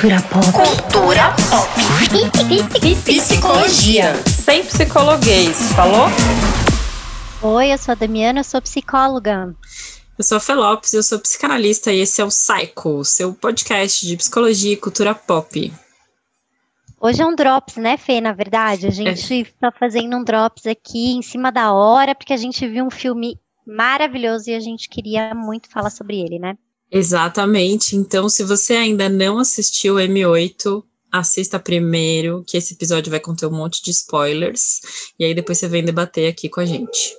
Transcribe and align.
Cultura 0.00 0.22
pop. 0.22 0.46
Cultura 0.52 1.34
pop. 1.50 1.68
Psicologia. 3.04 4.14
Sem 4.24 4.64
psicologuês, 4.64 5.72
falou? 5.72 6.06
Oi, 7.42 7.70
eu 7.70 7.76
sou 7.76 7.92
a 7.92 7.94
Damiana, 7.94 8.40
eu 8.40 8.44
sou 8.44 8.62
psicóloga. 8.62 9.54
Eu 10.16 10.24
sou 10.24 10.38
a 10.38 10.40
Felopes, 10.40 10.94
eu 10.94 11.02
sou 11.02 11.18
psicanalista 11.18 11.92
e 11.92 12.00
esse 12.00 12.18
é 12.22 12.24
o 12.24 12.28
Psycho, 12.28 13.04
seu 13.04 13.34
podcast 13.34 14.06
de 14.06 14.16
psicologia 14.16 14.72
e 14.72 14.76
cultura 14.78 15.14
pop. 15.14 15.70
Hoje 16.98 17.20
é 17.20 17.26
um 17.26 17.36
drops, 17.36 17.76
né, 17.76 17.98
Fê? 17.98 18.22
Na 18.22 18.32
verdade, 18.32 18.86
a 18.86 18.90
gente 18.90 19.34
está 19.34 19.68
é. 19.68 19.78
fazendo 19.78 20.16
um 20.16 20.24
drops 20.24 20.64
aqui 20.66 21.12
em 21.12 21.20
cima 21.20 21.52
da 21.52 21.74
hora, 21.74 22.14
porque 22.14 22.32
a 22.32 22.38
gente 22.38 22.66
viu 22.66 22.86
um 22.86 22.90
filme 22.90 23.38
maravilhoso 23.66 24.48
e 24.48 24.54
a 24.54 24.60
gente 24.60 24.88
queria 24.88 25.34
muito 25.34 25.68
falar 25.68 25.90
sobre 25.90 26.18
ele, 26.18 26.38
né? 26.38 26.56
Exatamente. 26.90 27.94
Então, 27.94 28.28
se 28.28 28.42
você 28.42 28.74
ainda 28.74 29.08
não 29.08 29.38
assistiu 29.38 29.94
o 29.94 29.98
M8, 29.98 30.82
assista 31.10 31.58
primeiro, 31.58 32.44
que 32.46 32.56
esse 32.56 32.74
episódio 32.74 33.10
vai 33.10 33.20
conter 33.20 33.46
um 33.46 33.52
monte 33.52 33.82
de 33.82 33.90
spoilers, 33.90 34.80
e 35.18 35.24
aí 35.24 35.34
depois 35.34 35.58
você 35.58 35.68
vem 35.68 35.84
debater 35.84 36.28
aqui 36.28 36.48
com 36.48 36.60
a 36.60 36.64
gente. 36.64 37.14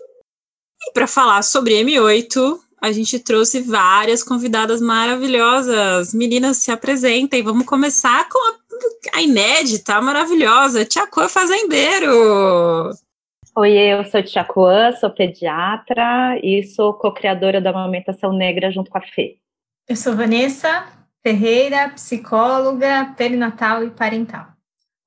E 0.88 0.91
para 0.94 1.07
falar 1.07 1.41
sobre 1.44 1.81
M8, 1.84 2.59
a 2.81 2.91
gente 2.91 3.20
trouxe 3.20 3.61
várias 3.61 4.23
convidadas 4.23 4.81
maravilhosas. 4.81 6.13
Meninas, 6.13 6.58
se 6.58 6.72
apresentem. 6.72 7.44
Vamos 7.44 7.66
começar 7.66 8.27
com 8.27 8.39
a, 8.39 9.19
a 9.19 9.22
inédita, 9.22 10.02
maravilhosa, 10.02 10.83
Tiacuã 10.83 11.30
Fazendeiro. 11.30 12.89
Oi, 13.55 13.72
eu 13.77 14.03
sou 14.05 14.23
Tiacuã, 14.23 14.91
sou 14.94 15.11
pediatra 15.11 16.39
e 16.41 16.63
sou 16.63 16.94
co-criadora 16.94 17.61
da 17.61 17.69
Amamentação 17.69 18.33
Negra 18.33 18.72
junto 18.72 18.89
com 18.89 18.97
a 18.97 19.02
Fê. 19.02 19.35
Eu 19.88 19.95
sou 19.95 20.16
Vanessa 20.16 20.88
Ferreira, 21.23 21.89
psicóloga, 21.89 23.13
perinatal 23.17 23.84
e 23.84 23.89
parental. 23.89 24.48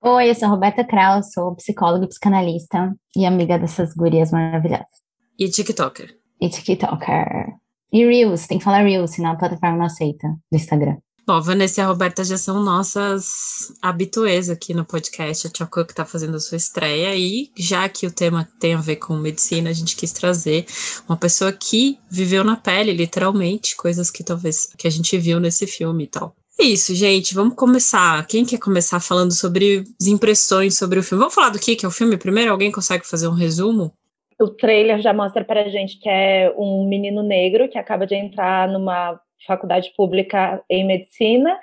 Oi, 0.02 0.28
eu 0.28 0.34
sou 0.34 0.48
Roberta 0.48 0.85
Kraus, 0.85 1.32
sou 1.32 1.54
psicóloga 1.54 2.04
e 2.04 2.09
psicanalista 2.09 2.95
e 3.16 3.24
amiga 3.24 3.59
dessas 3.59 3.95
gurias 3.95 4.30
maravilhosas. 4.30 4.87
E 5.38 5.48
TikToker. 5.48 6.15
E 6.40 6.48
TikToker. 6.48 7.54
E 7.93 8.04
Reels, 8.04 8.46
tem 8.46 8.59
que 8.59 8.65
falar 8.65 8.82
Reels, 8.82 9.13
senão 9.13 9.30
a 9.30 9.37
plataforma 9.37 9.79
não 9.79 9.87
aceita 9.87 10.29
do 10.29 10.57
Instagram. 10.57 10.96
Bom, 11.26 11.40
Vanessa 11.40 11.80
e 11.80 11.82
a 11.82 11.86
Roberta 11.86 12.22
já 12.22 12.36
são 12.36 12.62
nossas 12.62 13.72
habituês 13.80 14.50
aqui 14.50 14.74
no 14.74 14.84
podcast. 14.84 15.46
A 15.46 15.50
Tia 15.50 15.64
Cook 15.64 15.88
está 15.88 16.04
fazendo 16.04 16.36
a 16.36 16.38
sua 16.38 16.56
estreia 16.56 17.16
e 17.16 17.50
já 17.56 17.88
que 17.88 18.06
o 18.06 18.14
tema 18.14 18.46
tem 18.60 18.74
a 18.74 18.78
ver 18.78 18.96
com 18.96 19.16
medicina, 19.16 19.70
a 19.70 19.72
gente 19.72 19.96
quis 19.96 20.12
trazer 20.12 20.66
uma 21.08 21.16
pessoa 21.16 21.50
que 21.50 21.98
viveu 22.10 22.45
na 22.45 22.56
pele, 22.56 22.92
literalmente, 22.92 23.74
coisas 23.74 24.10
que 24.10 24.22
talvez 24.22 24.66
que 24.76 24.86
a 24.86 24.90
gente 24.90 25.16
viu 25.16 25.40
nesse 25.40 25.66
filme 25.66 26.04
e 26.04 26.08
tal. 26.08 26.36
É 26.60 26.64
isso, 26.64 26.95
gente. 26.95 27.34
Vamos 27.34 27.54
começar. 27.54 28.26
Quem 28.26 28.45
quer 28.45 28.58
começar 28.58 29.00
falando 29.00 29.32
sobre 29.32 29.82
as 29.98 30.06
impressões 30.06 30.76
sobre 30.76 30.98
o 30.98 31.02
filme? 31.02 31.20
Vamos 31.20 31.34
falar 31.34 31.48
do 31.48 31.58
que, 31.58 31.74
que 31.74 31.86
é 31.86 31.88
o 31.88 31.92
filme 31.92 32.18
primeiro? 32.18 32.52
Alguém 32.52 32.70
consegue 32.70 33.08
fazer 33.08 33.28
um 33.28 33.34
resumo? 33.34 33.90
o 34.40 34.48
trailer 34.48 35.00
já 35.00 35.12
mostra 35.12 35.45
para 35.45 35.62
a 35.62 35.68
gente 35.68 35.98
que 35.98 36.08
é 36.08 36.52
um 36.56 36.88
menino 36.88 37.22
negro 37.22 37.68
que 37.68 37.78
acaba 37.78 38.06
de 38.06 38.14
entrar 38.14 38.68
numa 38.68 39.18
faculdade 39.46 39.92
pública 39.96 40.62
em 40.68 40.87
medicina 40.87 41.59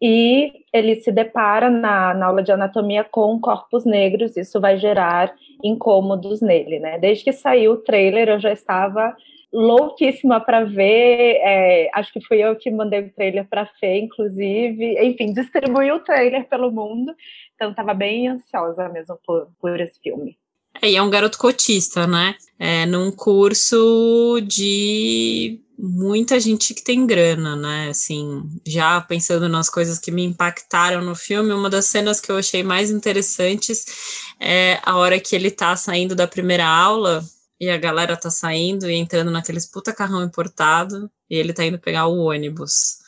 e 0.00 0.52
ele 0.72 0.96
se 0.96 1.10
depara 1.10 1.70
na, 1.70 2.12
na 2.12 2.26
aula 2.26 2.42
de 2.42 2.52
anatomia 2.52 3.02
com 3.02 3.40
corpos 3.40 3.84
negros, 3.84 4.36
isso 4.36 4.60
vai 4.60 4.76
gerar 4.76 5.34
incômodos 5.64 6.42
nele, 6.42 6.78
né? 6.78 6.98
Desde 6.98 7.24
que 7.24 7.32
saiu 7.32 7.72
o 7.72 7.76
trailer, 7.78 8.28
eu 8.28 8.38
já 8.38 8.52
estava 8.52 9.16
louquíssima 9.52 10.38
para 10.38 10.64
ver. 10.64 11.38
É, 11.42 11.90
acho 11.94 12.12
que 12.12 12.20
fui 12.26 12.38
eu 12.38 12.54
que 12.56 12.70
mandei 12.70 13.00
o 13.00 13.12
trailer 13.12 13.48
para 13.48 13.62
a 13.62 13.66
Fê, 13.66 13.98
inclusive. 13.98 15.02
Enfim, 15.02 15.32
distribuí 15.32 15.90
o 15.92 16.00
trailer 16.00 16.46
pelo 16.46 16.70
mundo. 16.70 17.14
Então, 17.54 17.70
estava 17.70 17.94
bem 17.94 18.28
ansiosa 18.28 18.88
mesmo 18.88 19.18
por, 19.24 19.48
por 19.58 19.80
esse 19.80 19.98
filme. 20.00 20.36
É, 20.80 20.90
e 20.90 20.96
é 20.96 21.02
um 21.02 21.10
garoto 21.10 21.38
cotista, 21.38 22.06
né? 22.06 22.34
É 22.58 22.86
num 22.86 23.10
curso 23.10 24.40
de 24.42 25.60
muita 25.78 26.40
gente 26.40 26.72
que 26.72 26.82
tem 26.82 27.06
grana, 27.06 27.54
né? 27.54 27.88
Assim, 27.90 28.42
já 28.66 29.00
pensando 29.00 29.48
nas 29.48 29.68
coisas 29.68 29.98
que 29.98 30.10
me 30.10 30.24
impactaram 30.24 31.02
no 31.02 31.14
filme, 31.14 31.52
uma 31.52 31.68
das 31.68 31.86
cenas 31.86 32.20
que 32.20 32.30
eu 32.30 32.36
achei 32.36 32.62
mais 32.62 32.90
interessantes 32.90 33.84
é 34.40 34.80
a 34.82 34.96
hora 34.96 35.20
que 35.20 35.36
ele 35.36 35.50
tá 35.50 35.76
saindo 35.76 36.14
da 36.14 36.26
primeira 36.26 36.66
aula 36.66 37.24
e 37.60 37.68
a 37.68 37.76
galera 37.76 38.16
tá 38.16 38.30
saindo 38.30 38.90
e 38.90 38.94
entrando 38.94 39.30
naqueles 39.30 39.66
puta 39.66 39.92
carrão 39.92 40.22
importado 40.22 41.10
e 41.28 41.36
ele 41.36 41.52
tá 41.52 41.64
indo 41.64 41.78
pegar 41.78 42.06
o 42.06 42.18
ônibus 42.18 43.05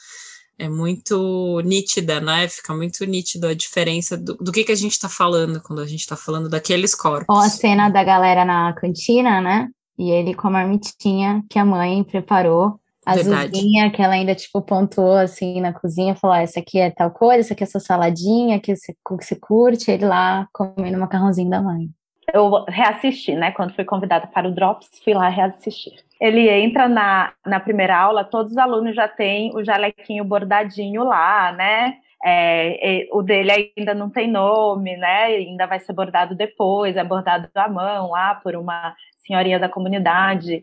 é 0.59 0.69
muito 0.69 1.61
nítida, 1.65 2.21
né? 2.21 2.49
Fica 2.49 2.75
muito 2.75 3.05
nítido 3.05 3.47
a 3.47 3.55
diferença 3.55 4.17
do, 4.17 4.35
do 4.35 4.51
que, 4.51 4.65
que 4.65 4.73
a 4.73 4.77
gente 4.77 4.93
está 4.93 5.09
falando 5.09 5.63
quando 5.63 5.81
a 5.81 5.87
gente 5.87 6.01
está 6.01 6.17
falando 6.17 6.49
daqueles 6.49 6.95
corpos. 6.95 7.27
Ou 7.29 7.41
a 7.41 7.49
cena 7.49 7.89
da 7.89 8.03
galera 8.03 8.45
na 8.45 8.73
cantina, 8.73 9.41
né? 9.41 9.69
E 9.97 10.11
ele 10.11 10.35
com 10.35 10.49
a 10.49 10.51
marmitinha 10.51 11.45
que 11.49 11.59
a 11.59 11.65
mãe 11.65 12.03
preparou. 12.03 12.81
Azulzinha, 13.07 13.91
que 13.91 14.03
ela 14.03 14.13
ainda, 14.13 14.35
tipo, 14.35 14.61
pontuou, 14.61 15.17
assim, 15.17 15.63
na 15.63 15.73
cozinha, 15.73 16.15
falou, 16.15 16.37
ah, 16.37 16.43
essa 16.43 16.61
aqui 16.61 16.79
é 16.79 16.91
tal 16.91 17.11
coisa, 17.11 17.41
essa 17.41 17.55
aqui 17.55 17.65
é 17.65 17.67
sua 17.67 17.81
saladinha, 17.81 18.61
que 18.61 18.77
você, 18.77 18.93
que 18.93 19.25
você 19.25 19.35
curte, 19.35 19.91
ele 19.91 20.05
lá 20.05 20.47
comendo 20.53 20.99
o 20.99 21.01
macarrãozinho 21.01 21.49
da 21.49 21.63
mãe. 21.63 21.89
Eu 22.35 22.67
reassisti, 22.69 23.35
né, 23.35 23.51
quando 23.53 23.75
fui 23.75 23.87
convidada 23.87 24.27
para 24.27 24.47
o 24.47 24.55
Drops, 24.55 24.89
fui 25.03 25.15
lá 25.15 25.31
reassistir 25.31 25.95
ele 26.21 26.49
entra 26.49 26.89
na, 26.89 27.33
na 27.47 27.61
primeira 27.61 27.97
aula, 27.97 28.25
todos 28.25 28.53
os 28.53 28.59
alunos 28.59 28.95
já 28.95 29.07
têm 29.07 29.55
o 29.55 29.65
jalequinho 29.65 30.25
bordadinho 30.25 31.05
lá, 31.05 31.53
né? 31.53 31.97
É, 32.25 33.07
o 33.13 33.23
dele 33.23 33.73
ainda 33.77 33.95
não 33.95 34.11
tem 34.11 34.29
nome, 34.29 34.97
né? 34.97 35.27
Ainda 35.27 35.67
vai 35.67 35.79
ser 35.79 35.93
bordado 35.93 36.35
depois, 36.35 36.97
é 36.97 37.05
bordado 37.05 37.49
à 37.55 37.69
mão 37.69 38.11
lá 38.11 38.35
por 38.35 38.57
uma 38.57 38.95
senhorinha 39.19 39.59
da 39.59 39.69
comunidade. 39.69 40.63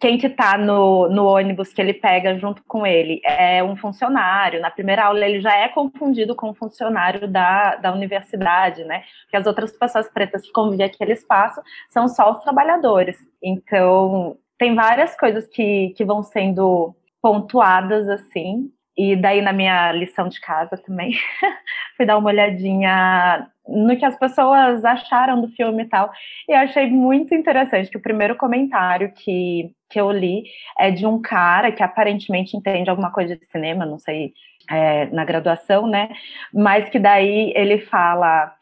Quem 0.00 0.16
que 0.16 0.30
tá 0.30 0.56
no, 0.56 1.08
no 1.10 1.26
ônibus 1.26 1.74
que 1.74 1.80
ele 1.80 1.92
pega 1.92 2.36
junto 2.38 2.62
com 2.66 2.86
ele 2.86 3.20
é 3.22 3.62
um 3.62 3.76
funcionário. 3.76 4.60
Na 4.60 4.70
primeira 4.70 5.04
aula 5.04 5.24
ele 5.24 5.40
já 5.40 5.54
é 5.54 5.68
confundido 5.68 6.34
com 6.34 6.50
um 6.50 6.54
funcionário 6.54 7.28
da, 7.28 7.76
da 7.76 7.92
universidade, 7.92 8.82
né? 8.84 9.04
Porque 9.24 9.36
as 9.36 9.46
outras 9.46 9.70
pessoas 9.70 10.08
pretas 10.10 10.42
que 10.42 10.52
convivem 10.52 10.86
aquele 10.86 11.12
espaço 11.12 11.60
são 11.90 12.08
só 12.08 12.32
os 12.32 12.42
trabalhadores. 12.42 13.18
Então, 13.42 14.38
tem 14.60 14.74
várias 14.74 15.16
coisas 15.16 15.48
que, 15.48 15.94
que 15.96 16.04
vão 16.04 16.22
sendo 16.22 16.94
pontuadas 17.22 18.08
assim. 18.10 18.70
E 18.96 19.16
daí 19.16 19.40
na 19.40 19.54
minha 19.54 19.90
lição 19.92 20.28
de 20.28 20.38
casa 20.38 20.76
também 20.76 21.12
fui 21.96 22.04
dar 22.04 22.18
uma 22.18 22.28
olhadinha 22.28 23.48
no 23.66 23.96
que 23.96 24.04
as 24.04 24.18
pessoas 24.18 24.84
acharam 24.84 25.40
do 25.40 25.48
filme 25.48 25.84
e 25.84 25.88
tal. 25.88 26.12
E 26.46 26.52
eu 26.52 26.58
achei 26.58 26.90
muito 26.90 27.34
interessante 27.34 27.88
que 27.88 27.96
o 27.96 28.02
primeiro 28.02 28.36
comentário 28.36 29.10
que, 29.14 29.72
que 29.88 29.98
eu 29.98 30.10
li 30.10 30.44
é 30.78 30.90
de 30.90 31.06
um 31.06 31.22
cara 31.22 31.72
que 31.72 31.82
aparentemente 31.82 32.54
entende 32.54 32.90
alguma 32.90 33.10
coisa 33.10 33.34
de 33.34 33.46
cinema, 33.46 33.86
não 33.86 33.98
sei, 33.98 34.34
é, 34.70 35.06
na 35.06 35.24
graduação, 35.24 35.86
né? 35.86 36.10
Mas 36.52 36.90
que 36.90 36.98
daí 36.98 37.54
ele 37.56 37.78
fala 37.78 38.52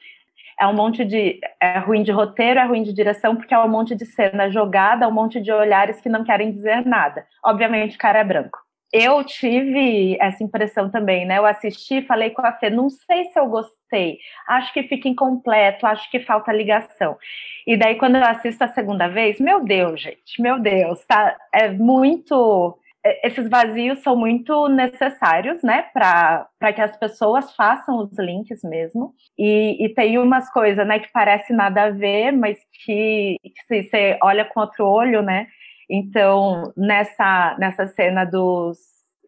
é 0.60 0.66
um 0.66 0.74
monte 0.74 1.04
de. 1.04 1.41
É 1.60 1.78
ruim 1.78 2.02
de 2.02 2.10
roteiro, 2.12 2.58
é 2.58 2.66
ruim 2.66 2.82
de 2.82 2.92
direção, 2.92 3.36
porque 3.36 3.54
é 3.54 3.58
um 3.58 3.69
monte 3.69 3.94
de 3.94 4.04
cena 4.06 4.50
jogada, 4.50 5.08
um 5.08 5.12
monte 5.12 5.41
de 5.41 5.52
olhares 5.52 6.00
que 6.00 6.08
não 6.08 6.24
querem 6.24 6.52
dizer 6.52 6.84
nada. 6.84 7.26
Obviamente, 7.44 7.96
o 7.96 7.98
cara 7.98 8.19
é 8.19 8.24
branco. 8.24 8.58
Eu 8.91 9.22
tive 9.22 10.16
essa 10.18 10.42
impressão 10.42 10.91
também, 10.91 11.26
né? 11.26 11.36
Eu 11.36 11.44
assisti, 11.44 12.00
falei 12.02 12.30
com 12.30 12.41
a 12.41 12.52
Fê, 12.52 12.70
não 12.70 12.88
sei 12.88 13.24
se 13.24 13.38
eu 13.38 13.47
gostei, 13.47 14.18
acho 14.48 14.72
que 14.72 14.82
fica 14.84 15.08
incompleto, 15.08 15.86
acho 15.86 16.10
que 16.10 16.20
falta 16.20 16.52
ligação. 16.52 17.18
E 17.66 17.76
daí, 17.76 17.97
quando 17.97 18.16
eu 18.16 18.24
assisto 18.24 18.64
a 18.64 18.68
segunda 18.68 19.06
vez, 19.06 19.38
meu 19.38 19.62
Deus, 19.62 20.00
gente, 20.00 20.41
meu 20.41 20.58
Deus, 20.58 21.04
tá? 21.06 21.36
É 21.52 21.68
muito 21.68 22.78
esses 23.22 23.48
vazios 23.48 24.00
são 24.02 24.16
muito 24.16 24.69
necessários, 24.69 25.62
né, 25.62 25.82
para 25.92 26.72
que 26.74 26.80
as 26.80 26.96
pessoas 26.96 27.54
façam 27.54 27.98
os 27.98 28.18
links 28.18 28.62
mesmo. 28.62 29.15
E, 29.38 29.84
e 29.84 29.88
tem 29.94 30.18
umas 30.18 30.50
coisas, 30.53 30.86
né, 30.86 30.98
que 30.98 31.10
parece 31.12 31.53
nada 31.53 31.84
a 31.84 31.91
ver, 31.91 32.33
mas 32.33 32.59
que, 32.84 33.36
que 33.42 33.83
você 33.83 34.18
olha 34.22 34.44
com 34.44 34.60
outro 34.60 34.86
olho, 34.86 35.22
né? 35.22 35.47
Então, 35.91 36.72
nessa, 36.77 37.56
nessa 37.59 37.86
cena 37.86 38.24
dos 38.24 38.78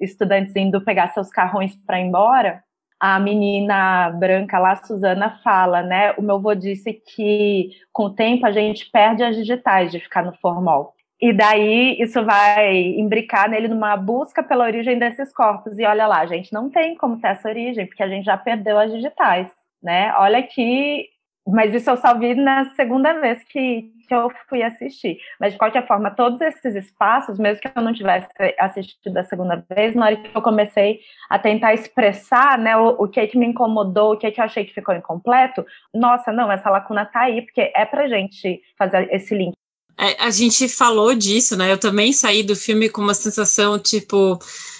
estudantes 0.00 0.55
indo 0.56 0.81
pegar 0.84 1.08
seus 1.08 1.31
carrões 1.31 1.75
para 1.87 2.00
ir 2.00 2.05
embora, 2.05 2.62
a 3.00 3.19
menina 3.19 4.10
branca 4.10 4.58
lá, 4.58 4.76
Suzana, 4.76 5.40
fala, 5.43 5.82
né? 5.82 6.12
O 6.19 6.22
meu 6.22 6.37
avô 6.37 6.55
disse 6.55 6.93
que 6.93 7.70
com 7.93 8.05
o 8.05 8.14
tempo 8.14 8.44
a 8.44 8.52
gente 8.52 8.90
perde 8.90 9.22
as 9.22 9.34
digitais 9.34 9.90
de 9.90 9.99
ficar 9.99 10.22
no 10.22 10.34
formal. 10.34 10.94
E 11.20 11.32
daí 11.32 12.00
isso 12.00 12.25
vai 12.25 12.76
imbricar 12.99 13.49
nele 13.49 13.69
numa 13.69 13.96
busca 13.96 14.43
pela 14.43 14.64
origem 14.64 14.99
desses 14.99 15.32
corpos. 15.32 15.78
E 15.78 15.84
olha 15.84 16.06
lá, 16.06 16.25
gente, 16.26 16.52
não 16.52 16.70
tem 16.70 16.94
como 16.96 17.20
ter 17.20 17.28
essa 17.28 17.49
origem, 17.49 17.87
porque 17.87 18.02
a 18.02 18.08
gente 18.08 18.25
já 18.25 18.37
perdeu 18.38 18.78
as 18.78 18.90
digitais, 18.90 19.52
né? 19.82 20.14
Olha 20.17 20.43
que 20.43 21.08
mas 21.46 21.75
isso 21.75 21.90
eu 21.90 21.96
só 21.96 22.17
vi 22.17 22.34
na 22.34 22.67
segunda 22.75 23.19
vez 23.20 23.43
que, 23.44 23.90
que 24.06 24.14
eu 24.14 24.31
fui 24.49 24.62
assistir. 24.62 25.19
Mas, 25.38 25.52
de 25.52 25.58
qualquer 25.58 25.87
forma, 25.87 26.11
todos 26.11 26.40
esses 26.40 26.75
espaços, 26.75 27.38
mesmo 27.38 27.61
que 27.61 27.70
eu 27.75 27.82
não 27.82 27.93
tivesse 27.93 28.28
assistido 28.58 29.17
a 29.17 29.25
segunda 29.25 29.64
vez, 29.69 29.94
na 29.94 30.06
hora 30.06 30.17
que 30.17 30.37
eu 30.37 30.43
comecei 30.43 31.00
a 31.28 31.38
tentar 31.38 31.75
expressar 31.75 32.58
né, 32.58 32.76
o, 32.76 33.05
o 33.05 33.08
que, 33.08 33.20
é 33.20 33.26
que 33.26 33.38
me 33.38 33.46
incomodou, 33.46 34.12
o 34.12 34.17
que, 34.17 34.26
é 34.26 34.31
que 34.31 34.40
eu 34.40 34.44
achei 34.44 34.64
que 34.64 34.75
ficou 34.75 34.94
incompleto, 34.94 35.64
nossa, 35.94 36.32
não, 36.32 36.52
essa 36.52 36.70
lacuna 36.70 37.05
tá 37.06 37.20
aí, 37.20 37.43
porque 37.43 37.72
é 37.75 37.84
pra 37.84 38.08
gente 38.08 38.61
fazer 38.76 39.08
esse 39.12 39.34
link. 39.34 39.55
É, 39.98 40.22
a 40.22 40.31
gente 40.31 40.69
falou 40.69 41.14
disso, 41.14 41.56
né? 41.56 41.72
Eu 41.72 41.78
também 41.78 42.12
saí 42.12 42.42
do 42.42 42.56
filme 42.56 42.88
com 42.88 43.02
uma 43.02 43.14
sensação, 43.14 43.78
tipo, 43.78 44.38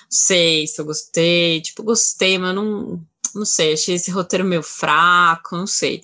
sei 0.08 0.66
se 0.66 0.80
eu 0.80 0.84
gostei, 0.84 1.60
tipo, 1.60 1.82
gostei, 1.82 2.38
mas 2.38 2.54
não, 2.54 3.00
não 3.34 3.44
sei, 3.44 3.74
achei 3.74 3.94
esse 3.94 4.10
roteiro 4.10 4.44
meio 4.44 4.62
fraco, 4.62 5.56
não 5.56 5.66
sei. 5.66 6.02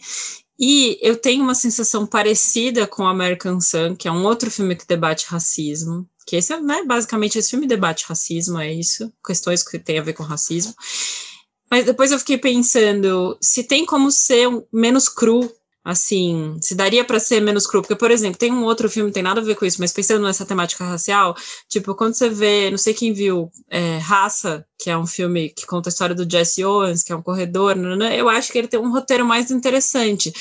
E 0.58 0.99
eu 1.03 1.17
tenho 1.17 1.43
uma 1.43 1.55
sensação 1.55 2.06
parecida 2.06 2.87
com 2.87 3.06
American 3.06 3.61
Sun, 3.61 3.94
que 3.94 4.08
é 4.08 4.12
um 4.12 4.25
outro 4.25 4.50
filme 4.50 4.75
que 4.75 4.87
debate 4.87 5.26
racismo, 5.29 6.09
que 6.26 6.37
esse 6.37 6.52
é, 6.52 6.61
né, 6.61 6.82
basicamente, 6.85 7.38
esse 7.38 7.50
filme 7.50 7.67
debate 7.67 8.06
racismo, 8.09 8.59
é 8.59 8.73
isso, 8.73 9.12
questões 9.25 9.62
que 9.62 9.79
tem 9.79 9.99
a 9.99 10.02
ver 10.02 10.14
com 10.14 10.23
racismo. 10.23 10.75
Mas 11.70 11.85
depois 11.85 12.11
eu 12.11 12.19
fiquei 12.19 12.38
pensando, 12.38 13.37
se 13.41 13.64
tem 13.64 13.85
como 13.85 14.11
ser 14.11 14.49
menos 14.73 15.09
cru 15.09 15.52
assim, 15.87 16.59
se 16.61 16.75
daria 16.75 17.05
para 17.05 17.21
ser 17.21 17.41
menos 17.41 17.65
cru, 17.65 17.81
porque, 17.81 17.94
por 17.94 18.11
exemplo, 18.11 18.37
tem 18.37 18.53
um 18.53 18.65
outro 18.65 18.91
filme, 18.91 19.12
tem 19.12 19.23
nada 19.23 19.41
a 19.41 19.44
ver 19.44 19.55
com 19.55 19.65
isso, 19.65 19.81
mas 19.81 19.93
pensando 19.93 20.25
nessa 20.25 20.44
temática 20.44 20.85
racial, 20.85 21.37
tipo, 21.69 21.94
quando 21.94 22.15
você 22.15 22.29
vê, 22.29 22.73
não 22.73 22.77
sei 22.77 22.93
quem 22.93 23.12
viu, 23.12 23.49
é, 23.71 23.99
Raça, 23.99 24.67
que 24.77 24.91
é 24.91 24.99
um 24.99 25.06
filme 25.06 25.49
que 25.49 25.65
conta 25.65 25.88
a 25.88 25.91
história 25.93 26.12
do 26.12 26.29
Jesse 26.29 26.65
Owens, 26.65 27.05
que 27.05 27.12
é 27.12 27.17
um 27.17 27.23
corredor, 27.23 27.77
né, 27.77 28.21
eu 28.21 28.29
acho 28.29 28.50
que 28.50 28.59
ele 28.59 28.67
tem 28.67 28.81
um 28.81 28.91
roteiro 28.91 29.25
mais 29.25 29.53
interessante, 29.53 30.33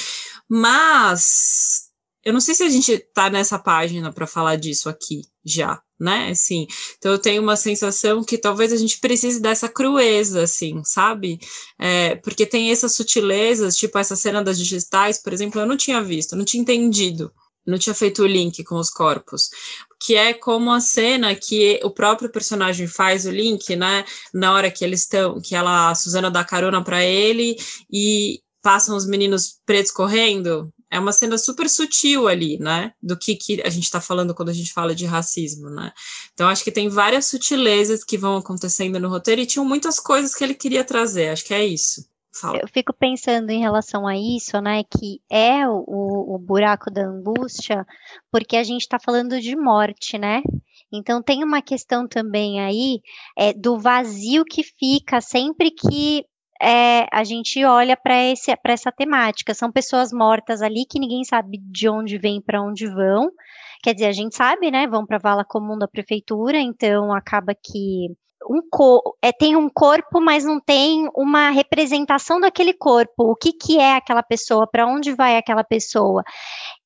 mas 0.49 1.91
eu 2.23 2.33
não 2.33 2.41
sei 2.41 2.55
se 2.55 2.63
a 2.63 2.69
gente 2.69 2.97
tá 3.13 3.29
nessa 3.29 3.59
página 3.59 4.11
para 4.11 4.25
falar 4.25 4.55
disso 4.55 4.89
aqui 4.89 5.21
já, 5.45 5.79
né? 5.99 6.29
Assim, 6.29 6.67
então 6.97 7.11
eu 7.11 7.19
tenho 7.19 7.41
uma 7.41 7.55
sensação 7.55 8.23
que 8.23 8.37
talvez 8.37 8.73
a 8.73 8.77
gente 8.77 8.99
precise 8.99 9.41
dessa 9.41 9.69
crueza, 9.69 10.43
assim, 10.43 10.81
sabe? 10.83 11.39
É, 11.79 12.15
porque 12.17 12.45
tem 12.45 12.71
essas 12.71 12.95
sutilezas, 12.95 13.75
tipo 13.77 13.97
essa 13.97 14.15
cena 14.15 14.43
das 14.43 14.57
digitais, 14.57 15.21
por 15.21 15.33
exemplo, 15.33 15.59
eu 15.61 15.65
não 15.65 15.77
tinha 15.77 16.01
visto, 16.01 16.35
não 16.35 16.45
tinha 16.45 16.61
entendido, 16.61 17.31
não 17.65 17.77
tinha 17.77 17.95
feito 17.95 18.23
o 18.23 18.27
link 18.27 18.63
com 18.63 18.75
os 18.75 18.89
corpos, 18.89 19.49
que 19.99 20.15
é 20.15 20.33
como 20.33 20.71
a 20.71 20.79
cena 20.79 21.33
que 21.35 21.79
o 21.83 21.89
próprio 21.89 22.29
personagem 22.29 22.87
faz 22.87 23.25
o 23.25 23.31
link, 23.31 23.75
né? 23.75 24.05
Na 24.33 24.53
hora 24.53 24.69
que 24.69 24.83
eles 24.83 25.01
estão, 25.01 25.41
que 25.41 25.55
ela, 25.55 25.89
a 25.89 25.95
Suzana 25.95 26.29
dá 26.29 26.43
carona 26.43 26.83
para 26.83 27.03
ele 27.03 27.55
e 27.91 28.39
passam 28.61 28.95
os 28.97 29.05
meninos 29.07 29.59
pretos 29.65 29.91
correndo, 29.91 30.73
é 30.91 30.99
uma 30.99 31.11
cena 31.11 31.37
super 31.37 31.69
sutil 31.69 32.27
ali, 32.27 32.57
né? 32.59 32.93
Do 33.01 33.17
que, 33.17 33.35
que 33.35 33.61
a 33.61 33.69
gente 33.69 33.83
está 33.83 33.99
falando 33.99 34.33
quando 34.33 34.49
a 34.49 34.53
gente 34.53 34.71
fala 34.71 34.95
de 34.95 35.05
racismo, 35.05 35.69
né? 35.69 35.91
Então, 36.33 36.47
acho 36.47 36.63
que 36.63 36.71
tem 36.71 36.89
várias 36.89 37.25
sutilezas 37.25 38.03
que 38.03 38.17
vão 38.17 38.37
acontecendo 38.37 38.99
no 38.99 39.09
roteiro 39.09 39.41
e 39.41 39.45
tinham 39.45 39.65
muitas 39.65 39.99
coisas 39.99 40.35
que 40.35 40.43
ele 40.43 40.53
queria 40.53 40.83
trazer. 40.83 41.29
Acho 41.29 41.45
que 41.45 41.53
é 41.53 41.65
isso. 41.65 42.05
Fala. 42.39 42.57
Eu 42.57 42.67
fico 42.67 42.93
pensando 42.93 43.49
em 43.49 43.61
relação 43.61 44.05
a 44.05 44.17
isso, 44.17 44.59
né? 44.59 44.83
Que 44.83 45.21
é 45.31 45.67
o, 45.67 46.35
o 46.35 46.37
buraco 46.37 46.91
da 46.91 47.05
angústia, 47.07 47.85
porque 48.29 48.57
a 48.57 48.63
gente 48.63 48.81
está 48.81 48.99
falando 48.99 49.39
de 49.39 49.55
morte, 49.55 50.17
né? 50.17 50.41
Então 50.93 51.21
tem 51.23 51.43
uma 51.43 51.61
questão 51.61 52.07
também 52.07 52.59
aí 52.59 52.99
é, 53.37 53.53
do 53.53 53.79
vazio 53.79 54.43
que 54.43 54.63
fica 54.63 55.21
sempre 55.21 55.71
que 55.71 56.25
é, 56.61 57.05
a 57.11 57.23
gente 57.23 57.63
olha 57.65 57.97
para 57.97 58.15
essa 58.15 58.91
temática. 58.91 59.53
São 59.53 59.71
pessoas 59.71 60.11
mortas 60.11 60.61
ali 60.61 60.85
que 60.89 60.99
ninguém 60.99 61.23
sabe 61.23 61.59
de 61.59 61.89
onde 61.89 62.17
vêm 62.17 62.41
para 62.41 62.61
onde 62.61 62.87
vão. 62.87 63.29
Quer 63.83 63.93
dizer, 63.93 64.07
a 64.07 64.11
gente 64.11 64.35
sabe, 64.35 64.71
né? 64.71 64.87
Vão 64.87 65.05
para 65.05 65.17
a 65.17 65.19
vala 65.19 65.45
comum 65.45 65.77
da 65.77 65.87
prefeitura, 65.87 66.57
então 66.57 67.13
acaba 67.13 67.53
que 67.53 68.07
um 68.49 68.61
é, 69.21 69.31
tem 69.31 69.55
um 69.55 69.69
corpo, 69.69 70.21
mas 70.21 70.45
não 70.45 70.59
tem 70.59 71.09
uma 71.15 71.49
representação 71.49 72.39
daquele 72.39 72.73
corpo. 72.73 73.31
O 73.31 73.35
que, 73.35 73.51
que 73.51 73.79
é 73.79 73.95
aquela 73.95 74.23
pessoa? 74.23 74.67
Para 74.67 74.87
onde 74.87 75.13
vai 75.13 75.37
aquela 75.37 75.63
pessoa? 75.63 76.23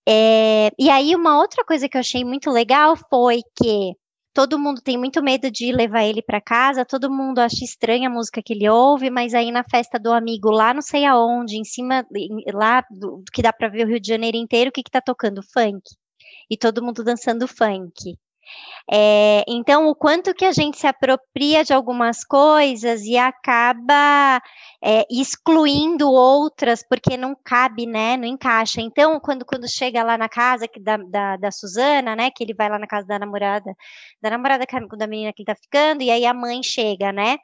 É, 0.08 0.72
e 0.80 0.90
aí, 0.90 1.16
uma 1.16 1.38
outra 1.38 1.64
coisa 1.64 1.88
que 1.88 1.98
eu 1.98 2.02
achei 2.02 2.24
muito 2.24 2.50
legal 2.50 2.96
foi 3.10 3.42
que 3.58 3.94
todo 4.34 4.60
mundo 4.60 4.82
tem 4.82 4.98
muito 4.98 5.22
medo 5.24 5.52
de 5.52 5.72
levar 5.72 6.04
ele 6.04 6.22
para 6.22 6.42
casa, 6.42 6.86
todo 6.86 7.12
mundo 7.12 7.40
acha 7.40 7.64
estranha 7.64 8.08
a 8.10 8.12
música 8.12 8.42
que 8.44 8.54
ele 8.54 8.70
ouve, 8.70 9.10
mas 9.10 9.34
aí 9.34 9.52
na 9.52 9.64
festa 9.64 10.00
do 10.00 10.12
amigo, 10.12 10.50
lá 10.50 10.74
não 10.74 10.82
sei 10.82 11.06
aonde, 11.06 11.58
em 11.58 11.64
cima, 11.64 12.06
lá 12.54 12.84
do, 12.90 13.24
que 13.34 13.42
dá 13.42 13.52
para 13.52 13.68
ver 13.70 13.86
o 13.86 13.90
Rio 13.90 14.00
de 14.00 14.08
Janeiro 14.08 14.38
inteiro, 14.38 14.70
o 14.70 14.74
que 14.74 14.84
que 14.84 14.92
tá 14.92 15.02
tocando? 15.02 15.42
Funk. 15.44 15.82
E 16.50 16.58
todo 16.58 16.84
mundo 16.84 17.04
dançando 17.04 17.48
funk. 17.48 18.18
É, 18.92 19.44
então, 19.48 19.88
o 19.88 19.96
quanto 19.96 20.34
que 20.34 20.46
a 20.46 20.52
gente 20.52 20.78
se 20.78 20.88
apropria 20.88 21.64
de 21.64 21.74
algumas 21.74 22.24
coisas 22.24 23.04
e 23.04 23.18
acaba 23.18 24.42
é, 24.84 25.06
excluindo 25.12 26.10
outras 26.12 26.84
porque 26.88 27.16
não 27.16 27.36
cabe, 27.44 27.86
né? 27.86 28.18
Não 28.18 28.26
encaixa. 28.26 28.82
Então, 28.82 29.20
quando, 29.20 29.46
quando 29.46 29.70
chega 29.70 30.02
lá 30.04 30.18
na 30.18 30.28
casa 30.28 30.68
que, 30.68 30.80
da, 30.80 30.98
da, 30.98 31.38
da 31.38 31.52
Suzana, 31.52 32.16
né? 32.16 32.32
Que 32.32 32.44
ele 32.44 32.54
vai 32.54 32.68
lá 32.70 32.80
na 32.80 32.88
casa 32.88 33.06
da 33.06 33.20
namorada, 33.20 33.76
da 34.22 34.30
namorada 34.32 34.66
da 34.98 35.08
menina 35.08 35.34
que 35.34 35.44
ele 35.44 35.48
tá 35.48 35.56
ficando, 35.56 36.02
e 36.02 36.10
aí 36.10 36.26
a 36.26 36.34
mãe 36.34 36.64
chega, 36.64 37.12
né? 37.12 37.38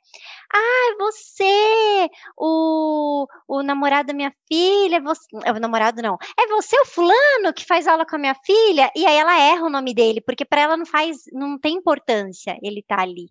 Ah, 0.54 0.96
você, 1.00 2.10
o, 2.38 3.28
o 3.48 3.64
namorado 3.64 4.08
da 4.08 4.14
minha 4.14 4.34
filha, 4.48 5.02
você, 5.02 5.26
é 5.44 5.52
o 5.52 5.60
namorado 5.60 6.02
não, 6.02 6.18
é 6.40 6.48
você 6.48 6.80
o 6.80 6.86
fulano 6.86 7.54
que 7.54 7.66
faz 7.66 7.88
aula 7.88 8.06
com 8.06 8.16
a 8.16 8.20
minha 8.20 8.36
filha? 8.36 8.92
E 8.96 9.06
aí 9.06 9.18
ela 9.18 9.38
erra 9.38 9.66
o 9.66 9.70
nome 9.70 9.94
dele, 9.94 10.22
porque 10.22 10.46
para 10.46 10.62
ela 10.62 10.78
não 10.78 10.86
faz, 10.86 10.95
não 11.32 11.60
tem 11.60 11.76
importância 11.76 12.58
ele 12.62 12.84
tá 12.84 13.02
ali. 13.02 13.30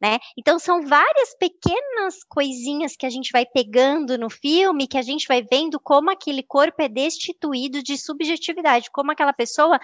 Né? 0.00 0.18
Então 0.36 0.58
são 0.58 0.82
várias 0.82 1.34
pequenas 1.38 2.22
coisinhas 2.28 2.96
que 2.96 3.06
a 3.06 3.10
gente 3.10 3.30
vai 3.32 3.46
pegando 3.46 4.18
no 4.18 4.28
filme, 4.28 4.86
que 4.86 4.98
a 4.98 5.02
gente 5.02 5.26
vai 5.26 5.42
vendo 5.42 5.80
como 5.80 6.10
aquele 6.10 6.42
corpo 6.42 6.82
é 6.82 6.88
destituído 6.88 7.82
de 7.82 7.96
subjetividade, 7.96 8.90
como 8.90 9.12
aquela 9.12 9.32
pessoa 9.32 9.78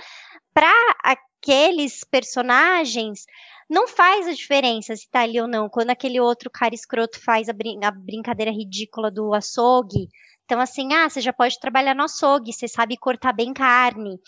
para 0.53 0.71
aqueles 1.03 2.05
personagens 2.05 3.25
não 3.71 3.89
faz 3.89 4.29
a 4.29 4.35
diferença 4.35 4.95
se 4.95 5.09
tá 5.09 5.23
ali 5.23 5.41
ou 5.41 5.49
não. 5.49 5.69
Quando 5.69 5.91
aquele 5.91 6.21
outro 6.21 6.51
cara 6.51 6.75
escroto 6.75 7.19
faz 7.19 7.49
a, 7.49 7.55
brin 7.55 7.83
a 7.83 7.91
brincadeira 7.91 8.51
ridícula 8.51 9.11
do 9.11 9.33
açougue, 9.33 10.09
então, 10.45 10.61
assim, 10.61 10.93
ah, 10.93 11.09
você 11.09 11.21
já 11.21 11.33
pode 11.33 11.59
trabalhar 11.59 11.95
no 11.95 12.05
açougue, 12.05 12.53
você 12.53 12.69
sabe 12.69 12.97
cortar 12.97 13.33
bem 13.33 13.53
carne. 13.53 14.19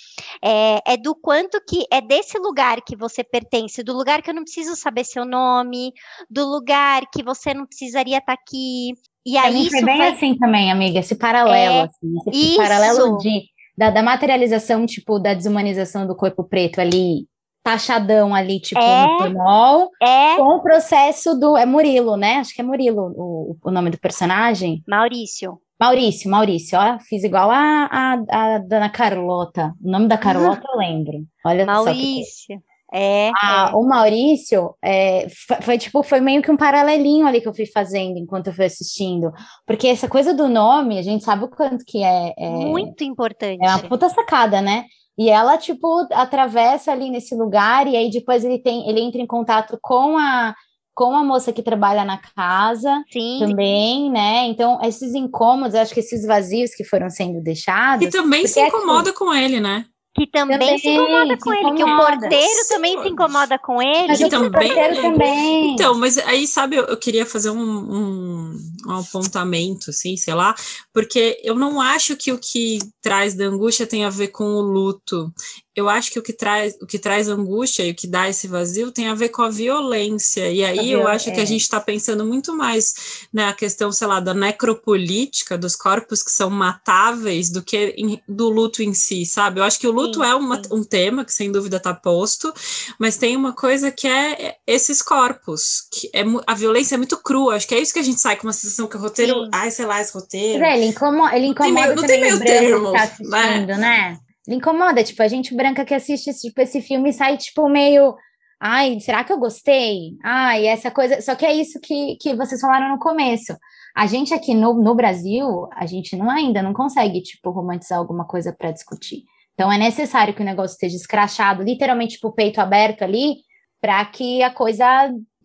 É, 0.42 0.94
é, 0.94 0.96
do 0.96 1.14
quanto 1.14 1.60
que 1.68 1.84
é 1.90 2.00
desse 2.00 2.38
lugar 2.38 2.80
que 2.82 2.96
você 2.96 3.22
pertence, 3.22 3.82
do 3.82 3.92
lugar 3.92 4.22
que 4.22 4.30
eu 4.30 4.34
não 4.34 4.44
preciso 4.44 4.76
saber 4.76 5.04
seu 5.04 5.24
nome, 5.24 5.92
do 6.30 6.46
lugar 6.46 7.02
que 7.12 7.22
você 7.22 7.52
não 7.52 7.66
precisaria 7.66 8.18
estar 8.18 8.36
tá 8.36 8.40
aqui. 8.40 8.92
E 9.26 9.36
aí 9.36 9.66
isso 9.66 9.84
bem 9.84 9.98
vai... 9.98 10.12
assim 10.12 10.36
também, 10.36 10.70
amiga, 10.70 11.00
esse 11.00 11.14
paralelo, 11.14 11.74
é, 11.74 11.82
assim, 11.82 12.14
esse 12.28 12.46
isso. 12.52 12.56
paralelo 12.56 13.18
de, 13.18 13.42
da, 13.76 13.90
da 13.90 14.02
materialização, 14.02 14.86
tipo, 14.86 15.18
da 15.18 15.34
desumanização 15.34 16.06
do 16.06 16.16
corpo 16.16 16.44
preto 16.44 16.80
ali 16.80 17.26
taxadão 17.62 18.34
ali, 18.34 18.60
tipo, 18.60 18.78
é, 18.78 19.06
no 19.06 19.18
penol, 19.18 19.90
é. 20.00 20.36
com 20.36 20.56
o 20.56 20.62
processo 20.62 21.34
do. 21.34 21.56
É 21.56 21.64
Murilo, 21.64 22.14
né? 22.14 22.36
Acho 22.36 22.54
que 22.54 22.60
é 22.60 22.64
Murilo 22.64 23.10
o, 23.16 23.56
o 23.64 23.70
nome 23.70 23.88
do 23.88 23.98
personagem. 23.98 24.82
Maurício. 24.86 25.58
Maurício, 25.80 26.30
Maurício, 26.30 26.78
ó, 26.78 26.98
fiz 27.00 27.24
igual 27.24 27.50
a, 27.50 27.88
a, 27.90 28.54
a 28.54 28.58
dona 28.58 28.88
Carlota. 28.88 29.72
O 29.82 29.90
nome 29.90 30.06
da 30.06 30.16
Carlota 30.16 30.62
eu 30.72 30.78
lembro. 30.78 31.24
Olha 31.44 31.66
Maurício. 31.66 32.62
É, 32.96 33.30
ah, 33.42 33.70
é. 33.72 33.76
O 33.76 33.82
Maurício 33.82 34.72
é, 34.80 35.26
foi, 35.28 35.56
foi, 35.62 35.78
tipo, 35.78 36.02
foi 36.04 36.20
meio 36.20 36.40
que 36.40 36.50
um 36.50 36.56
paralelinho 36.56 37.26
ali 37.26 37.40
que 37.40 37.48
eu 37.48 37.54
fui 37.54 37.66
fazendo 37.66 38.18
enquanto 38.18 38.46
eu 38.46 38.52
fui 38.52 38.66
assistindo. 38.66 39.32
Porque 39.66 39.88
essa 39.88 40.08
coisa 40.08 40.32
do 40.32 40.48
nome, 40.48 40.96
a 40.96 41.02
gente 41.02 41.24
sabe 41.24 41.44
o 41.44 41.48
quanto 41.48 41.84
que 41.84 42.04
é. 42.04 42.32
é 42.38 42.48
Muito 42.48 43.02
importante. 43.02 43.58
É 43.60 43.68
uma 43.68 43.80
puta 43.80 44.08
sacada, 44.08 44.62
né? 44.62 44.84
E 45.18 45.28
ela, 45.28 45.58
tipo, 45.58 46.06
atravessa 46.12 46.92
ali 46.92 47.10
nesse 47.10 47.34
lugar, 47.34 47.86
e 47.88 47.96
aí 47.96 48.10
depois 48.10 48.44
ele 48.44 48.58
tem, 48.58 48.88
ele 48.88 49.00
entra 49.00 49.20
em 49.20 49.26
contato 49.26 49.76
com 49.82 50.16
a 50.16 50.54
com 50.94 51.14
a 51.16 51.24
moça 51.24 51.52
que 51.52 51.62
trabalha 51.62 52.04
na 52.04 52.18
casa 52.18 53.02
Sim. 53.10 53.38
também, 53.40 54.10
né? 54.10 54.46
Então, 54.46 54.78
esses 54.82 55.14
incômodos, 55.14 55.74
acho 55.74 55.92
que 55.92 56.00
esses 56.00 56.24
vazios 56.24 56.74
que 56.74 56.84
foram 56.84 57.10
sendo 57.10 57.42
deixados. 57.42 58.06
E 58.06 58.10
também 58.10 58.46
se 58.46 58.60
é 58.60 58.68
incomoda 58.68 59.10
é, 59.10 59.12
com 59.12 59.34
ele, 59.34 59.60
né? 59.60 59.86
que 60.14 60.28
também, 60.28 60.56
também 60.56 60.78
se 60.78 60.88
incomoda 60.88 61.36
com 61.36 61.50
se 61.50 61.58
ele, 61.58 61.74
que 61.74 61.82
o 61.82 61.96
porteiro 61.96 62.68
também 62.68 63.02
se 63.02 63.08
incomoda 63.08 63.58
com 63.58 63.82
ele. 63.82 64.08
Mas 64.08 64.20
também, 64.20 64.94
também. 64.94 65.72
Então, 65.72 65.98
mas 65.98 66.16
aí, 66.18 66.46
sabe, 66.46 66.76
eu, 66.76 66.84
eu 66.84 66.96
queria 66.96 67.26
fazer 67.26 67.50
um, 67.50 67.58
um, 67.58 68.56
um, 68.86 68.92
apontamento, 68.92 69.90
assim, 69.90 70.16
sei 70.16 70.32
lá, 70.32 70.54
porque 70.92 71.40
eu 71.42 71.56
não 71.56 71.80
acho 71.80 72.16
que 72.16 72.30
o 72.30 72.38
que 72.38 72.78
traz 73.02 73.34
da 73.34 73.44
angústia 73.44 73.88
tem 73.88 74.04
a 74.04 74.10
ver 74.10 74.28
com 74.28 74.44
o 74.44 74.62
luto. 74.62 75.32
Eu 75.76 75.88
acho 75.88 76.10
que 76.12 76.18
o 76.18 76.22
que 76.22 76.32
traz 76.32 76.76
o 76.80 76.86
que 76.86 76.98
traz 76.98 77.28
angústia 77.28 77.82
e 77.82 77.90
o 77.90 77.94
que 77.94 78.06
dá 78.06 78.28
esse 78.28 78.46
vazio 78.46 78.92
tem 78.92 79.08
a 79.08 79.14
ver 79.14 79.30
com 79.30 79.42
a 79.42 79.50
violência. 79.50 80.48
E 80.50 80.64
aí 80.64 80.92
eu 80.92 81.08
acho 81.08 81.32
que 81.32 81.40
a 81.40 81.42
é. 81.42 81.46
gente 81.46 81.62
está 81.62 81.80
pensando 81.80 82.24
muito 82.24 82.56
mais 82.56 83.26
na 83.32 83.46
né, 83.46 83.52
questão, 83.52 83.90
sei 83.90 84.06
lá, 84.06 84.20
da 84.20 84.32
necropolítica 84.32 85.58
dos 85.58 85.74
corpos 85.74 86.22
que 86.22 86.30
são 86.30 86.48
matáveis 86.48 87.50
do 87.50 87.62
que 87.62 87.94
em, 87.96 88.22
do 88.28 88.48
luto 88.48 88.82
em 88.82 88.94
si, 88.94 89.26
sabe? 89.26 89.58
Eu 89.58 89.64
acho 89.64 89.80
que 89.80 89.86
o 89.86 89.92
luto 89.92 90.20
sim, 90.20 90.26
é 90.26 90.34
uma, 90.34 90.62
um 90.70 90.84
tema 90.84 91.24
que 91.24 91.32
sem 91.32 91.50
dúvida 91.50 91.78
está 91.78 91.92
posto, 91.92 92.52
mas 92.98 93.16
tem 93.16 93.36
uma 93.36 93.52
coisa 93.52 93.90
que 93.90 94.06
é 94.06 94.56
esses 94.66 95.02
corpos, 95.02 95.88
que 95.92 96.08
é 96.12 96.24
a 96.46 96.54
violência 96.54 96.94
é 96.94 96.98
muito 96.98 97.16
crua. 97.16 97.56
Acho 97.56 97.66
que 97.66 97.74
é 97.74 97.80
isso 97.80 97.92
que 97.92 97.98
a 97.98 98.04
gente 98.04 98.20
sai 98.20 98.36
com 98.36 98.46
uma 98.46 98.52
sensação 98.52 98.86
que 98.86 98.96
o 98.96 99.00
roteiro, 99.00 99.44
sim. 99.44 99.50
ai, 99.52 99.70
sei 99.70 99.86
lá, 99.86 100.00
esse 100.00 100.12
roteiro. 100.12 100.60
Mas 100.60 100.68
é, 100.68 100.76
ele 100.76 100.86
incomoda, 100.86 101.36
ele 101.36 101.46
incomoda 101.46 101.94
não 101.94 102.06
tem 102.06 102.20
meio, 102.20 102.32
não 102.32 102.44
tem 102.44 102.60
meio 102.60 102.70
termo, 102.70 102.92
tá 102.92 103.02
assistindo, 103.02 103.66
né? 103.66 103.76
né? 103.76 104.20
Incomoda, 104.48 105.02
tipo, 105.02 105.22
a 105.22 105.28
gente 105.28 105.54
branca 105.54 105.84
que 105.84 105.94
assiste 105.94 106.32
tipo, 106.34 106.60
esse 106.60 106.82
filme 106.82 107.12
sai, 107.12 107.36
tipo, 107.36 107.68
meio. 107.68 108.14
Ai, 108.60 109.00
será 109.00 109.24
que 109.24 109.32
eu 109.32 109.38
gostei? 109.38 110.16
Ai, 110.22 110.66
essa 110.66 110.90
coisa. 110.90 111.20
Só 111.20 111.34
que 111.34 111.46
é 111.46 111.54
isso 111.54 111.80
que, 111.80 112.16
que 112.20 112.34
vocês 112.34 112.60
falaram 112.60 112.90
no 112.90 112.98
começo. 112.98 113.56
A 113.96 114.06
gente 114.06 114.34
aqui 114.34 114.54
no, 114.54 114.74
no 114.74 114.94
Brasil, 114.94 115.68
a 115.72 115.86
gente 115.86 116.16
não 116.16 116.30
ainda 116.30 116.62
não 116.62 116.72
consegue, 116.72 117.22
tipo, 117.22 117.50
romantizar 117.50 117.98
alguma 117.98 118.26
coisa 118.26 118.52
para 118.52 118.72
discutir. 118.72 119.24
Então 119.54 119.70
é 119.72 119.78
necessário 119.78 120.34
que 120.34 120.42
o 120.42 120.44
negócio 120.44 120.74
esteja 120.74 120.96
escrachado, 120.96 121.62
literalmente, 121.62 122.14
tipo, 122.14 122.28
o 122.28 122.32
peito 122.32 122.60
aberto 122.60 123.02
ali, 123.02 123.36
para 123.80 124.04
que 124.06 124.42
a 124.42 124.50
coisa 124.50 124.86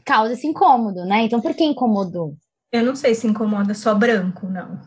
cause 0.06 0.34
esse 0.34 0.48
incômodo, 0.48 1.06
né? 1.06 1.22
Então, 1.24 1.40
por 1.40 1.54
que 1.54 1.64
incomodou? 1.64 2.36
Eu 2.72 2.84
não 2.84 2.96
sei 2.96 3.14
se 3.14 3.28
incomoda 3.28 3.74
só 3.74 3.94
branco, 3.94 4.48
não 4.48 4.80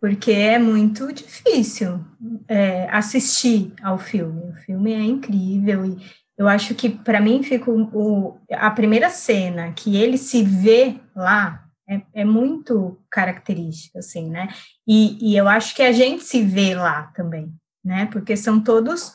porque 0.00 0.30
é 0.32 0.58
muito 0.58 1.12
difícil 1.12 2.00
é, 2.46 2.88
assistir 2.90 3.72
ao 3.82 3.98
filme. 3.98 4.50
O 4.50 4.54
filme 4.54 4.92
é 4.92 5.02
incrível 5.02 5.84
e 5.84 5.98
eu 6.36 6.46
acho 6.46 6.74
que 6.74 6.88
para 6.88 7.20
mim 7.20 7.42
fica 7.42 7.70
o, 7.70 8.38
a 8.52 8.70
primeira 8.70 9.10
cena 9.10 9.72
que 9.72 9.96
ele 9.96 10.16
se 10.16 10.42
vê 10.42 10.96
lá 11.14 11.64
é, 11.88 12.02
é 12.14 12.24
muito 12.24 13.02
característica, 13.10 13.98
assim, 13.98 14.30
né? 14.30 14.48
E, 14.86 15.32
e, 15.32 15.36
eu 15.36 15.48
acho 15.48 15.74
que 15.74 15.82
a 15.82 15.90
gente 15.90 16.22
se 16.22 16.42
vê 16.42 16.74
lá 16.74 17.04
também, 17.14 17.52
né? 17.82 18.06
Porque 18.06 18.36
são 18.36 18.60
todos 18.60 19.14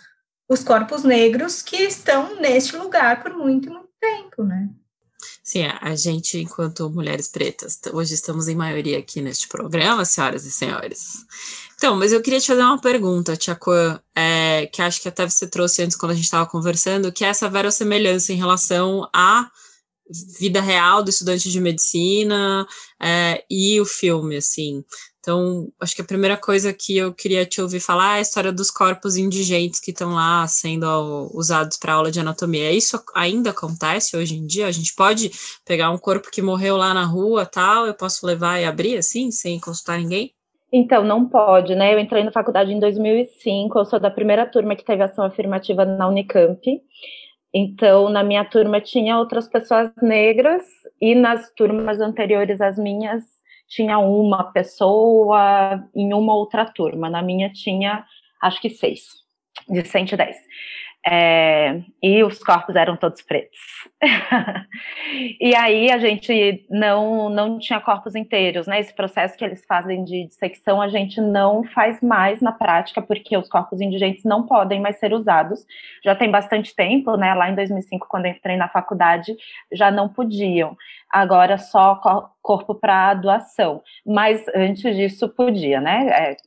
os 0.49 0.63
corpos 0.63 1.03
negros 1.03 1.61
que 1.61 1.77
estão 1.77 2.41
neste 2.41 2.75
lugar 2.75 3.21
por 3.21 3.33
muito, 3.33 3.69
muito 3.69 3.89
tempo, 4.01 4.43
né? 4.43 4.69
Sim, 5.53 5.65
a 5.81 5.95
gente, 5.95 6.39
enquanto 6.39 6.89
mulheres 6.89 7.27
pretas, 7.27 7.79
hoje 7.93 8.15
estamos 8.15 8.47
em 8.47 8.55
maioria 8.55 8.97
aqui 8.97 9.21
neste 9.21 9.47
programa, 9.47 10.03
senhoras 10.03 10.47
e 10.47 10.51
senhores. 10.51 11.27
Então, 11.75 11.95
mas 11.95 12.11
eu 12.11 12.23
queria 12.23 12.39
te 12.39 12.47
fazer 12.47 12.63
uma 12.63 12.81
pergunta, 12.81 13.37
Tia 13.37 13.53
Kwan, 13.53 13.99
é, 14.15 14.65
que 14.73 14.81
acho 14.81 14.99
que 14.99 15.07
até 15.07 15.29
você 15.29 15.45
trouxe 15.45 15.83
antes 15.83 15.95
quando 15.95 16.13
a 16.13 16.15
gente 16.15 16.23
estava 16.23 16.47
conversando, 16.47 17.11
que 17.11 17.23
é 17.23 17.27
essa 17.27 17.47
verossemelhança 17.47 18.33
em 18.33 18.35
relação 18.35 19.07
à 19.13 19.47
vida 20.39 20.61
real 20.61 21.03
do 21.03 21.09
estudante 21.09 21.49
de 21.49 21.59
medicina 21.59 22.65
é, 23.01 23.43
e 23.49 23.79
o 23.79 23.85
filme, 23.85 24.37
assim. 24.37 24.83
Então, 25.23 25.69
acho 25.79 25.95
que 25.95 26.01
a 26.01 26.05
primeira 26.05 26.35
coisa 26.35 26.73
que 26.73 26.97
eu 26.97 27.13
queria 27.13 27.45
te 27.45 27.61
ouvir 27.61 27.79
falar 27.79 28.15
é 28.15 28.17
a 28.17 28.21
história 28.21 28.51
dos 28.51 28.69
corpos 28.69 29.15
indigentes 29.15 29.79
que 29.79 29.91
estão 29.91 30.13
lá 30.13 30.45
sendo 30.47 31.31
usados 31.33 31.77
para 31.77 31.93
aula 31.93 32.11
de 32.11 32.19
anatomia. 32.19 32.73
Isso 32.73 33.01
ainda 33.15 33.51
acontece 33.51 34.17
hoje 34.17 34.35
em 34.35 34.45
dia? 34.45 34.67
A 34.67 34.71
gente 34.71 34.93
pode 34.93 35.31
pegar 35.65 35.91
um 35.91 35.97
corpo 35.97 36.29
que 36.29 36.41
morreu 36.41 36.75
lá 36.75 36.93
na 36.93 37.05
rua, 37.05 37.45
tal, 37.45 37.87
eu 37.87 37.93
posso 37.93 38.25
levar 38.25 38.59
e 38.59 38.65
abrir 38.65 38.97
assim, 38.97 39.31
sem 39.31 39.61
consultar 39.61 39.97
ninguém? 39.97 40.33
Então, 40.73 41.05
não 41.05 41.29
pode, 41.29 41.73
né? 41.73 41.93
Eu 41.93 41.99
entrei 41.99 42.23
na 42.23 42.31
faculdade 42.31 42.73
em 42.73 42.79
2005, 42.79 43.79
eu 43.79 43.85
sou 43.85 44.01
da 44.01 44.11
primeira 44.11 44.45
turma 44.45 44.75
que 44.75 44.83
teve 44.83 45.03
ação 45.03 45.23
afirmativa 45.23 45.85
na 45.85 46.05
Unicamp. 46.05 46.81
Então, 47.53 48.09
na 48.09 48.23
minha 48.23 48.43
turma 48.43 48.81
tinha 48.81 49.17
outras 49.17 49.47
pessoas 49.47 49.91
negras 50.01 50.63
e 50.99 51.13
nas 51.13 51.51
turmas 51.53 52.01
anteriores 52.01 52.59
às 52.59 52.77
minhas 52.77 53.23
tinha 53.67 53.97
uma 53.99 54.51
pessoa 54.51 55.83
em 55.95 56.13
uma 56.13 56.35
outra 56.35 56.65
turma. 56.65 57.09
Na 57.09 57.21
minha 57.21 57.51
tinha, 57.51 58.05
acho 58.41 58.61
que 58.61 58.69
seis, 58.69 59.03
de 59.69 59.85
110. 59.85 60.35
É, 61.05 61.81
e 62.01 62.23
os 62.23 62.39
corpos 62.39 62.77
eram 62.77 62.95
todos 62.95 63.21
pretos. 63.21 63.59
e 65.39 65.53
aí 65.53 65.91
a 65.91 65.97
gente 65.97 66.65
não, 66.69 67.29
não 67.29 67.59
tinha 67.59 67.81
corpos 67.81 68.15
inteiros, 68.15 68.67
né? 68.67 68.79
Esse 68.79 68.95
processo 68.95 69.37
que 69.37 69.43
eles 69.43 69.65
fazem 69.65 70.05
de 70.05 70.25
dissecção 70.27 70.81
a 70.81 70.87
gente 70.87 71.19
não 71.19 71.63
faz 71.65 71.99
mais 72.01 72.39
na 72.39 72.53
prática, 72.53 73.01
porque 73.01 73.35
os 73.35 73.49
corpos 73.49 73.81
indigentes 73.81 74.23
não 74.23 74.45
podem 74.45 74.79
mais 74.79 74.97
ser 74.97 75.13
usados. 75.13 75.65
Já 76.05 76.15
tem 76.15 76.31
bastante 76.31 76.73
tempo, 76.73 77.17
né? 77.17 77.33
Lá 77.33 77.49
em 77.49 77.55
2005, 77.55 78.07
quando 78.07 78.27
entrei 78.27 78.55
na 78.55 78.69
faculdade, 78.69 79.35
já 79.73 79.91
não 79.91 80.07
podiam. 80.07 80.77
Agora 81.09 81.57
só 81.57 81.99
corpo 82.41 82.75
para 82.75 83.13
doação. 83.15 83.81
Mas 84.05 84.41
antes 84.55 84.95
disso 84.95 85.27
podia, 85.27 85.81
né? 85.81 86.07
É, 86.07 86.37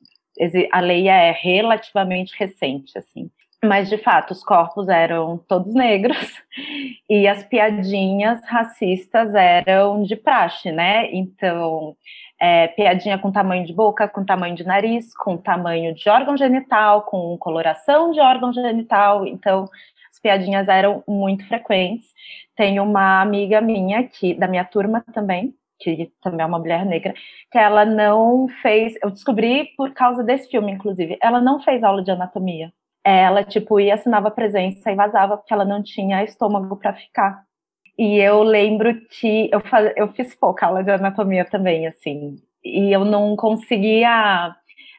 a 0.73 0.81
lei 0.81 1.09
é 1.09 1.31
relativamente 1.31 2.35
recente, 2.39 2.97
assim. 2.97 3.31
Mas, 3.65 3.89
de 3.89 3.99
fato, 3.99 4.33
os 4.33 4.45
corpos 4.45 4.89
eram 4.89 5.39
todos 5.49 5.75
negros 5.75 6.19
e 7.09 7.27
as 7.27 7.43
piadinhas 7.45 8.41
racistas 8.47 9.35
eram 9.35 10.03
de 10.03 10.15
praxe, 10.15 10.71
né? 10.71 11.11
Então, 11.13 11.97
é, 12.39 12.69
piadinha 12.69 13.19
com 13.19 13.33
tamanho 13.33 13.67
de 13.67 13.73
boca, 13.73 14.07
com 14.09 14.25
tamanho 14.25 14.55
de 14.55 14.65
nariz, 14.65 15.15
com 15.17 15.37
tamanho 15.39 15.95
de 15.95 16.09
órgão 16.09 16.37
genital, 16.37 17.03
com 17.03 17.37
coloração 17.39 18.11
de 18.13 18.21
órgão 18.21 18.53
genital. 18.53 19.27
Então, 19.27 19.69
as 20.11 20.21
piadinhas 20.21 20.69
eram 20.69 21.03
muito 21.09 21.47
frequentes. 21.49 22.07
Tem 22.55 22.79
uma 22.79 23.23
amiga 23.23 23.61
minha, 23.61 24.05
que, 24.05 24.35
da 24.35 24.47
minha 24.47 24.65
turma 24.65 25.03
também, 25.15 25.55
que 25.79 26.13
também 26.23 26.43
é 26.43 26.47
uma 26.47 26.59
mulher 26.59 26.85
negra, 26.85 27.15
que 27.51 27.59
ela 27.59 27.85
não 27.87 28.49
fez. 28.63 28.95
Eu 29.03 29.11
descobri 29.11 29.71
por 29.77 29.93
causa 29.93 30.23
desse 30.23 30.51
filme, 30.51 30.73
inclusive. 30.73 31.19
Ela 31.23 31.41
não 31.41 31.61
fez 31.61 31.83
aula 31.83 32.03
de 32.03 32.11
anatomia 32.11 32.71
ela, 33.07 33.45
tipo, 33.45 33.79
ia, 33.79 33.95
assinava 33.95 34.31
presença 34.31 34.91
e 34.91 34.97
vazava 34.97 35.37
porque 35.37 35.55
ela 35.55 35.65
não 35.65 35.83
tinha 35.83 36.25
estômago 36.25 36.77
para 36.77 36.95
ficar. 36.95 37.45
E 37.99 38.19
eu 38.19 38.43
lembro 38.43 39.01
que 39.09 39.49
eu, 39.53 39.61
faz, 39.61 39.93
eu 39.97 40.13
fiz 40.13 40.35
pouca 40.35 40.67
aula 40.67 40.83
de 40.83 40.91
anatomia 40.91 41.45
também, 41.45 41.87
assim, 41.87 42.37
e 42.65 42.93
eu 42.93 43.05
não 43.05 43.37
conseguia 43.37 44.55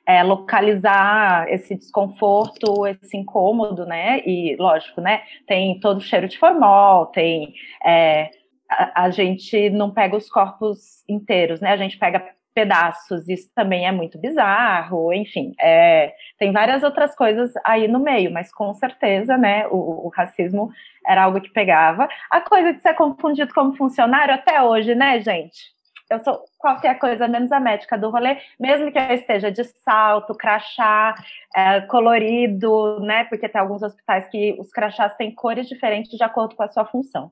é, 0.08 0.24
localizar 0.24 1.52
esse 1.52 1.76
desconforto, 1.76 2.88
esse 2.88 3.18
incômodo, 3.18 3.86
né? 3.86 4.22
E, 4.26 4.56
lógico, 4.58 5.02
né? 5.02 5.24
Tem 5.46 5.78
todo 5.80 5.98
o 5.98 6.02
cheiro 6.02 6.30
de 6.30 6.40
formol, 6.40 7.08
tem. 7.08 7.54
É, 7.86 8.32
a, 8.70 9.04
a 9.04 9.10
gente 9.10 9.70
não 9.70 9.92
pega 9.92 10.16
os 10.16 10.30
corpos 10.30 11.04
inteiros, 11.10 11.60
né? 11.60 11.72
A 11.72 11.78
gente 11.78 11.98
pega 12.00 12.26
pedaços, 12.58 13.30
isso 13.30 13.52
também 13.54 13.86
é 13.86 13.92
muito 13.92 14.18
bizarro, 14.18 15.14
enfim, 15.14 15.54
é, 15.62 16.12
tem 16.40 16.52
várias 16.52 16.82
outras 16.82 17.16
coisas 17.16 17.54
aí 17.64 17.88
no 17.88 18.00
meio, 18.00 18.34
mas 18.34 18.52
com 18.52 18.74
certeza, 18.74 19.38
né, 19.38 19.68
o, 19.68 20.08
o, 20.08 20.10
racismo 20.10 20.72
era 21.06 21.26
algo 21.26 21.40
que 21.40 21.52
pegava. 21.54 22.10
A 22.32 22.42
coisa 22.42 22.74
de 22.74 22.82
ser 22.82 22.96
confundido 22.96 23.54
como 23.54 23.78
funcionário 23.78 24.34
até 24.34 24.60
hoje, 24.60 24.96
né, 24.96 25.20
gente? 25.20 25.77
Eu 26.10 26.20
sou 26.24 26.46
qualquer 26.58 26.98
coisa 27.00 27.28
menos 27.28 27.52
a 27.52 27.60
médica 27.60 27.98
do 27.98 28.10
rolê, 28.10 28.38
mesmo 28.60 28.92
que 28.92 28.98
eu 28.98 29.14
esteja 29.14 29.52
de 29.52 29.64
salto, 29.64 30.34
crachá, 30.36 31.16
é, 31.56 31.82
colorido, 31.82 33.00
né? 33.02 33.26
Porque 33.26 33.50
tem 33.50 33.60
alguns 33.60 33.84
hospitais 33.84 34.28
que 34.30 34.56
os 34.60 34.72
crachás 34.72 35.16
têm 35.16 35.34
cores 35.34 35.68
diferentes 35.68 36.18
de 36.18 36.24
acordo 36.24 36.56
com 36.56 36.64
a 36.64 36.70
sua 36.70 36.86
função. 36.86 37.32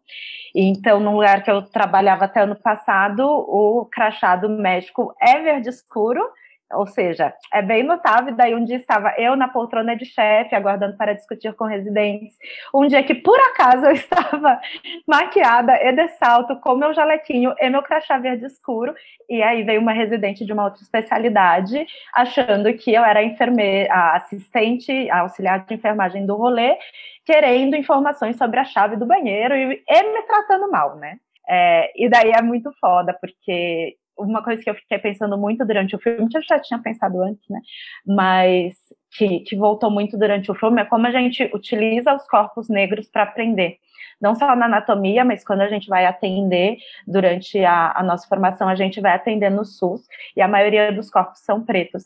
Então, 0.53 0.99
no 0.99 1.13
lugar 1.13 1.43
que 1.43 1.51
eu 1.51 1.61
trabalhava 1.61 2.25
até 2.25 2.41
ano 2.41 2.55
passado, 2.55 3.23
o 3.25 3.85
crachá 3.85 4.35
do 4.35 4.49
médico 4.49 5.15
é 5.21 5.41
verde 5.41 5.69
escuro, 5.69 6.21
ou 6.73 6.87
seja, 6.87 7.33
é 7.53 7.61
bem 7.61 7.83
notável. 7.83 8.35
Daí 8.35 8.55
um 8.55 8.63
dia 8.63 8.77
estava 8.77 9.13
eu 9.17 9.35
na 9.35 9.47
poltrona 9.47 9.95
de 9.95 10.05
chefe, 10.05 10.55
aguardando 10.55 10.97
para 10.97 11.13
discutir 11.13 11.53
com 11.53 11.65
residentes. 11.65 12.35
Um 12.73 12.87
dia 12.87 13.03
que, 13.03 13.13
por 13.13 13.39
acaso, 13.39 13.85
eu 13.87 13.91
estava 13.91 14.59
maquiada 15.07 15.75
e 15.81 15.91
de 15.91 16.07
salto, 16.09 16.55
com 16.59 16.75
meu 16.75 16.93
jalequinho 16.93 17.53
e 17.59 17.69
meu 17.69 17.83
crachá 17.83 18.17
verde 18.17 18.45
escuro. 18.45 18.93
E 19.29 19.41
aí 19.43 19.63
veio 19.63 19.81
uma 19.81 19.93
residente 19.93 20.45
de 20.45 20.53
uma 20.53 20.65
outra 20.65 20.81
especialidade, 20.81 21.85
achando 22.13 22.73
que 22.73 22.93
eu 22.93 23.03
era 23.03 23.19
a 23.19 23.23
enfermeira, 23.23 23.93
a 23.93 24.15
assistente, 24.15 25.09
a 25.09 25.19
auxiliar 25.19 25.65
de 25.65 25.73
enfermagem 25.75 26.25
do 26.25 26.35
rolê, 26.35 26.77
querendo 27.25 27.75
informações 27.75 28.37
sobre 28.37 28.59
a 28.59 28.65
chave 28.65 28.95
do 28.95 29.05
banheiro 29.05 29.55
e, 29.55 29.83
e 29.87 30.03
me 30.03 30.21
tratando 30.23 30.69
mal, 30.69 30.95
né? 30.95 31.17
É, 31.47 31.91
e 31.95 32.09
daí 32.09 32.31
é 32.31 32.41
muito 32.41 32.71
foda, 32.79 33.15
porque 33.19 33.95
uma 34.17 34.43
coisa 34.43 34.61
que 34.63 34.69
eu 34.69 34.75
fiquei 34.75 34.97
pensando 34.97 35.37
muito 35.37 35.65
durante 35.65 35.95
o 35.95 35.99
filme, 35.99 36.29
que 36.29 36.37
eu 36.37 36.41
já 36.43 36.59
tinha 36.59 36.79
pensado 36.81 37.21
antes, 37.21 37.43
né? 37.49 37.59
Mas 38.05 38.75
que, 39.17 39.39
que 39.41 39.55
voltou 39.55 39.89
muito 39.89 40.17
durante 40.17 40.51
o 40.51 40.55
filme 40.55 40.81
é 40.81 40.85
como 40.85 41.07
a 41.07 41.11
gente 41.11 41.49
utiliza 41.53 42.13
os 42.13 42.27
corpos 42.27 42.69
negros 42.69 43.07
para 43.07 43.23
aprender. 43.23 43.77
Não 44.21 44.33
só 44.35 44.55
na 44.55 44.65
anatomia, 44.65 45.25
mas 45.25 45.43
quando 45.43 45.61
a 45.61 45.67
gente 45.67 45.87
vai 45.87 46.05
atender 46.05 46.77
durante 47.05 47.63
a, 47.63 47.93
a 47.95 48.03
nossa 48.03 48.27
formação, 48.27 48.67
a 48.67 48.75
gente 48.75 49.01
vai 49.01 49.13
atender 49.13 49.49
no 49.49 49.65
SUS, 49.65 50.07
e 50.35 50.41
a 50.41 50.47
maioria 50.47 50.91
dos 50.91 51.09
corpos 51.09 51.39
são 51.39 51.63
pretos. 51.63 52.05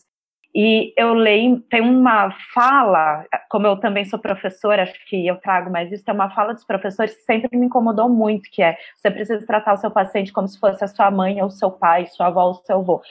E 0.53 0.93
eu 0.97 1.13
leio, 1.13 1.59
tem 1.69 1.79
uma 1.79 2.31
fala, 2.53 3.23
como 3.49 3.67
eu 3.67 3.77
também 3.77 4.03
sou 4.05 4.17
professora, 4.17 4.81
acho 4.81 5.05
que 5.05 5.27
eu 5.27 5.35
trago 5.37 5.69
mais 5.69 5.91
isso, 5.91 6.03
tem 6.03 6.13
uma 6.13 6.31
fala 6.31 6.53
dos 6.53 6.65
professores 6.65 7.15
que 7.15 7.21
sempre 7.21 7.55
me 7.55 7.67
incomodou 7.67 8.09
muito, 8.09 8.49
que 8.49 8.63
é, 8.63 8.75
você 8.95 9.11
precisa 9.11 9.45
tratar 9.45 9.73
o 9.73 9.77
seu 9.77 9.91
paciente 9.91 10.33
como 10.33 10.47
se 10.47 10.59
fosse 10.59 10.83
a 10.83 10.87
sua 10.87 11.11
mãe 11.11 11.41
ou 11.41 11.51
seu 11.51 11.69
pai, 11.69 12.07
sua 12.07 12.27
avó 12.27 12.47
ou 12.47 12.55
seu 12.55 12.77
avô. 12.77 13.01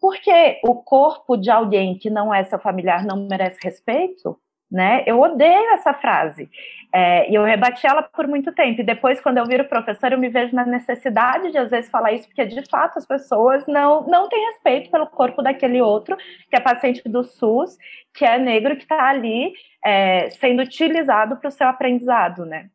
Porque 0.00 0.58
o 0.64 0.76
corpo 0.76 1.36
de 1.36 1.50
alguém 1.50 1.98
que 1.98 2.08
não 2.08 2.32
é 2.32 2.42
seu 2.44 2.58
familiar 2.58 3.04
não 3.04 3.28
merece 3.28 3.58
respeito? 3.62 4.38
Né? 4.70 5.02
Eu 5.06 5.20
odeio 5.20 5.70
essa 5.74 5.92
frase. 5.92 6.48
É, 6.92 7.30
e 7.30 7.34
eu 7.34 7.44
rebati 7.44 7.86
ela 7.86 8.02
por 8.02 8.26
muito 8.26 8.52
tempo. 8.52 8.80
E 8.80 8.84
depois, 8.84 9.20
quando 9.20 9.38
eu 9.38 9.46
viro 9.46 9.64
professor, 9.64 10.12
eu 10.12 10.18
me 10.18 10.28
vejo 10.28 10.54
na 10.54 10.64
necessidade 10.64 11.50
de, 11.50 11.58
às 11.58 11.70
vezes, 11.70 11.90
falar 11.90 12.12
isso, 12.12 12.26
porque, 12.26 12.44
de 12.44 12.68
fato, 12.68 12.98
as 12.98 13.06
pessoas 13.06 13.66
não, 13.66 14.06
não 14.06 14.28
têm 14.28 14.44
respeito 14.46 14.90
pelo 14.90 15.06
corpo 15.06 15.42
daquele 15.42 15.80
outro, 15.80 16.16
que 16.16 16.56
é 16.56 16.60
paciente 16.60 17.02
do 17.08 17.22
SUS, 17.22 17.76
que 18.14 18.24
é 18.24 18.38
negro, 18.38 18.76
que 18.76 18.82
está 18.82 19.08
ali 19.08 19.52
é, 19.84 20.30
sendo 20.30 20.62
utilizado 20.62 21.36
para 21.36 21.48
o 21.48 21.52
seu 21.52 21.66
aprendizado, 21.68 22.44
né? 22.44 22.68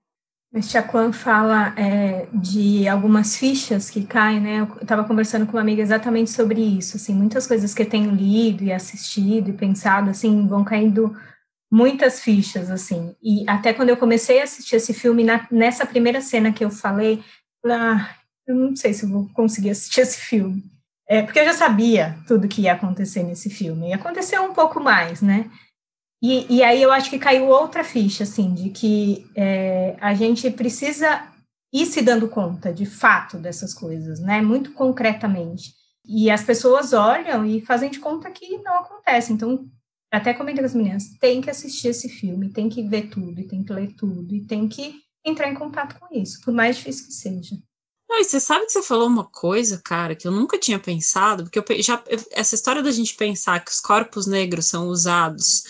O 0.54 0.62
Chacuan 0.62 1.12
fala 1.12 1.74
é, 1.78 2.28
de 2.34 2.88
algumas 2.88 3.38
fichas 3.38 3.90
que 3.90 4.06
caem, 4.06 4.40
né? 4.40 4.60
Eu 4.62 4.84
estava 4.84 5.04
conversando 5.04 5.46
com 5.46 5.54
uma 5.54 5.62
amiga 5.62 5.82
exatamente 5.82 6.30
sobre 6.32 6.62
isso, 6.62 6.96
assim, 6.96 7.14
muitas 7.14 7.46
coisas 7.46 7.74
que 7.74 7.82
eu 7.82 7.90
tenho 7.90 8.12
lido 8.12 8.64
e 8.64 8.72
assistido 8.72 9.50
e 9.50 9.54
pensado, 9.54 10.10
assim, 10.10 10.48
vão 10.48 10.64
caindo 10.64 11.14
muitas 11.76 12.22
fichas, 12.22 12.72
assim. 12.72 13.14
E 13.22 13.44
até 13.50 13.74
quando 13.74 13.90
eu 13.90 13.98
comecei 13.98 14.40
a 14.40 14.46
assistir 14.46 14.78
esse 14.78 14.94
filme, 14.94 15.26
na, 15.26 15.46
nessa 15.52 15.86
primeira 15.86 16.22
cena 16.22 16.54
que 16.54 16.64
eu 16.64 16.70
falei, 16.70 17.22
ah, 17.66 18.16
eu 18.48 18.56
não 18.56 18.74
sei 18.74 18.94
se 18.94 19.06
vou 19.06 19.28
conseguir 19.34 19.72
assistir 19.72 20.00
esse 20.00 20.18
filme. 20.22 20.64
É, 21.06 21.22
porque 21.22 21.38
eu 21.38 21.44
já 21.44 21.54
sabia 21.54 22.18
tudo 22.26 22.48
que 22.48 22.62
ia 22.62 22.74
acontecer 22.74 23.24
nesse 23.24 23.50
filme. 23.50 23.90
E 23.90 23.94
aconteceu 23.94 24.42
um 24.44 24.54
pouco 24.54 24.80
mais, 24.80 25.22
né? 25.22 25.52
E, 26.24 26.56
e 26.56 26.64
aí 26.64 26.82
eu 26.82 26.94
acho 26.94 27.10
que 27.10 27.20
caiu 27.20 27.48
outra 27.48 27.84
ficha, 27.84 28.24
assim, 28.24 28.54
de 28.54 28.70
que 28.70 29.30
é, 29.36 29.98
a 30.00 30.14
gente 30.14 30.50
precisa 30.52 31.28
ir 31.74 31.86
se 31.86 32.02
dando 32.02 32.30
conta, 32.30 32.74
de 32.74 32.86
fato, 32.86 33.38
dessas 33.38 33.74
coisas, 33.74 34.22
né? 34.22 34.42
Muito 34.42 34.72
concretamente. 34.72 35.74
E 36.06 36.32
as 36.32 36.42
pessoas 36.42 36.94
olham 36.94 37.46
e 37.46 37.60
fazem 37.60 37.92
de 37.92 38.00
conta 38.00 38.32
que 38.32 38.60
não 38.60 38.80
acontece. 38.80 39.34
Então, 39.34 39.68
até 40.12 40.34
comentei 40.34 40.62
com 40.62 40.68
as 40.68 40.76
meninas, 40.76 41.04
tem 41.20 41.42
que 41.42 41.50
assistir 41.50 41.90
esse 41.90 42.08
filme, 42.10 42.52
tem 42.52 42.70
que 42.70 42.84
ver 42.84 43.10
tudo, 43.10 43.40
e 43.40 43.48
tem 43.48 43.64
que 43.64 43.74
ler 43.74 43.94
tudo, 43.96 44.34
e 44.36 44.46
tem 44.46 44.68
que 44.68 44.96
entrar 45.26 45.50
em 45.50 45.56
contato 45.56 46.00
com 46.00 46.08
isso, 46.16 46.40
por 46.42 46.54
mais 46.54 46.78
difícil 46.78 47.08
que 47.08 47.14
seja. 47.14 47.56
Não, 48.08 48.22
e 48.22 48.24
você 48.24 48.40
sabe 48.40 48.66
que 48.66 48.72
você 48.72 48.84
falou 48.84 49.08
uma 49.08 49.26
coisa, 49.26 49.82
cara, 49.84 50.16
que 50.16 50.28
eu 50.28 50.32
nunca 50.32 50.60
tinha 50.60 50.78
pensado, 50.78 51.44
porque 51.44 51.60
eu 51.60 51.82
já 51.82 52.02
essa 52.32 52.54
história 52.54 52.84
da 52.84 52.92
gente 52.92 53.16
pensar 53.16 53.64
que 53.66 53.72
os 53.72 53.80
corpos 53.80 54.28
negros 54.28 54.68
são 54.68 54.88
usados 54.88 55.64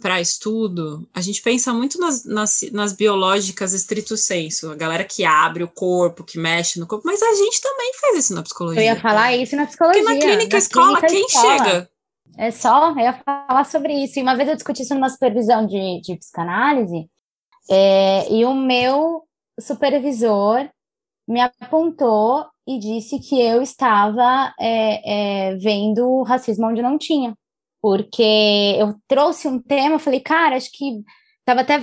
para 0.00 0.20
estudo, 0.20 1.06
a 1.14 1.20
gente 1.20 1.42
pensa 1.42 1.72
muito 1.72 2.00
nas, 2.00 2.24
nas, 2.24 2.60
nas, 2.72 2.92
biológicas 2.92 3.74
estrito 3.74 4.16
senso, 4.16 4.70
a 4.70 4.74
galera 4.74 5.04
que 5.04 5.22
abre 5.22 5.62
o 5.62 5.68
corpo, 5.68 6.24
que 6.24 6.38
mexe 6.38 6.80
no 6.80 6.86
corpo, 6.86 7.06
mas 7.06 7.22
a 7.22 7.34
gente 7.34 7.60
também 7.60 7.92
faz 8.00 8.18
isso 8.18 8.34
na 8.34 8.42
psicologia. 8.42 8.80
Eu 8.80 8.84
ia 8.86 9.00
falar 9.00 9.36
isso 9.36 9.54
na 9.54 9.66
psicologia. 9.66 10.02
Porque 10.02 10.14
na 10.14 10.20
clínica 10.20 10.56
na 10.56 10.58
escola, 10.58 11.00
clínica 11.00 11.06
quem 11.06 11.26
escola. 11.26 11.58
chega? 11.58 11.91
É 12.36 12.50
só, 12.50 12.94
eu 12.98 13.12
falar 13.24 13.64
sobre 13.64 13.92
isso. 13.92 14.18
E 14.18 14.22
uma 14.22 14.34
vez 14.34 14.48
eu 14.48 14.54
discuti 14.54 14.82
isso 14.82 14.94
numa 14.94 15.08
supervisão 15.08 15.66
de, 15.66 16.00
de 16.00 16.16
psicanálise, 16.16 17.08
é, 17.70 18.32
e 18.32 18.44
o 18.44 18.54
meu 18.54 19.22
supervisor 19.60 20.68
me 21.28 21.40
apontou 21.40 22.46
e 22.66 22.78
disse 22.78 23.18
que 23.18 23.40
eu 23.40 23.62
estava 23.62 24.52
é, 24.58 25.50
é, 25.50 25.56
vendo 25.56 26.22
racismo 26.22 26.66
onde 26.66 26.82
não 26.82 26.98
tinha. 26.98 27.34
Porque 27.80 28.76
eu 28.78 28.94
trouxe 29.08 29.48
um 29.48 29.58
tema, 29.60 29.98
falei, 29.98 30.20
cara, 30.20 30.56
acho 30.56 30.70
que 30.72 31.02
estava 31.40 31.62
até 31.62 31.80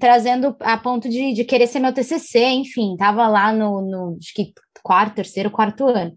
trazendo 0.00 0.56
a 0.60 0.76
ponto 0.76 1.08
de, 1.08 1.32
de 1.32 1.44
querer 1.44 1.68
ser 1.68 1.78
meu 1.78 1.92
TCC, 1.92 2.44
enfim, 2.48 2.92
estava 2.92 3.28
lá 3.28 3.52
no, 3.52 3.80
no 3.80 4.16
acho 4.20 4.34
que 4.34 4.52
quarto, 4.82 5.14
terceiro, 5.16 5.50
quarto 5.50 5.86
ano. 5.86 6.16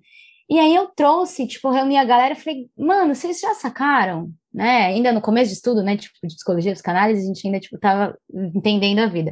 E 0.50 0.58
aí 0.58 0.74
eu 0.74 0.88
trouxe, 0.88 1.46
tipo, 1.46 1.70
reuni 1.70 1.96
a 1.96 2.03
galera 2.03 2.34
e 2.34 2.38
falei, 2.38 2.70
mano, 2.75 3.13
vocês 3.13 3.39
já 3.39 3.53
sacaram, 3.53 4.32
né? 4.51 4.88
Ainda 4.88 5.12
no 5.12 5.22
começo 5.22 5.50
de 5.50 5.58
estudo, 5.58 5.84
né? 5.84 5.96
Tipo, 5.96 6.15
de 6.24 6.36
psicologia, 6.36 6.74
psicanálise, 6.74 7.22
a 7.22 7.27
gente 7.27 7.46
ainda, 7.46 7.60
tipo, 7.60 7.77
tava 7.77 8.18
entendendo 8.56 9.00
a 9.00 9.08
vida. 9.08 9.32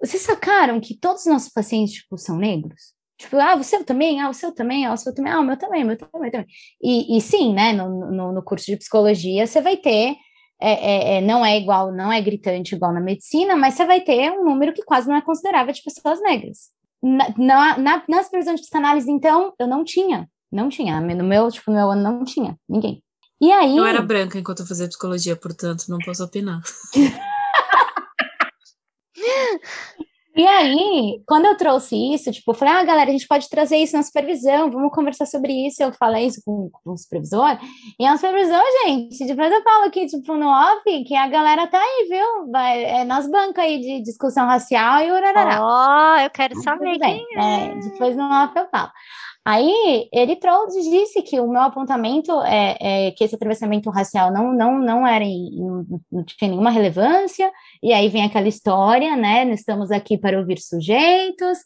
Vocês 0.00 0.22
sacaram 0.22 0.80
que 0.80 0.98
todos 0.98 1.22
os 1.22 1.32
nossos 1.32 1.48
pacientes, 1.48 1.94
tipo, 1.94 2.18
são 2.18 2.36
negros? 2.36 2.92
Tipo, 3.16 3.36
ah, 3.36 3.54
você 3.54 3.84
também, 3.84 4.20
ah, 4.20 4.28
o 4.30 4.34
seu 4.34 4.52
também, 4.52 4.84
ah, 4.84 4.92
o 4.92 4.96
seu 4.96 5.14
também, 5.14 5.32
ah, 5.32 5.38
o 5.38 5.44
meu 5.44 5.56
também, 5.56 5.84
o 5.84 5.86
meu 5.86 5.96
também, 5.96 6.30
também. 6.30 6.46
E, 6.82 7.16
e 7.16 7.20
sim, 7.20 7.54
né, 7.54 7.72
no, 7.72 8.10
no, 8.10 8.32
no, 8.32 8.42
curso 8.42 8.66
de 8.66 8.76
psicologia, 8.76 9.46
você 9.46 9.60
vai 9.60 9.76
ter, 9.76 10.16
é, 10.60 10.72
é, 10.72 11.18
é, 11.18 11.20
não 11.20 11.46
é 11.46 11.56
igual, 11.56 11.92
não 11.92 12.12
é 12.12 12.20
gritante 12.20 12.74
igual 12.74 12.92
na 12.92 13.00
medicina, 13.00 13.54
mas 13.54 13.74
você 13.74 13.86
vai 13.86 14.00
ter 14.00 14.32
um 14.32 14.44
número 14.44 14.72
que 14.72 14.82
quase 14.82 15.08
não 15.08 15.14
é 15.14 15.22
considerável 15.22 15.72
de 15.72 15.82
pessoas 15.84 16.20
negras. 16.20 16.70
Na, 17.00 17.28
na, 17.38 17.78
na, 17.78 18.04
na 18.08 18.22
supervisão 18.24 18.56
de 18.56 18.62
psicanálise, 18.62 19.10
então, 19.10 19.54
eu 19.56 19.68
não 19.68 19.84
tinha 19.84 20.28
não 20.52 20.68
tinha. 20.68 21.00
No 21.00 21.24
meu, 21.24 21.50
tipo, 21.50 21.70
no 21.70 21.76
meu 21.76 21.90
ano 21.90 22.02
não 22.02 22.24
tinha 22.24 22.56
ninguém. 22.68 23.02
E 23.40 23.50
aí. 23.50 23.76
Eu 23.76 23.84
era 23.84 24.00
branca 24.00 24.38
enquanto 24.38 24.60
eu 24.60 24.66
fazia 24.66 24.86
psicologia, 24.86 25.34
portanto, 25.34 25.86
não 25.88 25.98
posso 25.98 26.22
opinar. 26.22 26.60
e 30.36 30.46
aí, 30.46 31.20
quando 31.26 31.46
eu 31.46 31.56
trouxe 31.56 31.96
isso, 32.14 32.30
tipo, 32.30 32.52
eu 32.52 32.54
falei, 32.54 32.74
ah, 32.74 32.84
galera, 32.84 33.10
a 33.10 33.12
gente 33.12 33.26
pode 33.26 33.48
trazer 33.48 33.78
isso 33.78 33.96
na 33.96 34.04
supervisão, 34.04 34.70
vamos 34.70 34.92
conversar 34.92 35.26
sobre 35.26 35.66
isso. 35.66 35.82
Eu 35.82 35.92
falei 35.92 36.26
isso 36.26 36.40
com, 36.44 36.70
com 36.70 36.92
o 36.92 36.96
supervisor, 36.96 37.58
e 37.98 38.06
a 38.06 38.16
supervisão, 38.16 38.62
gente, 38.84 39.26
depois 39.26 39.50
eu 39.50 39.62
falo 39.64 39.86
aqui, 39.86 40.06
tipo, 40.06 40.36
no 40.36 40.46
off, 40.46 41.04
que 41.04 41.16
a 41.16 41.26
galera 41.26 41.66
tá 41.66 41.80
aí, 41.80 42.06
viu? 42.08 42.48
Vai, 42.48 42.84
é 42.84 43.04
nas 43.04 43.28
bancas 43.28 43.64
aí 43.64 43.80
de 43.80 44.02
discussão 44.02 44.46
racial 44.46 45.00
e 45.00 45.10
urarará. 45.10 45.60
Ó, 45.60 46.14
oh, 46.14 46.20
eu 46.20 46.30
quero 46.30 46.54
saber 46.62 46.96
quem 47.00 47.26
é. 47.36 47.64
é. 47.64 47.74
Depois 47.74 48.16
no 48.16 48.22
off 48.22 48.56
eu 48.56 48.68
falo. 48.70 48.92
Aí 49.44 50.08
ele 50.12 50.36
trouxe, 50.36 50.80
disse 50.88 51.20
que 51.22 51.40
o 51.40 51.48
meu 51.48 51.62
apontamento 51.62 52.30
é, 52.42 52.76
é, 53.08 53.10
que 53.10 53.24
esse 53.24 53.34
atravessamento 53.34 53.90
racial 53.90 54.32
não, 54.32 54.52
não, 54.52 54.78
não 54.78 55.06
era 55.06 55.24
não, 55.24 55.84
não 56.10 56.24
tinha 56.24 56.48
nenhuma 56.48 56.70
relevância, 56.70 57.50
e 57.82 57.92
aí 57.92 58.08
vem 58.08 58.24
aquela 58.24 58.46
história, 58.46 59.16
né? 59.16 59.44
Estamos 59.52 59.90
aqui 59.90 60.16
para 60.16 60.38
ouvir 60.38 60.60
sujeitos, 60.60 61.58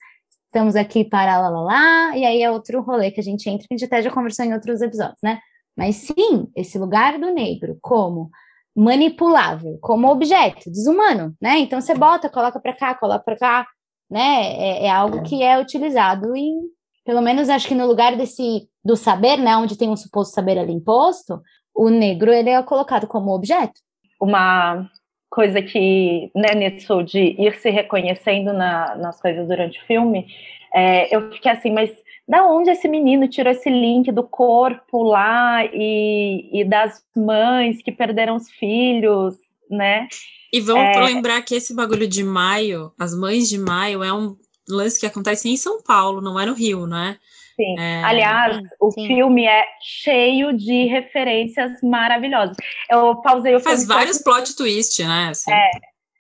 estamos 0.47 0.75
aqui 0.75 1.05
para 1.05 1.39
lá, 1.39 1.51
lá, 1.51 1.61
lá, 1.61 2.17
e 2.17 2.25
aí 2.25 2.43
é 2.43 2.51
outro 2.51 2.81
rolê 2.81 3.11
que 3.11 3.21
a 3.21 3.23
gente 3.23 3.47
entra, 3.51 3.67
que 3.69 3.75
a 3.75 3.77
gente 3.77 3.87
até 3.87 4.01
já 4.03 4.11
conversou 4.11 4.47
em 4.47 4.55
outros 4.55 4.81
episódios, 4.81 5.19
né? 5.23 5.39
Mas 5.77 5.97
sim, 5.97 6.49
esse 6.57 6.79
lugar 6.79 7.19
do 7.19 7.31
negro 7.31 7.77
como 7.83 8.31
manipulável, 8.75 9.79
como 9.83 10.09
objeto, 10.11 10.71
desumano, 10.71 11.35
né? 11.39 11.59
Então 11.59 11.79
você 11.79 11.95
bota, 11.95 12.31
coloca 12.31 12.59
para 12.59 12.73
cá, 12.75 12.95
coloca 12.95 13.23
para 13.23 13.37
cá, 13.37 13.67
né? 14.11 14.55
É, 14.57 14.87
é 14.87 14.91
algo 14.91 15.23
que 15.23 15.43
é 15.43 15.61
utilizado 15.61 16.35
em 16.35 16.75
pelo 17.07 17.23
menos 17.23 17.49
acho 17.49 17.69
que 17.69 17.75
no 17.75 17.87
lugar 17.87 18.17
desse 18.17 18.69
do 18.85 18.97
saber, 18.97 19.39
né, 19.39 19.57
onde 19.57 19.79
tem 19.79 19.89
um 19.89 19.97
suposto 19.97 20.35
saber 20.35 20.59
ali 20.59 20.73
imposto, 20.73 21.41
o 21.75 21.89
negro 21.89 22.33
ele 22.33 22.51
é 22.51 22.61
colocado 22.63 23.07
como 23.07 23.33
objeto. 23.33 23.81
Uma 24.21 24.91
coisa 25.31 25.63
que, 25.63 26.31
né, 26.35 26.55
nisso 26.55 27.03
de 27.03 27.37
ir 27.39 27.55
se 27.61 27.71
reconhecendo 27.71 28.53
na, 28.53 28.97
nas 28.97 29.21
coisas 29.21 29.47
durante 29.47 29.79
o 29.79 29.87
filme, 29.87 30.27
é, 30.75 31.15
eu 31.15 31.31
fiquei 31.33 31.53
assim, 31.53 31.73
mas 31.73 31.91
da 32.29 32.45
onde 32.45 32.71
esse 32.71 32.89
menino 32.89 33.29
tirou 33.29 33.53
esse 33.53 33.71
link 33.71 34.11
do 34.11 34.25
corpo 34.25 35.05
lá 35.05 35.65
e, 35.65 36.51
e 36.53 36.65
das 36.65 37.03
mães 37.17 37.81
que 37.83 37.93
perderam 37.93 38.35
os 38.35 38.51
filhos, 38.51 39.37
né? 39.71 40.09
E 40.53 40.61
vamos 40.61 40.97
é... 40.97 41.01
lembrar 41.03 41.43
que 41.43 41.55
esse 41.55 41.75
bagulho 41.75 42.09
de 42.09 42.25
maio, 42.25 42.93
as 42.99 43.15
mães 43.15 43.49
de 43.49 43.59
maio, 43.59 44.03
é 44.03 44.13
um 44.13 44.37
lance 44.69 44.99
que 44.99 45.07
acontece 45.07 45.49
em 45.49 45.57
São 45.57 45.83
Paulo, 45.83 46.21
não 46.21 46.39
é 46.39 46.47
no 46.47 46.55
Rio, 46.55 46.87
né? 46.87 47.19
Sim. 47.57 47.79
É... 47.79 48.05
Aliás, 48.05 48.61
o 48.81 48.91
sim. 48.91 49.07
filme 49.07 49.47
é 49.47 49.65
cheio 49.81 50.53
de 50.53 50.85
referências 50.87 51.81
maravilhosas. 51.83 52.57
Eu 52.91 53.17
pausei 53.23 53.55
o 53.55 53.61
Faz 53.61 53.81
filme. 53.81 53.95
Faz 53.95 54.01
vários 54.01 54.23
plot 54.23 54.57
twist, 54.57 55.03
né? 55.05 55.29
Assim. 55.31 55.53
É, 55.53 55.71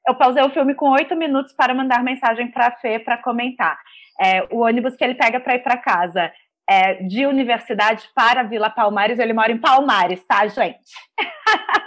eu 0.08 0.14
pausei 0.14 0.42
o 0.42 0.50
filme 0.50 0.74
com 0.74 0.90
oito 0.90 1.14
minutos 1.14 1.52
para 1.52 1.74
mandar 1.74 2.02
mensagem 2.02 2.50
para 2.50 2.68
a 2.68 2.72
Fê 2.72 2.98
para 2.98 3.18
comentar. 3.18 3.78
É, 4.18 4.42
o 4.50 4.60
ônibus 4.60 4.96
que 4.96 5.04
ele 5.04 5.14
pega 5.14 5.38
para 5.38 5.56
ir 5.56 5.62
para 5.62 5.76
casa 5.76 6.32
é 6.68 6.94
de 6.94 7.26
universidade 7.26 8.08
para 8.14 8.42
Vila 8.42 8.70
Palmares, 8.70 9.18
ele 9.18 9.32
mora 9.32 9.52
em 9.52 9.58
Palmares, 9.58 10.24
tá, 10.26 10.46
gente? 10.48 10.80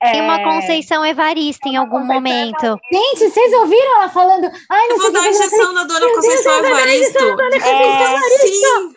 Tem 0.00 0.20
uma 0.20 0.40
é. 0.40 0.44
Conceição 0.44 1.04
Evarista 1.04 1.68
em 1.68 1.76
algum 1.76 2.04
momento. 2.04 2.78
Gente, 2.92 3.30
vocês 3.30 3.52
ouviram 3.54 3.96
ela 3.96 4.08
falando? 4.08 4.50
Ai, 4.68 4.88
não 4.88 4.96
eu 4.96 5.02
vou 5.02 5.12
dar 5.12 5.28
injeção 5.28 5.72
na 5.72 5.84
dona 5.84 6.14
Conceição 6.14 6.64
Evaristo. 6.64 7.18
É, 7.52 8.18
sim. 8.38 8.94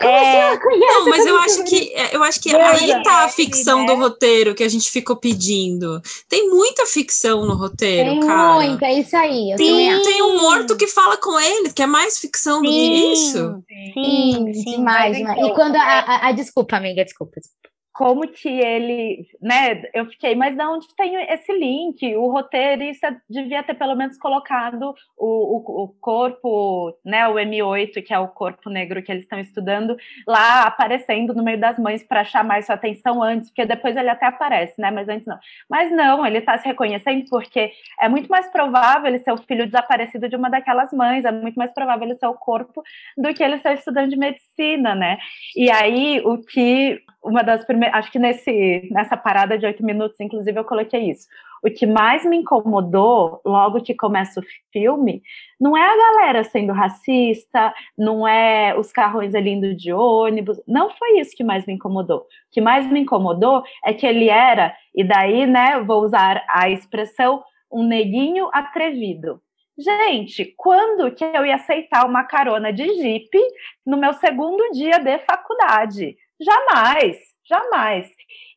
É, 0.00 0.58
não, 0.78 1.08
mas 1.08 1.26
eu 1.26 1.36
acho 1.38 1.64
que 1.64 1.92
é, 1.94 2.16
eu 2.16 2.22
acho 2.22 2.40
que 2.40 2.54
aí 2.54 3.02
tá 3.02 3.24
a 3.24 3.28
ficção 3.28 3.84
do 3.84 3.94
roteiro 3.96 4.54
que 4.54 4.62
a 4.62 4.68
gente 4.68 4.90
ficou 4.90 5.16
pedindo. 5.16 6.00
Tem 6.28 6.48
muita 6.48 6.86
ficção 6.86 7.44
no 7.44 7.54
roteiro, 7.54 8.10
tem 8.10 8.20
cara. 8.20 8.54
Muita, 8.54 8.86
é 8.86 9.00
isso 9.00 9.16
aí. 9.16 9.54
Tem, 9.56 10.02
tem 10.02 10.22
um 10.22 10.40
morto 10.40 10.76
que 10.76 10.86
fala 10.86 11.16
com 11.16 11.38
ele, 11.38 11.72
que 11.72 11.82
é 11.82 11.86
mais 11.86 12.18
ficção 12.18 12.60
sim, 12.60 12.66
do 12.66 12.70
que 12.70 13.12
isso. 13.12 13.64
Sim, 13.68 13.92
sim, 13.94 14.54
sim 14.54 14.76
demais. 14.76 15.16
demais. 15.16 15.46
E 15.46 15.54
quando 15.54 15.76
a, 15.76 15.82
a, 15.82 16.28
a, 16.28 16.32
desculpa, 16.32 16.76
amiga, 16.76 17.04
desculpa. 17.04 17.40
desculpa. 17.40 17.69
Como 18.00 18.26
que 18.26 18.48
ele, 18.48 19.28
né? 19.42 19.82
Eu 19.92 20.06
fiquei, 20.06 20.34
mas 20.34 20.56
de 20.56 20.64
onde 20.64 20.86
tem 20.96 21.16
esse 21.30 21.52
link? 21.52 22.16
O 22.16 22.32
roteirista 22.32 23.14
devia 23.28 23.62
ter 23.62 23.74
pelo 23.74 23.94
menos 23.94 24.16
colocado 24.16 24.94
o, 25.18 25.26
o, 25.26 25.82
o, 25.82 25.88
corpo, 26.00 26.98
né? 27.04 27.28
O 27.28 27.34
M8, 27.34 28.02
que 28.02 28.14
é 28.14 28.18
o 28.18 28.28
corpo 28.28 28.70
negro 28.70 29.02
que 29.02 29.12
eles 29.12 29.24
estão 29.24 29.38
estudando, 29.38 29.98
lá 30.26 30.62
aparecendo 30.62 31.34
no 31.34 31.44
meio 31.44 31.60
das 31.60 31.78
mães 31.78 32.02
para 32.02 32.24
chamar 32.24 32.62
sua 32.62 32.74
atenção 32.74 33.22
antes, 33.22 33.50
porque 33.50 33.66
depois 33.66 33.94
ele 33.94 34.08
até 34.08 34.24
aparece, 34.24 34.80
né? 34.80 34.90
Mas 34.90 35.06
antes 35.06 35.26
não. 35.26 35.38
Mas 35.68 35.92
não, 35.92 36.24
ele 36.24 36.38
está 36.38 36.56
se 36.56 36.66
reconhecendo 36.66 37.26
porque 37.28 37.70
é 38.00 38.08
muito 38.08 38.30
mais 38.30 38.50
provável 38.50 39.08
ele 39.08 39.18
ser 39.18 39.32
o 39.32 39.42
filho 39.42 39.66
desaparecido 39.66 40.26
de 40.26 40.36
uma 40.36 40.48
daquelas 40.48 40.90
mães, 40.90 41.26
é 41.26 41.30
muito 41.30 41.56
mais 41.56 41.70
provável 41.74 42.08
ele 42.08 42.16
ser 42.16 42.28
o 42.28 42.34
corpo 42.34 42.82
do 43.18 43.34
que 43.34 43.44
ele 43.44 43.58
ser 43.58 43.74
estudante 43.74 44.08
de 44.08 44.16
medicina, 44.16 44.94
né? 44.94 45.18
E 45.54 45.70
aí 45.70 46.22
o 46.24 46.38
que 46.38 46.98
uma 47.22 47.42
das 47.42 47.64
primeiras, 47.64 47.89
acho 47.92 48.10
que 48.10 48.18
nesse, 48.18 48.88
nessa 48.90 49.16
parada 49.16 49.58
de 49.58 49.66
oito 49.66 49.84
minutos, 49.84 50.18
inclusive, 50.20 50.58
eu 50.58 50.64
coloquei 50.64 51.10
isso. 51.10 51.26
O 51.62 51.70
que 51.70 51.86
mais 51.86 52.24
me 52.24 52.38
incomodou, 52.38 53.40
logo 53.44 53.82
que 53.82 53.94
começa 53.94 54.40
o 54.40 54.44
filme, 54.72 55.22
não 55.60 55.76
é 55.76 55.82
a 55.82 55.96
galera 55.96 56.42
sendo 56.44 56.72
racista, 56.72 57.72
não 57.96 58.26
é 58.26 58.74
os 58.78 58.90
carros 58.90 59.34
ali 59.34 59.50
indo 59.50 59.74
de 59.74 59.92
ônibus, 59.92 60.60
não 60.66 60.90
foi 60.90 61.20
isso 61.20 61.36
que 61.36 61.44
mais 61.44 61.66
me 61.66 61.74
incomodou. 61.74 62.20
O 62.20 62.26
que 62.50 62.60
mais 62.60 62.90
me 62.90 63.00
incomodou 63.00 63.62
é 63.84 63.92
que 63.92 64.06
ele 64.06 64.28
era, 64.28 64.74
e 64.94 65.04
daí, 65.04 65.46
né, 65.46 65.80
vou 65.80 66.02
usar 66.02 66.42
a 66.48 66.70
expressão, 66.70 67.42
um 67.70 67.82
neguinho 67.82 68.48
atrevido. 68.52 69.40
Gente, 69.78 70.54
quando 70.56 71.10
que 71.14 71.24
eu 71.24 71.46
ia 71.46 71.54
aceitar 71.54 72.06
uma 72.06 72.24
carona 72.24 72.72
de 72.72 72.86
jipe 72.96 73.38
no 73.86 73.96
meu 73.96 74.12
segundo 74.14 74.70
dia 74.72 74.98
de 74.98 75.18
faculdade? 75.20 76.16
Jamais, 76.38 77.16
jamais. 77.50 78.08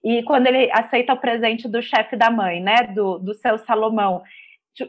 E 0.03 0.23
quando 0.23 0.47
ele 0.47 0.69
aceita 0.71 1.13
o 1.13 1.19
presente 1.19 1.67
do 1.67 1.81
chefe 1.81 2.15
da 2.15 2.29
mãe, 2.29 2.61
né, 2.61 2.83
do, 2.93 3.17
do 3.17 3.33
seu 3.33 3.57
Salomão, 3.57 4.21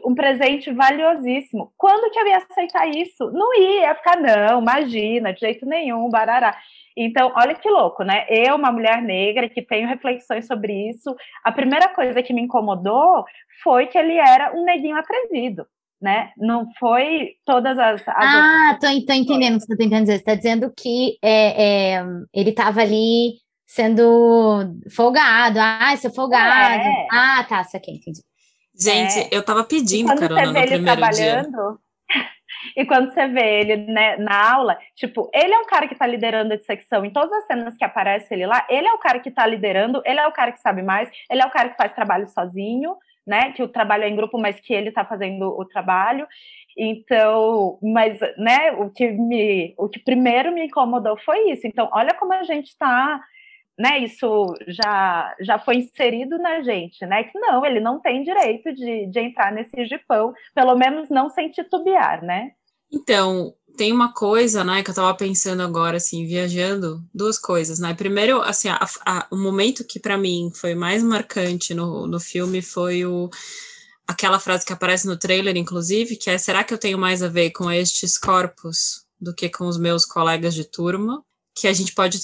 um 0.03 0.15
presente 0.15 0.71
valiosíssimo. 0.71 1.71
Quando 1.77 2.11
que 2.11 2.19
eu 2.19 2.27
ia 2.27 2.37
aceitar 2.37 2.87
isso? 2.87 3.29
Não 3.31 3.53
ia 3.55 3.93
ficar, 3.95 4.17
não, 4.19 4.61
imagina, 4.61 5.33
de 5.33 5.39
jeito 5.39 5.65
nenhum, 5.65 6.09
barará. 6.09 6.57
Então, 6.97 7.31
olha 7.35 7.53
que 7.53 7.69
louco, 7.69 8.03
né? 8.03 8.25
Eu, 8.29 8.55
uma 8.55 8.71
mulher 8.71 9.01
negra 9.01 9.49
que 9.49 9.61
tenho 9.61 9.87
reflexões 9.87 10.47
sobre 10.47 10.89
isso, 10.89 11.15
a 11.43 11.51
primeira 11.51 11.89
coisa 11.89 12.23
que 12.23 12.33
me 12.33 12.41
incomodou 12.41 13.25
foi 13.61 13.87
que 13.87 13.97
ele 13.97 14.15
era 14.15 14.55
um 14.55 14.63
neguinho 14.63 14.97
atrevido 14.97 15.67
né? 16.01 16.31
Não 16.37 16.67
foi 16.79 17.31
todas 17.45 17.79
as. 17.79 18.01
as 18.07 18.15
ah, 18.15 18.77
tô, 18.79 18.87
tô 19.05 19.13
entendendo 19.13 19.55
o 19.55 19.59
que 19.59 19.65
você 19.65 19.73
está 19.73 19.77
tentando 19.77 20.01
dizer. 20.01 20.13
Você 20.13 20.19
está 20.19 20.35
dizendo 20.35 20.73
que 20.77 21.17
é, 21.23 21.93
é 21.93 22.05
ele 22.33 22.49
estava 22.51 22.81
ali 22.81 23.39
sendo 23.65 24.77
folgado. 24.95 25.59
Ah, 25.59 25.95
seu 25.97 26.13
folgado. 26.13 26.83
É. 26.83 27.07
Ah, 27.11 27.45
tá, 27.47 27.63
saquei, 27.63 27.95
entendi. 27.95 28.21
Gente, 28.77 29.19
é. 29.19 29.29
eu 29.31 29.43
tava 29.43 29.63
pedindo 29.63 30.13
carona 30.15 30.51
no 30.51 30.65
primeiro 30.65 31.09
dia. 31.11 31.45
E 32.75 32.85
quando 32.85 33.13
você 33.13 33.27
vê 33.27 33.61
ele 33.61 33.77
né, 33.91 34.17
na 34.17 34.53
aula, 34.53 34.77
tipo, 34.95 35.29
ele 35.33 35.53
é 35.53 35.59
um 35.59 35.65
cara 35.65 35.87
que 35.87 35.95
tá 35.95 36.07
liderando 36.07 36.53
a 36.53 36.57
secção. 36.59 37.05
Em 37.05 37.11
todas 37.11 37.31
as 37.31 37.45
cenas 37.45 37.77
que 37.77 37.83
aparece 37.83 38.33
ele 38.33 38.45
lá, 38.45 38.65
ele 38.69 38.87
é 38.87 38.93
o 38.93 38.97
cara 38.97 39.19
que 39.19 39.29
tá 39.29 39.45
liderando, 39.45 40.01
ele 40.05 40.19
é 40.19 40.27
o 40.27 40.31
cara 40.31 40.51
que 40.51 40.59
sabe 40.59 40.81
mais, 40.81 41.09
ele 41.29 41.41
é 41.41 41.45
o 41.45 41.51
cara 41.51 41.69
que 41.69 41.77
faz 41.77 41.93
trabalho 41.93 42.27
sozinho, 42.29 42.95
né? 43.25 43.51
Que 43.51 43.63
o 43.63 43.67
trabalho 43.67 44.03
é 44.03 44.09
em 44.09 44.15
grupo, 44.15 44.39
mas 44.39 44.59
que 44.59 44.73
ele 44.73 44.89
está 44.89 45.05
fazendo 45.05 45.47
o 45.47 45.65
trabalho. 45.65 46.27
Então, 46.77 47.77
mas, 47.81 48.19
né? 48.37 48.71
O 48.71 48.89
que 48.89 49.11
me, 49.11 49.73
o 49.77 49.87
que 49.87 49.99
primeiro 49.99 50.51
me 50.51 50.65
incomodou 50.65 51.17
foi 51.19 51.51
isso. 51.51 51.67
Então, 51.67 51.89
olha 51.93 52.13
como 52.13 52.33
a 52.33 52.43
gente 52.43 52.67
está, 52.67 53.21
né? 53.77 53.99
Isso 53.99 54.53
já 54.67 55.35
já 55.39 55.59
foi 55.59 55.77
inserido 55.77 56.37
na 56.37 56.61
gente, 56.61 57.05
né? 57.05 57.23
Que 57.23 57.37
não, 57.39 57.65
ele 57.65 57.79
não 57.79 57.99
tem 57.99 58.23
direito 58.23 58.73
de, 58.73 59.07
de 59.07 59.19
entrar 59.19 59.51
nesse 59.51 59.85
jipão, 59.85 60.33
pelo 60.53 60.75
menos 60.75 61.09
não 61.09 61.29
sem 61.29 61.49
titubear, 61.49 62.23
né? 62.23 62.51
Então, 62.91 63.53
tem 63.75 63.91
uma 63.91 64.13
coisa, 64.13 64.63
né, 64.63 64.81
que 64.81 64.89
eu 64.89 64.95
tava 64.95 65.13
pensando 65.15 65.61
agora, 65.61 65.97
assim, 65.97 66.25
viajando, 66.25 67.03
duas 67.13 67.37
coisas, 67.37 67.79
né? 67.79 67.93
Primeiro, 67.93 68.41
assim, 68.41 68.69
a, 68.69 68.79
a, 69.05 69.27
o 69.31 69.35
momento 69.35 69.83
que 69.83 69.99
para 69.99 70.17
mim 70.17 70.51
foi 70.55 70.75
mais 70.75 71.03
marcante 71.03 71.73
no, 71.73 72.07
no 72.07 72.19
filme 72.19 72.61
foi 72.61 73.05
o 73.05 73.29
aquela 74.07 74.39
frase 74.39 74.65
que 74.65 74.73
aparece 74.73 75.07
no 75.07 75.17
trailer, 75.17 75.57
inclusive, 75.57 76.15
que 76.15 76.29
é: 76.29 76.37
será 76.37 76.63
que 76.63 76.73
eu 76.73 76.77
tenho 76.77 76.97
mais 76.97 77.21
a 77.23 77.27
ver 77.27 77.51
com 77.51 77.69
estes 77.71 78.17
corpos 78.17 79.05
do 79.19 79.33
que 79.33 79.49
com 79.49 79.67
os 79.67 79.77
meus 79.77 80.05
colegas 80.05 80.53
de 80.53 80.63
turma? 80.63 81.23
Que 81.55 81.67
a 81.67 81.73
gente 81.73 81.93
pode 81.93 82.21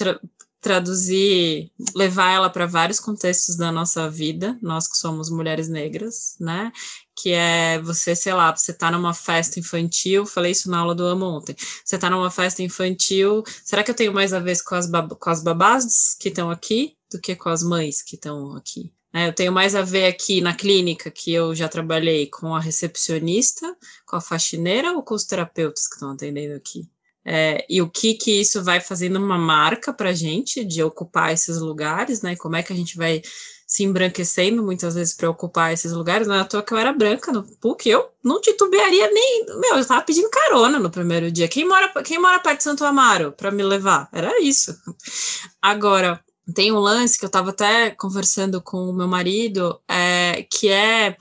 traduzir, 0.62 1.72
levar 1.96 2.32
ela 2.32 2.50
para 2.50 2.68
vários 2.68 3.00
contextos 3.00 3.56
da 3.56 3.72
nossa 3.72 4.08
vida, 4.10 4.58
nós 4.62 4.88
que 4.88 4.96
somos 4.96 5.30
mulheres 5.30 5.68
negras, 5.68 6.36
né? 6.40 6.72
Que 7.16 7.32
é 7.32 7.82
você, 7.82 8.16
sei 8.16 8.34
lá, 8.34 8.56
você 8.56 8.72
tá 8.72 8.92
numa 8.92 9.14
festa 9.14 9.60
infantil, 9.60 10.26
falei 10.26 10.52
isso 10.52 10.70
na 10.70 10.80
aula 10.80 10.94
do 10.94 11.06
Amo 11.06 11.26
ontem. 11.26 11.56
Você 11.84 11.98
tá 11.98 12.10
numa 12.10 12.30
festa 12.30 12.62
infantil, 12.62 13.44
será 13.66 13.84
que 13.84 13.90
eu 13.90 13.96
tenho 13.96 14.14
mais 14.14 14.34
a 14.34 14.40
ver 14.40 14.62
com 14.64 14.76
as, 14.76 14.88
com 15.20 15.30
as 15.30 15.44
babás 15.44 16.16
que 16.20 16.30
estão 16.30 16.52
aqui 16.52 16.96
do 17.12 17.20
que 17.20 17.36
com 17.36 17.50
as 17.50 17.64
mães 17.64 18.04
que 18.04 18.16
estão 18.16 18.56
aqui? 18.56 18.94
É, 19.14 19.28
eu 19.28 19.34
tenho 19.34 19.52
mais 19.52 19.76
a 19.76 19.82
ver 19.82 20.06
aqui 20.06 20.40
na 20.42 20.56
clínica 20.56 21.12
que 21.12 21.34
eu 21.34 21.54
já 21.54 21.68
trabalhei 21.68 22.28
com 22.28 22.56
a 22.56 22.60
recepcionista, 22.62 23.76
com 24.06 24.16
a 24.16 24.22
faxineira 24.22 24.94
ou 24.94 25.04
com 25.04 25.16
os 25.16 25.26
terapeutas 25.26 25.88
que 25.88 25.96
estão 25.96 26.12
atendendo 26.12 26.56
aqui? 26.56 26.88
É, 27.24 27.64
e 27.70 27.82
o 27.82 27.90
que 27.90 28.16
que 28.16 28.42
isso 28.42 28.64
vai 28.64 28.82
fazendo 28.82 29.18
uma 29.18 29.38
marca 29.38 29.94
para 29.94 30.10
a 30.10 30.14
gente 30.14 30.66
de 30.66 30.82
ocupar 30.82 31.32
esses 31.32 31.60
lugares, 31.60 32.22
né? 32.22 32.36
Como 32.36 32.56
é 32.56 32.64
que 32.64 32.74
a 32.74 32.76
gente 32.76 32.98
vai 32.98 33.22
se 33.68 33.84
embranquecendo 33.84 34.64
muitas 34.64 34.96
vezes 34.96 35.14
para 35.14 35.30
ocupar 35.30 35.72
esses 35.72 35.92
lugares? 35.92 36.28
Não 36.28 36.36
é 36.36 36.40
à 36.40 36.46
toa 36.46 36.64
que 36.64 36.74
eu 36.74 36.78
era 36.78 36.92
branca 36.92 37.32
no 37.32 37.44
PUC, 37.44 37.90
eu 37.90 38.10
não 38.24 38.42
titubearia 38.42 39.10
nem. 39.12 39.46
Meu, 39.60 39.76
eu 39.76 39.80
estava 39.80 40.02
pedindo 40.02 40.30
carona 40.30 40.80
no 40.80 40.90
primeiro 40.90 41.32
dia. 41.32 41.48
Quem 41.48 41.68
mora, 41.68 41.92
quem 42.04 42.20
mora 42.20 42.40
perto 42.40 42.58
de 42.58 42.64
Santo 42.64 42.84
Amaro 42.84 43.32
para 43.34 43.52
me 43.52 43.64
levar? 43.64 44.10
Era 44.12 44.42
isso. 44.42 44.76
Agora, 45.62 46.20
tem 46.56 46.72
um 46.72 46.80
lance 46.80 47.20
que 47.20 47.26
eu 47.26 47.28
estava 47.28 47.52
até 47.52 47.92
conversando 47.92 48.62
com 48.62 48.90
o 48.90 48.94
meu 48.94 49.08
marido, 49.08 49.80
é, 49.88 50.46
que 50.50 50.70
é 50.70 51.16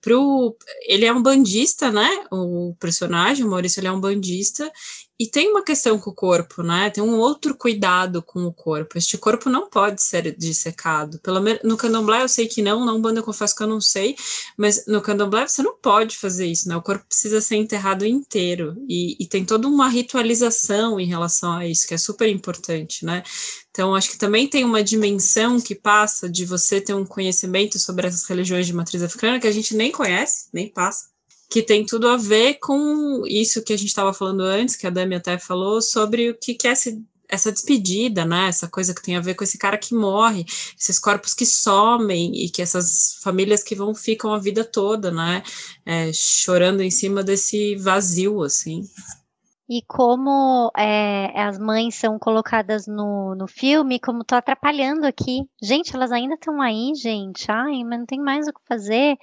pro 0.00 0.56
ele 0.86 1.04
é 1.06 1.12
um 1.12 1.22
bandista, 1.22 1.90
né? 1.90 2.08
O 2.30 2.74
personagem, 2.78 3.44
o 3.44 3.50
Maurício, 3.50 3.80
ele 3.80 3.88
é 3.88 3.92
um 3.92 4.00
bandista 4.00 4.70
e 5.18 5.26
tem 5.26 5.50
uma 5.50 5.64
questão 5.64 5.98
com 5.98 6.10
o 6.10 6.14
corpo, 6.14 6.62
né? 6.62 6.90
Tem 6.90 7.02
um 7.02 7.18
outro 7.18 7.56
cuidado 7.56 8.22
com 8.22 8.44
o 8.44 8.52
corpo. 8.52 8.96
Este 8.96 9.18
corpo 9.18 9.50
não 9.50 9.68
pode 9.68 10.00
ser 10.00 10.36
dissecado. 10.36 11.18
Pelo 11.18 11.40
menos 11.40 11.60
no 11.64 11.76
candomblé 11.76 12.22
eu 12.22 12.28
sei 12.28 12.46
que 12.46 12.62
não, 12.62 12.84
na 12.84 12.92
Umbanda 12.92 13.18
eu 13.18 13.24
confesso 13.24 13.56
que 13.56 13.62
eu 13.62 13.66
não 13.66 13.80
sei, 13.80 14.14
mas 14.56 14.86
no 14.86 15.02
candomblé 15.02 15.48
você 15.48 15.60
não 15.60 15.76
pode 15.76 16.16
fazer 16.16 16.46
isso, 16.46 16.68
né? 16.68 16.76
O 16.76 16.82
corpo 16.82 17.04
precisa 17.04 17.40
ser 17.40 17.56
enterrado 17.56 18.06
inteiro. 18.06 18.76
E, 18.88 19.16
e 19.18 19.26
tem 19.26 19.44
toda 19.44 19.66
uma 19.66 19.88
ritualização 19.88 21.00
em 21.00 21.06
relação 21.06 21.52
a 21.52 21.66
isso, 21.66 21.88
que 21.88 21.94
é 21.94 21.98
super 21.98 22.28
importante, 22.28 23.04
né? 23.04 23.24
Então, 23.70 23.94
acho 23.94 24.10
que 24.10 24.18
também 24.18 24.48
tem 24.48 24.64
uma 24.64 24.82
dimensão 24.82 25.60
que 25.60 25.74
passa 25.74 26.28
de 26.28 26.44
você 26.44 26.80
ter 26.80 26.94
um 26.94 27.04
conhecimento 27.04 27.78
sobre 27.78 28.06
essas 28.06 28.24
religiões 28.24 28.66
de 28.66 28.72
matriz 28.72 29.02
africana 29.02 29.40
que 29.40 29.46
a 29.46 29.52
gente 29.52 29.74
nem 29.76 29.90
conhece, 29.90 30.48
nem 30.52 30.68
passa 30.68 31.08
que 31.48 31.62
tem 31.62 31.84
tudo 31.84 32.08
a 32.08 32.16
ver 32.16 32.54
com 32.54 33.22
isso 33.26 33.62
que 33.62 33.72
a 33.72 33.76
gente 33.76 33.88
estava 33.88 34.12
falando 34.12 34.42
antes, 34.42 34.76
que 34.76 34.86
a 34.86 34.90
Dami 34.90 35.14
até 35.14 35.38
falou, 35.38 35.80
sobre 35.80 36.30
o 36.30 36.34
que, 36.34 36.54
que 36.54 36.68
é 36.68 36.72
esse, 36.72 37.02
essa 37.28 37.50
despedida, 37.50 38.24
né? 38.24 38.48
Essa 38.48 38.68
coisa 38.68 38.94
que 38.94 39.02
tem 39.02 39.16
a 39.16 39.20
ver 39.20 39.34
com 39.34 39.44
esse 39.44 39.56
cara 39.56 39.78
que 39.78 39.94
morre, 39.94 40.44
esses 40.78 40.98
corpos 40.98 41.34
que 41.34 41.46
somem 41.46 42.34
e 42.44 42.50
que 42.50 42.60
essas 42.60 43.18
famílias 43.22 43.62
que 43.62 43.74
vão 43.74 43.94
ficam 43.94 44.32
a 44.32 44.38
vida 44.38 44.64
toda, 44.64 45.10
né? 45.10 45.42
É, 45.86 46.10
chorando 46.12 46.82
em 46.82 46.90
cima 46.90 47.22
desse 47.22 47.76
vazio, 47.76 48.42
assim. 48.42 48.88
E 49.68 49.82
como 49.86 50.70
é, 50.76 51.38
as 51.38 51.58
mães 51.58 51.94
são 51.94 52.18
colocadas 52.18 52.86
no, 52.86 53.34
no 53.34 53.46
filme, 53.46 54.00
como 54.00 54.24
tô 54.24 54.34
atrapalhando 54.34 55.06
aqui. 55.06 55.42
Gente, 55.62 55.94
elas 55.94 56.10
ainda 56.10 56.34
estão 56.34 56.62
aí, 56.62 56.92
gente. 56.94 57.50
Ai, 57.50 57.84
mas 57.84 57.98
não 57.98 58.06
tem 58.06 58.18
mais 58.18 58.48
o 58.48 58.52
que 58.52 58.60
fazer. 58.66 59.16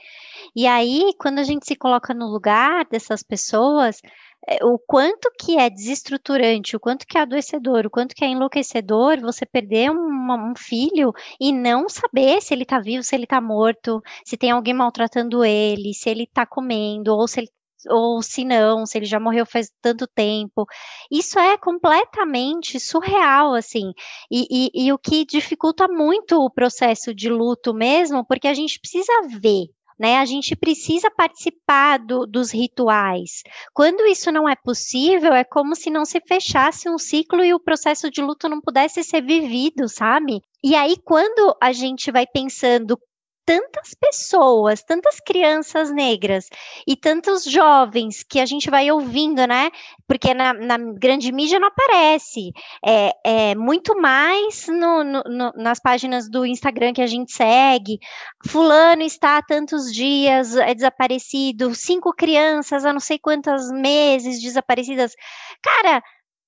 E 0.55 0.67
aí, 0.67 1.13
quando 1.19 1.39
a 1.39 1.43
gente 1.43 1.65
se 1.65 1.75
coloca 1.75 2.13
no 2.13 2.27
lugar 2.27 2.85
dessas 2.85 3.23
pessoas, 3.23 4.01
é, 4.47 4.63
o 4.63 4.77
quanto 4.77 5.31
que 5.39 5.57
é 5.57 5.69
desestruturante, 5.69 6.75
o 6.75 6.79
quanto 6.79 7.07
que 7.07 7.17
é 7.17 7.21
adoecedor, 7.21 7.87
o 7.87 7.89
quanto 7.89 8.13
que 8.13 8.23
é 8.23 8.27
enlouquecedor 8.27 9.19
você 9.19 9.45
perder 9.45 9.89
um, 9.89 10.51
um 10.51 10.53
filho 10.55 11.11
e 11.39 11.51
não 11.51 11.89
saber 11.89 12.41
se 12.41 12.53
ele 12.53 12.63
está 12.63 12.79
vivo, 12.79 13.03
se 13.03 13.15
ele 13.15 13.23
está 13.23 13.41
morto, 13.41 14.01
se 14.23 14.37
tem 14.37 14.51
alguém 14.51 14.73
maltratando 14.73 15.43
ele, 15.43 15.93
se 15.95 16.09
ele 16.09 16.23
está 16.23 16.45
comendo, 16.45 17.15
ou 17.15 17.27
se 17.27 17.39
ele 17.39 17.49
ou 17.89 18.21
se 18.21 18.43
não, 18.43 18.85
se 18.85 18.97
ele 18.97 19.05
já 19.05 19.19
morreu 19.19 19.45
faz 19.45 19.71
tanto 19.81 20.07
tempo. 20.07 20.65
Isso 21.11 21.39
é 21.39 21.57
completamente 21.57 22.79
surreal, 22.79 23.53
assim. 23.53 23.91
E, 24.31 24.47
e, 24.49 24.87
e, 24.87 24.93
o 24.93 24.97
que 24.97 25.25
dificulta 25.25 25.87
muito 25.87 26.39
o 26.41 26.49
processo 26.49 27.13
de 27.13 27.29
luto 27.29 27.73
mesmo, 27.73 28.25
porque 28.25 28.47
a 28.47 28.53
gente 28.53 28.79
precisa 28.79 29.11
ver 29.39 29.67
né? 29.97 30.17
A 30.17 30.25
gente 30.25 30.55
precisa 30.55 31.09
participar 31.09 31.99
do, 31.99 32.25
dos 32.25 32.51
rituais. 32.51 33.43
Quando 33.73 34.05
isso 34.05 34.31
não 34.31 34.47
é 34.47 34.55
possível, 34.55 35.33
é 35.33 35.43
como 35.43 35.75
se 35.75 35.89
não 35.89 36.05
se 36.05 36.19
fechasse 36.21 36.89
um 36.89 36.97
ciclo 36.97 37.43
e 37.43 37.53
o 37.53 37.59
processo 37.59 38.11
de 38.11 38.21
luto 38.21 38.49
não 38.49 38.61
pudesse 38.61 39.03
ser 39.03 39.21
vivido, 39.21 39.87
sabe? 39.87 40.41
E 40.63 40.75
aí, 40.75 40.97
quando 41.03 41.55
a 41.61 41.71
gente 41.71 42.11
vai 42.11 42.25
pensando 42.27 42.99
tantas 43.45 43.93
pessoas, 43.93 44.83
tantas 44.83 45.19
crianças 45.19 45.91
negras 45.91 46.49
e 46.87 46.95
tantos 46.95 47.43
jovens 47.43 48.23
que 48.23 48.39
a 48.39 48.45
gente 48.45 48.69
vai 48.69 48.89
ouvindo, 48.91 49.45
né? 49.45 49.69
Porque 50.07 50.33
na, 50.33 50.53
na 50.53 50.77
grande 50.77 51.31
mídia 51.31 51.59
não 51.59 51.67
aparece. 51.67 52.51
É, 52.85 53.11
é 53.23 53.55
muito 53.55 53.95
mais 53.99 54.67
no, 54.67 55.03
no, 55.03 55.23
no, 55.23 55.51
nas 55.55 55.79
páginas 55.79 56.29
do 56.29 56.45
Instagram 56.45 56.93
que 56.93 57.01
a 57.01 57.07
gente 57.07 57.31
segue. 57.31 57.99
Fulano 58.47 59.03
está 59.03 59.37
há 59.37 59.41
tantos 59.43 59.91
dias, 59.93 60.55
é 60.55 60.73
desaparecido, 60.73 61.75
cinco 61.75 62.13
crianças 62.13 62.83
há 62.83 62.91
não 62.91 62.99
sei 62.99 63.19
quantos 63.19 63.71
meses 63.71 64.41
desaparecidas. 64.41 65.13
Cara, 65.61 66.01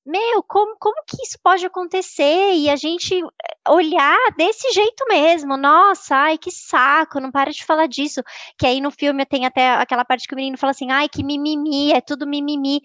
meu, 0.07 0.41
como, 0.43 0.77
como 0.79 1.03
que 1.05 1.17
isso 1.21 1.37
pode 1.43 1.65
acontecer? 1.65 2.53
E 2.53 2.69
a 2.69 2.75
gente 2.77 3.13
eh, 3.13 3.69
olhar 3.71 4.17
desse 4.37 4.71
jeito 4.71 5.05
mesmo, 5.09 5.57
nossa, 5.57 6.15
ai, 6.15 6.37
que 6.37 6.49
saco, 6.49 7.19
não 7.19 7.29
para 7.31 7.51
de 7.51 7.65
falar 7.65 7.87
disso. 7.87 8.23
Que 8.57 8.65
aí 8.65 8.79
no 8.79 8.89
filme 8.89 9.25
tem 9.25 9.45
até 9.45 9.71
aquela 9.71 10.05
parte 10.05 10.27
que 10.27 10.33
o 10.33 10.37
menino 10.37 10.57
fala 10.57 10.71
assim, 10.71 10.91
ai, 10.91 11.09
que 11.09 11.23
mimimi, 11.23 11.91
é 11.91 11.99
tudo 11.99 12.25
mimimi. 12.25 12.81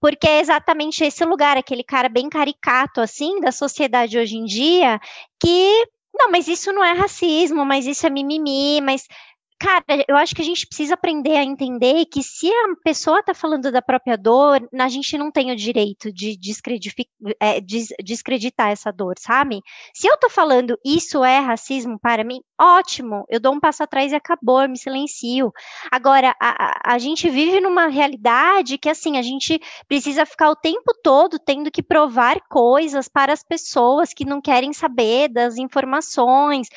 Porque 0.00 0.28
é 0.28 0.40
exatamente 0.40 1.04
esse 1.04 1.24
lugar, 1.24 1.56
aquele 1.56 1.82
cara 1.82 2.08
bem 2.08 2.28
caricato, 2.28 3.00
assim, 3.00 3.40
da 3.40 3.50
sociedade 3.52 4.18
hoje 4.18 4.36
em 4.36 4.44
dia, 4.44 5.00
que, 5.40 5.86
não, 6.14 6.30
mas 6.30 6.48
isso 6.48 6.72
não 6.72 6.84
é 6.84 6.92
racismo, 6.92 7.64
mas 7.64 7.86
isso 7.86 8.06
é 8.06 8.10
mimimi, 8.10 8.80
mas 8.80 9.06
cara, 9.62 10.04
eu 10.08 10.16
acho 10.16 10.34
que 10.34 10.42
a 10.42 10.44
gente 10.44 10.66
precisa 10.66 10.94
aprender 10.94 11.36
a 11.36 11.44
entender 11.44 12.04
que 12.06 12.20
se 12.20 12.50
a 12.50 12.74
pessoa 12.82 13.20
está 13.20 13.32
falando 13.32 13.70
da 13.70 13.80
própria 13.80 14.18
dor, 14.18 14.68
a 14.76 14.88
gente 14.88 15.16
não 15.16 15.30
tem 15.30 15.52
o 15.52 15.56
direito 15.56 16.12
de 16.12 16.36
é, 17.38 17.60
descreditar 18.02 18.70
essa 18.70 18.90
dor, 18.90 19.14
sabe? 19.20 19.60
Se 19.94 20.08
eu 20.08 20.14
estou 20.14 20.28
falando 20.28 20.76
isso 20.84 21.22
é 21.22 21.38
racismo 21.38 21.96
para 22.00 22.24
mim, 22.24 22.40
ótimo, 22.60 23.24
eu 23.28 23.38
dou 23.38 23.54
um 23.54 23.60
passo 23.60 23.84
atrás 23.84 24.10
e 24.10 24.16
acabou, 24.16 24.62
eu 24.62 24.68
me 24.68 24.76
silencio. 24.76 25.52
Agora, 25.92 26.34
a, 26.40 26.64
a, 26.90 26.94
a 26.94 26.98
gente 26.98 27.30
vive 27.30 27.60
numa 27.60 27.86
realidade 27.86 28.78
que, 28.78 28.88
assim, 28.88 29.16
a 29.16 29.22
gente 29.22 29.60
precisa 29.86 30.26
ficar 30.26 30.50
o 30.50 30.56
tempo 30.56 30.92
todo 31.04 31.38
tendo 31.38 31.70
que 31.70 31.84
provar 31.84 32.40
coisas 32.48 33.08
para 33.08 33.32
as 33.32 33.44
pessoas 33.44 34.12
que 34.12 34.24
não 34.24 34.40
querem 34.40 34.72
saber 34.72 35.28
das 35.28 35.56
informações. 35.56 36.68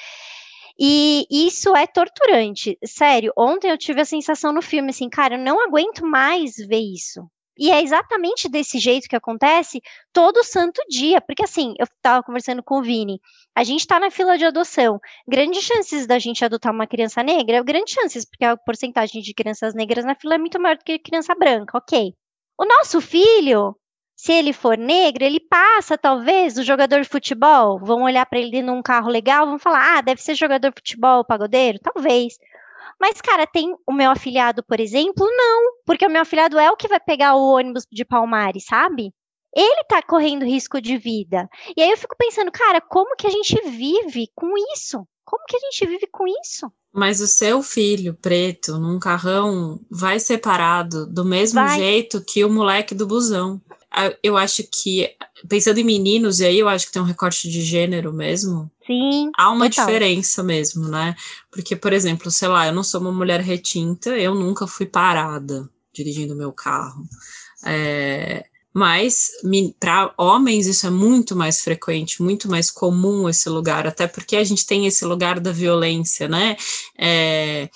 E 0.77 1.25
isso 1.29 1.75
é 1.75 1.87
torturante. 1.87 2.77
Sério, 2.85 3.31
ontem 3.37 3.69
eu 3.69 3.77
tive 3.77 4.01
a 4.01 4.05
sensação 4.05 4.51
no 4.51 4.61
filme 4.61 4.89
assim, 4.89 5.09
cara, 5.09 5.35
eu 5.35 5.39
não 5.39 5.61
aguento 5.61 6.05
mais 6.05 6.55
ver 6.55 6.79
isso. 6.79 7.21
E 7.57 7.71
é 7.71 7.81
exatamente 7.81 8.49
desse 8.49 8.79
jeito 8.79 9.07
que 9.07 9.15
acontece 9.15 9.81
todo 10.11 10.43
santo 10.43 10.81
dia. 10.89 11.21
Porque 11.21 11.43
assim, 11.43 11.73
eu 11.79 11.85
estava 11.85 12.21
conversando 12.21 12.61
com 12.61 12.79
o 12.79 12.83
Vini, 12.83 13.19
a 13.55 13.63
gente 13.63 13.81
está 13.81 13.99
na 13.99 14.11
fila 14.11 14.37
de 14.37 14.45
adoção. 14.45 14.99
Grandes 15.27 15.63
chances 15.63 16.05
da 16.05 16.19
gente 16.19 16.43
adotar 16.43 16.73
uma 16.73 16.87
criança 16.87 17.23
negra, 17.23 17.63
grandes 17.63 17.93
chances, 17.93 18.25
porque 18.25 18.43
a 18.43 18.57
porcentagem 18.57 19.21
de 19.21 19.33
crianças 19.33 19.73
negras 19.73 20.03
na 20.03 20.15
fila 20.15 20.35
é 20.35 20.37
muito 20.37 20.59
maior 20.61 20.77
do 20.77 20.83
que 20.83 20.99
criança 20.99 21.33
branca, 21.33 21.77
ok. 21.77 22.13
O 22.57 22.65
nosso 22.65 22.99
filho, 22.99 23.75
se 24.15 24.31
ele 24.31 24.53
for 24.53 24.77
negro, 24.77 25.23
ele 25.23 25.39
passa, 25.39 25.97
talvez, 25.97 26.57
o 26.57 26.63
jogador 26.63 27.01
de 27.01 27.09
futebol. 27.09 27.79
Vão 27.79 28.03
olhar 28.03 28.25
para 28.25 28.39
ele 28.39 28.61
num 28.61 28.81
carro 28.81 29.09
legal, 29.09 29.45
vão 29.45 29.59
falar: 29.59 29.97
ah, 29.97 30.01
deve 30.01 30.21
ser 30.21 30.35
jogador 30.35 30.69
de 30.69 30.75
futebol, 30.75 31.25
pagodeiro? 31.25 31.79
Talvez. 31.79 32.37
Mas, 32.99 33.19
cara, 33.19 33.45
tem 33.45 33.75
o 33.85 33.91
meu 33.91 34.09
afilhado, 34.09 34.63
por 34.63 34.79
exemplo? 34.79 35.27
Não, 35.27 35.73
porque 35.85 36.05
o 36.05 36.09
meu 36.09 36.21
afilhado 36.21 36.57
é 36.57 36.71
o 36.71 36.77
que 36.77 36.87
vai 36.87 36.99
pegar 36.99 37.35
o 37.35 37.55
ônibus 37.55 37.85
de 37.91 38.05
Palmares, 38.05 38.65
sabe? 38.65 39.11
Ele 39.53 39.83
tá 39.87 40.01
correndo 40.01 40.45
risco 40.45 40.81
de 40.81 40.97
vida. 40.97 41.47
E 41.75 41.81
aí 41.81 41.89
eu 41.89 41.97
fico 41.97 42.15
pensando, 42.17 42.51
cara, 42.51 42.81
como 42.81 43.15
que 43.15 43.27
a 43.27 43.29
gente 43.29 43.59
vive 43.69 44.29
com 44.33 44.53
isso? 44.73 45.05
Como 45.25 45.43
que 45.45 45.57
a 45.57 45.59
gente 45.59 45.85
vive 45.87 46.07
com 46.11 46.25
isso? 46.27 46.71
Mas 46.93 47.19
o 47.19 47.27
seu 47.27 47.61
filho 47.61 48.13
preto 48.13 48.77
num 48.77 48.99
carrão 48.99 49.79
vai 49.89 50.19
separado 50.19 51.05
do 51.05 51.25
mesmo 51.25 51.59
vai. 51.59 51.77
jeito 51.77 52.23
que 52.23 52.45
o 52.45 52.49
moleque 52.49 52.93
do 52.93 53.07
busão 53.07 53.61
eu 54.21 54.35
acho 54.37 54.63
que, 54.63 55.09
pensando 55.47 55.79
em 55.79 55.83
meninos, 55.83 56.39
e 56.39 56.45
aí 56.45 56.59
eu 56.59 56.67
acho 56.67 56.87
que 56.87 56.91
tem 56.91 57.01
um 57.01 57.05
recorte 57.05 57.49
de 57.49 57.61
gênero 57.61 58.11
mesmo. 58.11 58.69
Sim. 58.85 59.31
Há 59.37 59.51
uma 59.51 59.69
total. 59.69 59.85
diferença 59.85 60.43
mesmo, 60.43 60.87
né? 60.87 61.15
Porque, 61.51 61.75
por 61.75 61.93
exemplo, 61.93 62.29
sei 62.29 62.47
lá, 62.47 62.67
eu 62.67 62.73
não 62.73 62.83
sou 62.83 63.01
uma 63.01 63.11
mulher 63.11 63.41
retinta, 63.41 64.09
eu 64.11 64.35
nunca 64.35 64.67
fui 64.67 64.85
parada 64.85 65.69
dirigindo 65.93 66.35
meu 66.35 66.51
carro. 66.51 67.03
É, 67.65 68.45
mas 68.73 69.31
para 69.79 70.13
homens 70.17 70.67
isso 70.67 70.85
é 70.85 70.89
muito 70.89 71.33
mais 71.33 71.61
frequente, 71.61 72.21
muito 72.21 72.49
mais 72.49 72.69
comum 72.69 73.29
esse 73.29 73.47
lugar, 73.47 73.87
até 73.87 74.05
porque 74.05 74.35
a 74.35 74.43
gente 74.43 74.65
tem 74.65 74.85
esse 74.85 75.05
lugar 75.05 75.39
da 75.39 75.53
violência, 75.53 76.27
né? 76.27 76.57
É, 76.99 77.69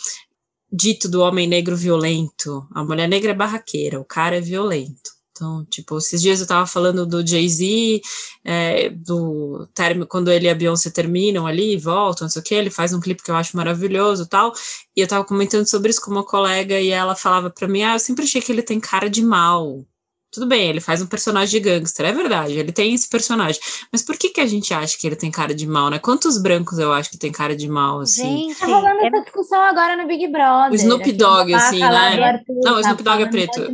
dito 0.72 1.08
do 1.08 1.22
homem 1.22 1.48
negro 1.48 1.78
violento. 1.78 2.68
A 2.74 2.84
mulher 2.84 3.08
negra 3.08 3.32
é 3.32 3.34
barraqueira, 3.34 4.00
o 4.00 4.06
cara 4.06 4.38
é 4.38 4.42
violento. 4.42 5.19
Então, 5.40 5.64
tipo, 5.70 5.98
esses 5.98 6.22
dias 6.22 6.42
eu 6.42 6.48
tava 6.48 6.68
falando 6.68 7.06
do 7.06 7.26
Jay-Z, 7.26 8.02
é, 8.44 8.90
do 8.90 9.66
término, 9.74 10.06
quando 10.06 10.30
ele 10.30 10.48
e 10.48 10.50
a 10.50 10.56
Beyoncé 10.56 10.90
terminam 10.90 11.48
ali, 11.48 11.78
voltam, 11.78 12.26
não 12.26 12.30
sei 12.30 12.42
o 12.42 12.44
que, 12.44 12.54
ele 12.54 12.70
faz 12.70 12.94
um 12.94 13.00
clipe 13.00 13.24
que 13.24 13.32
eu 13.32 13.36
acho 13.36 13.56
maravilhoso 13.56 14.28
tal, 14.28 14.52
e 14.94 15.00
eu 15.00 15.08
tava 15.08 15.24
comentando 15.24 15.66
sobre 15.66 15.92
isso 15.92 16.02
com 16.02 16.12
uma 16.12 16.26
colega, 16.26 16.78
e 16.78 16.90
ela 16.90 17.16
falava 17.16 17.50
pra 17.50 17.70
mim, 17.70 17.84
ah, 17.84 17.96
eu 17.96 18.00
sempre 18.00 18.26
achei 18.26 18.42
que 18.42 18.52
ele 18.52 18.62
tem 18.62 18.82
cara 18.82 19.10
de 19.10 19.24
mal. 19.24 19.86
Tudo 20.30 20.46
bem, 20.46 20.70
ele 20.70 20.82
faz 20.82 21.02
um 21.02 21.08
personagem 21.08 21.60
de 21.60 21.70
gangster, 21.70 22.06
é 22.06 22.12
verdade, 22.12 22.54
ele 22.54 22.74
tem 22.74 22.94
esse 22.94 23.08
personagem. 23.08 23.62
Mas 23.94 24.02
por 24.04 24.18
que 24.18 24.30
que 24.30 24.42
a 24.42 24.46
gente 24.46 24.74
acha 24.74 24.98
que 24.98 25.08
ele 25.08 25.16
tem 25.16 25.32
cara 25.32 25.56
de 25.56 25.66
mal, 25.66 25.90
né? 25.90 26.00
Quantos 26.00 26.38
brancos 26.38 26.78
eu 26.80 26.92
acho 26.92 27.10
que 27.10 27.18
tem 27.18 27.32
cara 27.32 27.56
de 27.56 27.68
mal, 27.70 28.02
assim? 28.02 28.50
Gente, 28.50 28.60
tá 28.60 28.68
rolando 28.68 29.00
é... 29.00 29.08
essa 29.08 29.22
discussão 29.22 29.62
agora 29.62 29.96
no 29.96 30.06
Big 30.06 30.28
Brother. 30.28 30.72
O 30.72 30.76
Snoop 30.76 31.12
Dogg, 31.14 31.54
assim, 31.54 31.80
né? 31.80 32.44
Não, 32.62 32.76
o 32.76 32.80
Snoop 32.82 33.02
Dogg 33.02 33.24
é 33.24 33.26
preto. 33.26 33.74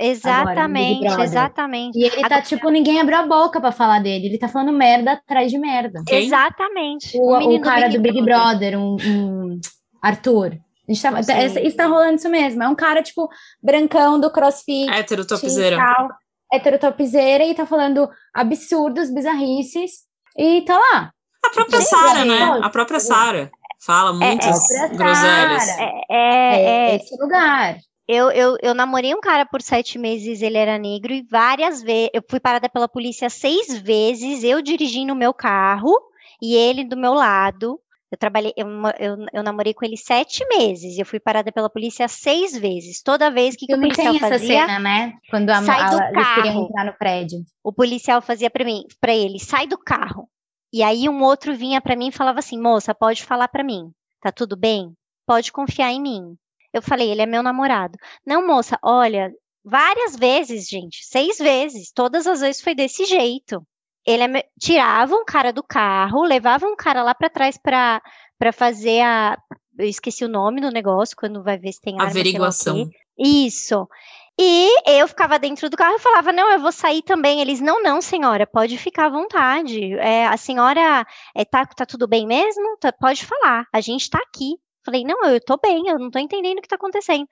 Exatamente, 0.00 1.06
agora, 1.06 1.24
exatamente. 1.24 1.98
E 1.98 2.04
ele 2.04 2.20
tá 2.22 2.26
agora, 2.26 2.42
tipo, 2.42 2.70
ninguém 2.70 3.00
abriu 3.00 3.18
a 3.18 3.26
boca 3.26 3.60
para 3.60 3.70
falar 3.70 4.00
dele. 4.00 4.26
Ele 4.26 4.38
tá 4.38 4.48
falando 4.48 4.72
merda 4.72 5.12
atrás 5.12 5.50
de 5.50 5.58
merda. 5.58 6.02
Quem? 6.06 6.24
Exatamente. 6.24 7.18
O, 7.18 7.22
o, 7.22 7.56
o 7.56 7.60
cara 7.60 7.88
do 7.88 8.00
Big, 8.00 8.14
do 8.14 8.14
Big 8.14 8.22
Brother, 8.22 8.78
um, 8.78 8.96
um, 8.96 9.60
Arthur. 10.02 10.58
A 10.88 10.92
gente 10.92 11.02
tá, 11.02 11.20
isso 11.60 11.76
tá 11.76 11.86
rolando 11.86 12.14
isso 12.14 12.30
mesmo. 12.30 12.62
É 12.62 12.68
um 12.68 12.74
cara, 12.74 13.02
tipo, 13.02 13.28
brancão 13.62 14.18
do 14.18 14.30
crossfit. 14.32 14.90
Hétero 14.90 15.26
topzeira. 15.26 15.78
Hétero 16.50 16.78
topzeira 16.78 17.44
e 17.44 17.54
tá 17.54 17.66
falando 17.66 18.08
absurdos, 18.34 19.10
bizarrices. 19.10 20.08
E 20.36 20.62
tá 20.62 20.78
lá. 20.78 21.12
A 21.44 21.50
própria 21.50 21.78
tipo, 21.78 21.90
Sara, 21.90 22.24
né? 22.24 22.60
A 22.62 22.70
própria 22.70 23.00
Sara. 23.00 23.50
Fala 23.84 24.12
muitas 24.12 24.70
é, 24.70 24.84
é, 24.84 24.88
groselhas. 24.88 25.68
É, 25.68 26.00
é, 26.10 26.90
é, 26.90 26.96
esse 26.96 27.16
lugar. 27.20 27.76
Eu, 28.12 28.28
eu, 28.32 28.56
eu 28.60 28.74
namorei 28.74 29.14
um 29.14 29.20
cara 29.20 29.46
por 29.46 29.62
sete 29.62 29.96
meses, 29.96 30.42
ele 30.42 30.58
era 30.58 30.76
negro, 30.76 31.12
e 31.12 31.22
várias 31.22 31.80
vezes. 31.80 32.10
Eu 32.12 32.24
fui 32.28 32.40
parada 32.40 32.68
pela 32.68 32.88
polícia 32.88 33.30
seis 33.30 33.78
vezes, 33.78 34.42
eu 34.42 34.60
dirigindo 34.60 35.12
o 35.12 35.16
meu 35.16 35.32
carro 35.32 35.96
e 36.42 36.56
ele 36.56 36.82
do 36.82 36.96
meu 36.96 37.14
lado. 37.14 37.78
Eu 38.10 38.18
trabalhei, 38.18 38.52
eu, 38.56 38.66
eu, 38.98 39.26
eu, 39.32 39.42
namorei 39.44 39.72
com 39.72 39.84
ele 39.84 39.96
sete 39.96 40.44
meses. 40.48 40.98
Eu 40.98 41.06
fui 41.06 41.20
parada 41.20 41.52
pela 41.52 41.70
polícia 41.70 42.08
seis 42.08 42.58
vezes. 42.58 43.00
Toda 43.00 43.30
vez 43.30 43.54
que, 43.54 43.66
que 43.66 43.74
o 43.76 43.78
policial 43.78 44.10
tem 44.10 44.18
fazia, 44.18 44.56
essa 44.56 44.66
cena, 44.66 44.78
né? 44.80 45.12
Quando 45.30 45.50
a, 45.50 45.62
sai 45.62 45.90
do 45.90 45.96
a, 45.96 46.12
carro, 46.12 46.42
queriam 46.42 46.64
entrar 46.64 46.84
no 46.86 46.98
prédio. 46.98 47.38
O 47.62 47.72
policial 47.72 48.20
fazia 48.20 48.50
para 48.50 48.64
mim, 48.64 48.82
para 49.00 49.14
ele, 49.14 49.38
sai 49.38 49.68
do 49.68 49.78
carro. 49.78 50.28
E 50.72 50.82
aí 50.82 51.08
um 51.08 51.22
outro 51.22 51.54
vinha 51.54 51.80
para 51.80 51.94
mim 51.94 52.08
e 52.08 52.12
falava 52.12 52.40
assim, 52.40 52.60
moça, 52.60 52.92
pode 52.92 53.22
falar 53.24 53.46
para 53.46 53.62
mim, 53.62 53.92
tá 54.20 54.32
tudo 54.32 54.56
bem? 54.56 54.92
Pode 55.24 55.52
confiar 55.52 55.92
em 55.92 56.02
mim. 56.02 56.36
Eu 56.72 56.82
falei, 56.82 57.10
ele 57.10 57.22
é 57.22 57.26
meu 57.26 57.42
namorado. 57.42 57.98
Não, 58.24 58.46
moça, 58.46 58.78
olha, 58.82 59.32
várias 59.64 60.16
vezes, 60.16 60.68
gente, 60.68 61.04
seis 61.04 61.38
vezes, 61.38 61.92
todas 61.92 62.26
as 62.26 62.40
vezes 62.40 62.60
foi 62.60 62.74
desse 62.74 63.04
jeito. 63.04 63.62
Ele 64.06 64.38
é, 64.38 64.44
tirava 64.58 65.14
um 65.14 65.24
cara 65.24 65.52
do 65.52 65.62
carro, 65.62 66.22
levava 66.22 66.66
um 66.66 66.76
cara 66.76 67.02
lá 67.02 67.14
para 67.14 67.30
trás 67.30 67.58
para 67.58 68.02
para 68.38 68.52
fazer 68.52 69.02
a 69.02 69.36
eu 69.78 69.86
esqueci 69.86 70.24
o 70.24 70.28
nome 70.28 70.60
do 70.60 70.70
negócio 70.70 71.16
quando 71.16 71.42
vai 71.42 71.58
ver 71.58 71.72
se 71.72 71.80
tem 71.80 71.94
arma, 71.94 72.10
averiguação. 72.10 72.88
Isso. 73.18 73.88
E 74.38 74.70
eu 74.86 75.06
ficava 75.06 75.38
dentro 75.38 75.68
do 75.68 75.76
carro 75.76 75.96
e 75.96 76.00
falava: 76.00 76.32
Não, 76.32 76.50
eu 76.50 76.60
vou 76.60 76.72
sair 76.72 77.02
também. 77.02 77.40
Eles: 77.40 77.60
Não, 77.60 77.82
não, 77.82 78.00
senhora, 78.00 78.46
pode 78.46 78.78
ficar 78.78 79.06
à 79.06 79.10
vontade. 79.10 79.94
É, 79.94 80.26
a 80.26 80.36
senhora 80.36 81.06
é, 81.34 81.44
tá, 81.44 81.66
tá 81.66 81.84
tudo 81.84 82.08
bem 82.08 82.26
mesmo? 82.26 82.76
Tá, 82.78 82.90
pode 82.92 83.26
falar, 83.26 83.66
a 83.72 83.80
gente 83.80 84.08
tá 84.08 84.18
aqui. 84.18 84.56
Falei, 84.84 85.04
não, 85.04 85.24
eu 85.26 85.40
tô 85.40 85.58
bem, 85.58 85.88
eu 85.88 85.98
não 85.98 86.10
tô 86.10 86.18
entendendo 86.18 86.58
o 86.58 86.62
que 86.62 86.68
tá 86.68 86.76
acontecendo. 86.76 87.26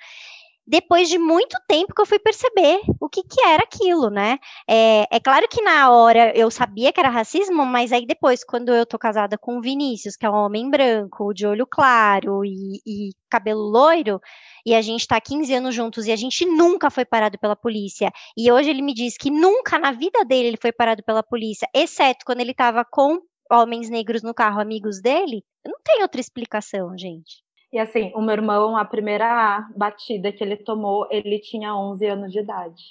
depois 0.66 1.08
de 1.08 1.18
muito 1.18 1.56
tempo 1.66 1.94
que 1.94 2.02
eu 2.02 2.06
fui 2.06 2.18
perceber 2.18 2.80
o 3.00 3.08
que, 3.08 3.22
que 3.22 3.40
era 3.42 3.62
aquilo, 3.62 4.11
né? 4.11 4.38
É, 4.68 5.06
é, 5.11 5.18
claro 5.20 5.48
que 5.48 5.62
na 5.62 5.90
hora 5.90 6.37
eu 6.37 6.50
sabia 6.50 6.92
que 6.92 7.00
era 7.00 7.08
racismo, 7.08 7.64
mas 7.64 7.90
aí 7.90 8.04
depois, 8.06 8.44
quando 8.44 8.74
eu 8.74 8.84
tô 8.84 8.98
casada 8.98 9.38
com 9.38 9.58
o 9.58 9.62
Vinícius, 9.62 10.14
que 10.16 10.26
é 10.26 10.30
um 10.30 10.34
homem 10.34 10.68
branco, 10.70 11.32
de 11.32 11.46
olho 11.46 11.66
claro 11.66 12.44
e, 12.44 12.82
e 12.87 13.11
cabelo 13.30 13.62
loiro, 13.62 14.20
e 14.66 14.74
a 14.74 14.82
gente 14.82 15.06
tá 15.08 15.18
15 15.20 15.54
anos 15.54 15.74
juntos 15.74 16.06
e 16.06 16.12
a 16.12 16.16
gente 16.16 16.44
nunca 16.44 16.90
foi 16.90 17.04
parado 17.06 17.38
pela 17.38 17.56
polícia, 17.56 18.12
e 18.37 18.52
hoje 18.52 18.68
ele 18.70 18.82
me 18.82 18.92
diz 18.92 19.16
que 19.16 19.30
nunca 19.30 19.78
na 19.78 19.92
vida 19.92 20.22
dele 20.24 20.48
ele 20.48 20.58
foi 20.61 20.72
parado 20.72 21.02
pela 21.02 21.22
polícia, 21.22 21.66
exceto 21.74 22.24
quando 22.26 22.40
ele 22.40 22.52
tava 22.54 22.84
com 22.84 23.18
homens 23.50 23.88
negros 23.88 24.22
no 24.22 24.34
carro, 24.34 24.61
amigos 24.61 25.00
dele, 25.00 25.42
não 25.68 25.78
tem 25.85 26.02
outra 26.02 26.20
explicação, 26.20 26.96
gente. 26.96 27.42
E 27.70 27.78
assim, 27.78 28.11
o 28.14 28.22
meu 28.22 28.33
irmão, 28.33 28.76
a 28.76 28.85
primeira 28.85 29.68
batida 29.76 30.33
que 30.33 30.42
ele 30.42 30.57
tomou, 30.57 31.07
ele 31.11 31.38
tinha 31.38 31.76
11 31.76 32.07
anos 32.07 32.33
de 32.33 32.38
idade. 32.38 32.83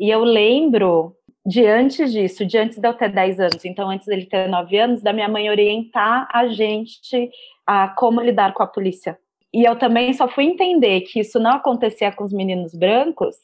E 0.00 0.08
eu 0.08 0.24
lembro 0.24 1.14
de 1.44 1.66
antes 1.66 2.10
disso, 2.10 2.46
de 2.46 2.56
antes 2.56 2.78
de 2.78 2.88
eu 2.88 2.94
ter 2.94 3.10
10 3.10 3.40
anos, 3.40 3.64
então 3.64 3.90
antes 3.90 4.06
dele 4.06 4.24
ter 4.24 4.48
9 4.48 4.78
anos, 4.78 5.02
da 5.02 5.12
minha 5.12 5.28
mãe 5.28 5.50
orientar 5.50 6.26
a 6.32 6.48
gente 6.48 7.30
a 7.66 7.88
como 7.88 8.22
lidar 8.22 8.54
com 8.54 8.62
a 8.62 8.66
polícia. 8.66 9.18
E 9.52 9.62
eu 9.64 9.78
também 9.78 10.12
só 10.14 10.26
fui 10.26 10.44
entender 10.44 11.02
que 11.02 11.20
isso 11.20 11.38
não 11.38 11.52
acontecia 11.52 12.10
com 12.10 12.24
os 12.24 12.32
meninos 12.32 12.74
brancos 12.74 13.36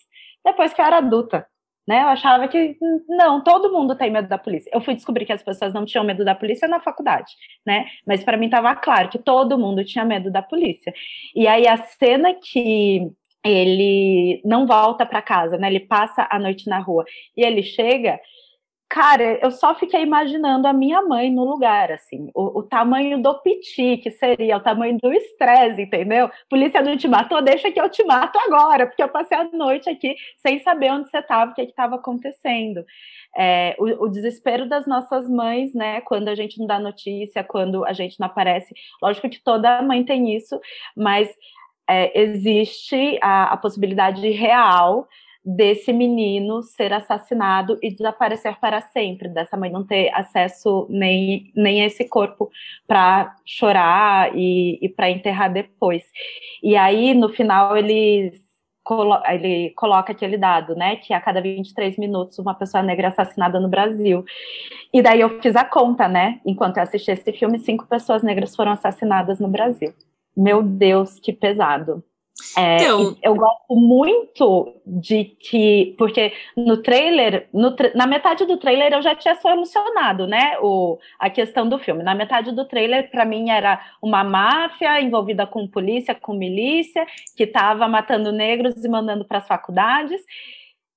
depois 0.44 0.72
que 0.72 0.80
eu 0.80 0.84
era 0.84 0.98
adulta 0.98 1.46
né? 1.86 2.02
Eu 2.02 2.08
achava 2.08 2.46
que 2.48 2.76
não, 3.08 3.42
todo 3.42 3.72
mundo 3.72 3.96
tem 3.96 4.10
medo 4.10 4.28
da 4.28 4.38
polícia. 4.38 4.70
Eu 4.72 4.80
fui 4.80 4.94
descobrir 4.94 5.24
que 5.24 5.32
as 5.32 5.42
pessoas 5.42 5.74
não 5.74 5.84
tinham 5.84 6.04
medo 6.04 6.24
da 6.24 6.34
polícia 6.34 6.68
na 6.68 6.80
faculdade, 6.80 7.32
né? 7.66 7.86
Mas 8.06 8.22
para 8.22 8.36
mim 8.36 8.46
estava 8.46 8.74
claro 8.76 9.08
que 9.08 9.18
todo 9.18 9.58
mundo 9.58 9.84
tinha 9.84 10.04
medo 10.04 10.30
da 10.30 10.42
polícia. 10.42 10.92
E 11.34 11.46
aí 11.46 11.66
a 11.66 11.76
cena 11.76 12.34
que 12.34 13.10
ele 13.44 14.40
não 14.44 14.66
volta 14.66 15.04
para 15.04 15.20
casa, 15.20 15.58
né? 15.58 15.68
Ele 15.68 15.80
passa 15.80 16.28
a 16.30 16.38
noite 16.38 16.68
na 16.68 16.78
rua 16.78 17.04
e 17.36 17.44
ele 17.44 17.62
chega 17.62 18.20
Cara, 18.92 19.38
eu 19.40 19.50
só 19.50 19.74
fiquei 19.74 20.02
imaginando 20.02 20.68
a 20.68 20.72
minha 20.74 21.00
mãe 21.00 21.32
no 21.32 21.44
lugar, 21.46 21.90
assim, 21.90 22.30
o, 22.34 22.58
o 22.58 22.62
tamanho 22.62 23.22
do 23.22 23.40
piti, 23.40 23.96
que 23.96 24.10
seria 24.10 24.58
o 24.58 24.60
tamanho 24.60 24.98
do 25.02 25.10
estresse, 25.10 25.80
entendeu? 25.80 26.30
Polícia 26.46 26.82
não 26.82 26.94
te 26.94 27.08
matou, 27.08 27.40
deixa 27.40 27.72
que 27.72 27.80
eu 27.80 27.88
te 27.88 28.04
mato 28.04 28.38
agora, 28.38 28.86
porque 28.86 29.02
eu 29.02 29.08
passei 29.08 29.38
a 29.38 29.44
noite 29.44 29.88
aqui 29.88 30.14
sem 30.36 30.58
saber 30.58 30.92
onde 30.92 31.08
você 31.08 31.20
estava, 31.20 31.52
o 31.52 31.54
que 31.54 31.62
estava 31.62 31.94
acontecendo. 31.96 32.84
É, 33.34 33.74
o, 33.78 34.04
o, 34.04 34.08
desespero 34.10 34.68
das 34.68 34.86
nossas 34.86 35.26
mães, 35.26 35.72
né, 35.72 36.02
quando 36.02 36.28
a 36.28 36.34
gente 36.34 36.58
não 36.58 36.66
dá 36.66 36.78
notícia, 36.78 37.42
quando 37.42 37.86
a 37.86 37.94
gente 37.94 38.20
não 38.20 38.26
aparece. 38.26 38.74
Lógico 39.00 39.30
que 39.30 39.42
toda 39.42 39.80
mãe 39.80 40.04
tem 40.04 40.36
isso, 40.36 40.60
mas 40.94 41.34
é, 41.88 42.20
existe 42.20 43.18
a, 43.22 43.54
a 43.54 43.56
possibilidade 43.56 44.28
real 44.32 45.08
desse 45.44 45.92
menino 45.92 46.62
ser 46.62 46.92
assassinado 46.92 47.78
e 47.82 47.90
desaparecer 47.90 48.58
para 48.60 48.80
sempre, 48.80 49.28
dessa 49.28 49.56
mãe 49.56 49.70
não 49.70 49.84
ter 49.84 50.10
acesso 50.14 50.86
nem, 50.88 51.50
nem 51.54 51.82
a 51.82 51.86
esse 51.86 52.08
corpo 52.08 52.50
para 52.86 53.34
chorar 53.44 54.36
e, 54.36 54.78
e 54.80 54.88
para 54.88 55.10
enterrar 55.10 55.52
depois. 55.52 56.04
E 56.62 56.76
aí, 56.76 57.14
no 57.14 57.28
final, 57.28 57.76
eles 57.76 58.40
ele 59.30 59.70
coloca 59.76 60.10
aquele 60.10 60.36
dado, 60.36 60.74
né, 60.74 60.96
que 60.96 61.14
a 61.14 61.20
cada 61.20 61.40
23 61.40 61.96
minutos 61.98 62.38
uma 62.38 62.54
pessoa 62.54 62.82
negra 62.82 63.06
é 63.06 63.10
assassinada 63.10 63.60
no 63.60 63.68
Brasil. 63.68 64.24
E 64.92 65.00
daí 65.00 65.20
eu 65.20 65.40
fiz 65.40 65.54
a 65.54 65.64
conta, 65.64 66.08
né, 66.08 66.40
enquanto 66.44 66.78
eu 66.78 66.82
assisti 66.82 67.10
esse 67.10 67.32
filme, 67.32 67.58
cinco 67.60 67.86
pessoas 67.86 68.22
negras 68.22 68.56
foram 68.56 68.72
assassinadas 68.72 69.38
no 69.38 69.48
Brasil. 69.48 69.94
Meu 70.36 70.62
Deus, 70.62 71.20
que 71.20 71.32
pesado. 71.32 72.02
É, 72.56 72.76
então... 72.76 73.16
Eu 73.22 73.34
gosto 73.34 73.74
muito 73.74 74.74
de 74.86 75.24
que, 75.24 75.94
porque 75.98 76.32
no 76.56 76.82
trailer, 76.82 77.48
no 77.52 77.74
na 77.94 78.06
metade 78.06 78.44
do 78.44 78.56
trailer 78.56 78.92
eu 78.92 79.02
já 79.02 79.14
tinha 79.14 79.34
solucionado, 79.36 80.26
né, 80.26 80.56
o, 80.60 80.98
a 81.18 81.30
questão 81.30 81.68
do 81.68 81.78
filme. 81.78 82.02
Na 82.02 82.14
metade 82.14 82.52
do 82.52 82.64
trailer, 82.66 83.10
para 83.10 83.24
mim, 83.24 83.50
era 83.50 83.80
uma 84.00 84.24
máfia 84.24 85.00
envolvida 85.00 85.46
com 85.46 85.66
polícia, 85.66 86.14
com 86.14 86.34
milícia, 86.34 87.06
que 87.36 87.44
estava 87.44 87.86
matando 87.88 88.32
negros 88.32 88.84
e 88.84 88.88
mandando 88.88 89.24
para 89.24 89.38
as 89.38 89.46
faculdades. 89.46 90.20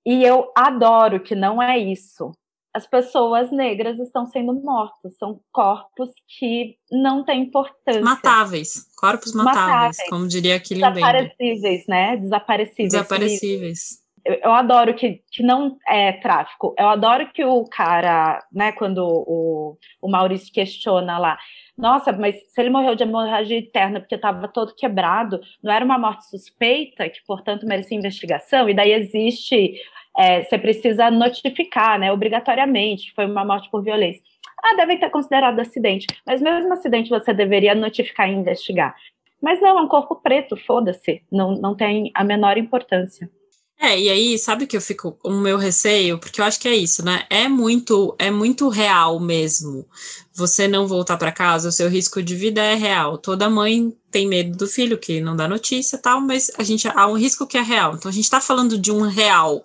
E 0.06 0.24
eu 0.24 0.52
adoro 0.56 1.20
que 1.20 1.36
não 1.36 1.62
é 1.62 1.78
isso 1.78 2.32
as 2.76 2.86
pessoas 2.86 3.52
negras 3.54 3.98
estão 4.00 4.26
sendo 4.26 4.54
mortas. 4.54 5.18
São 5.18 5.40
corpos 5.50 6.10
que 6.38 6.76
não 6.92 7.24
têm 7.24 7.44
importância. 7.44 8.02
Matáveis. 8.02 8.86
Corpos 8.98 9.34
matáveis, 9.34 9.66
matáveis. 9.66 10.10
como 10.10 10.28
diria 10.28 10.58
aquele 10.58 10.82
Desaparecíveis, 10.82 11.88
né? 11.88 12.18
Desaparecíveis. 12.18 12.92
Desaparecíveis. 12.92 13.80
Eu, 14.26 14.34
eu, 14.44 14.52
adoro 14.52 14.94
que, 14.94 15.22
que 15.32 15.42
não 15.42 15.78
é 15.88 16.12
tráfico. 16.14 16.76
Eu 16.78 16.90
adoro 16.90 17.32
que 17.32 17.46
o 17.46 17.64
cara, 17.64 18.44
né, 18.52 18.74
quando 18.74 18.98
o, 19.06 19.78
o 20.02 20.12
Maurício 20.12 20.52
questiona 20.52 21.18
lá, 21.18 21.38
nossa, 21.78 22.12
mas 22.12 22.36
se 22.50 22.60
ele 22.60 22.70
morreu 22.70 22.96
de 22.96 23.04
hemorragia 23.04 23.60
interna 23.60 24.02
porque 24.02 24.16
estava 24.16 24.48
todo 24.50 24.76
quebrado, 24.76 25.40
não 25.64 25.72
era 25.72 25.86
uma 25.86 25.98
morte 25.98 26.28
suspeita, 26.30 27.08
que 27.08 27.20
portanto 27.26 27.66
merecia 27.66 27.98
investigação, 27.98 28.68
e 28.68 28.74
daí 28.74 28.92
existe 28.92 29.76
é, 30.18 30.44
você 30.44 30.58
precisa 30.58 31.12
notificar, 31.12 32.00
né, 32.00 32.12
obrigatoriamente, 32.12 33.14
foi 33.14 33.26
uma 33.26 33.46
morte 33.46 33.70
por 33.70 33.84
violência. 33.84 34.22
Ah, 34.64 34.76
deve 34.76 34.98
ter 34.98 35.10
considerado 35.10 35.60
acidente, 35.60 36.08
mas 36.26 36.42
mesmo 36.42 36.74
acidente 36.74 37.10
você 37.10 37.34
deveria 37.34 37.76
notificar 37.76 38.30
e 38.30 38.34
investigar. 38.34 38.96
Mas 39.42 39.62
não, 39.62 39.78
é 39.78 39.82
um 39.82 39.88
corpo 39.88 40.16
preto, 40.16 40.58
foda-se, 40.58 41.22
não, 41.32 41.52
não 41.56 41.76
tem 41.76 42.10
a 42.16 42.24
menor 42.24 42.58
importância. 42.58 43.30
É, 43.78 44.00
e 44.00 44.10
aí, 44.10 44.40
sabe 44.40 44.66
que 44.66 44.78
eu 44.78 44.82
fico 44.82 45.20
o 45.24 45.32
meu 45.32 45.58
receio, 45.58 46.18
porque 46.18 46.40
eu 46.40 46.46
acho 46.46 46.60
que 46.60 46.68
é 46.68 46.76
isso, 46.76 47.04
né? 47.04 47.26
É 47.30 47.48
muito, 47.50 48.16
é 48.18 48.32
muito 48.32 48.70
real 48.70 49.20
mesmo. 49.20 49.86
Você 50.34 50.68
não 50.68 50.88
voltar 50.88 51.18
para 51.18 51.32
casa, 51.32 51.70
o 51.70 51.72
seu 51.74 51.90
risco 51.90 52.24
de 52.24 52.36
vida 52.36 52.62
é 52.64 52.74
real. 52.74 53.18
Toda 53.18 53.50
mãe 53.50 53.94
tem 54.10 54.28
medo 54.28 54.58
do 54.58 54.66
filho 54.66 54.98
que 54.98 55.20
não 55.20 55.36
dá 55.36 55.48
notícia, 55.48 55.98
tal, 55.98 56.22
mas 56.22 56.50
a 56.58 56.64
gente 56.64 56.88
há 56.88 57.06
um 57.06 57.18
risco 57.18 57.46
que 57.46 57.58
é 57.58 57.62
real. 57.62 57.96
Então 57.96 58.10
a 58.10 58.14
gente 58.14 58.24
está 58.24 58.40
falando 58.40 58.78
de 58.78 58.92
um 58.92 59.02
real 59.02 59.62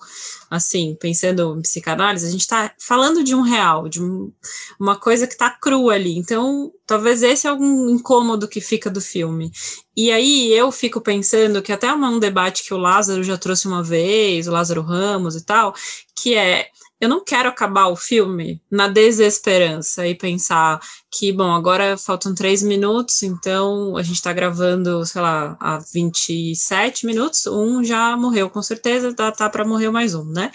assim, 0.51 0.97
pensando 1.01 1.57
em 1.57 1.63
psicanálise, 1.63 2.27
a 2.27 2.31
gente 2.31 2.41
está 2.41 2.75
falando 2.77 3.23
de 3.23 3.35
um 3.37 3.41
real, 3.41 3.89
de 3.89 4.03
um, 4.03 4.33
uma 4.81 4.97
coisa 4.97 5.27
que 5.27 5.35
está 5.35 5.49
crua 5.49 5.95
ali. 5.95 6.19
Então, 6.19 6.73
talvez 6.85 7.23
esse 7.23 7.47
é 7.47 7.51
algum 7.51 7.89
incômodo 7.89 8.49
que 8.49 8.61
fica 8.61 8.91
do 8.91 9.01
filme. 9.01 9.53
E 9.97 10.11
aí 10.11 10.53
eu 10.53 10.73
fico 10.73 11.01
pensando 11.01 11.63
que 11.63 11.73
até 11.73 11.93
um 11.93 12.19
debate 12.19 12.65
que 12.65 12.75
o 12.75 12.79
Lázaro 12.79 13.23
já 13.23 13.39
trouxe 13.39 13.69
uma 13.69 13.83
vez, 13.83 14.49
o 14.49 14.53
Lázaro 14.53 14.83
Ramos 14.83 15.37
e 15.37 15.45
tal, 15.45 15.73
que 16.17 16.35
é 16.35 16.69
eu 17.01 17.09
não 17.09 17.25
quero 17.25 17.49
acabar 17.49 17.87
o 17.87 17.97
filme 17.97 18.61
na 18.71 18.87
desesperança 18.87 20.07
e 20.07 20.15
pensar 20.15 20.79
que, 21.11 21.33
bom, 21.33 21.51
agora 21.51 21.97
faltam 21.97 22.35
três 22.35 22.63
minutos, 22.63 23.23
então 23.23 23.97
a 23.97 24.03
gente 24.03 24.17
está 24.17 24.33
gravando, 24.35 25.05
sei 25.07 25.23
lá, 25.23 25.57
há 25.59 25.79
27 25.79 27.07
minutos, 27.07 27.47
um 27.47 27.83
já 27.83 28.15
morreu, 28.19 28.51
com 28.51 28.63
certeza, 28.63 29.15
tá, 29.15 29.33
tá 29.33 29.49
para 29.49 29.65
morrer 29.65 29.91
mais 29.91 30.15
um, 30.15 30.25
né? 30.25 30.53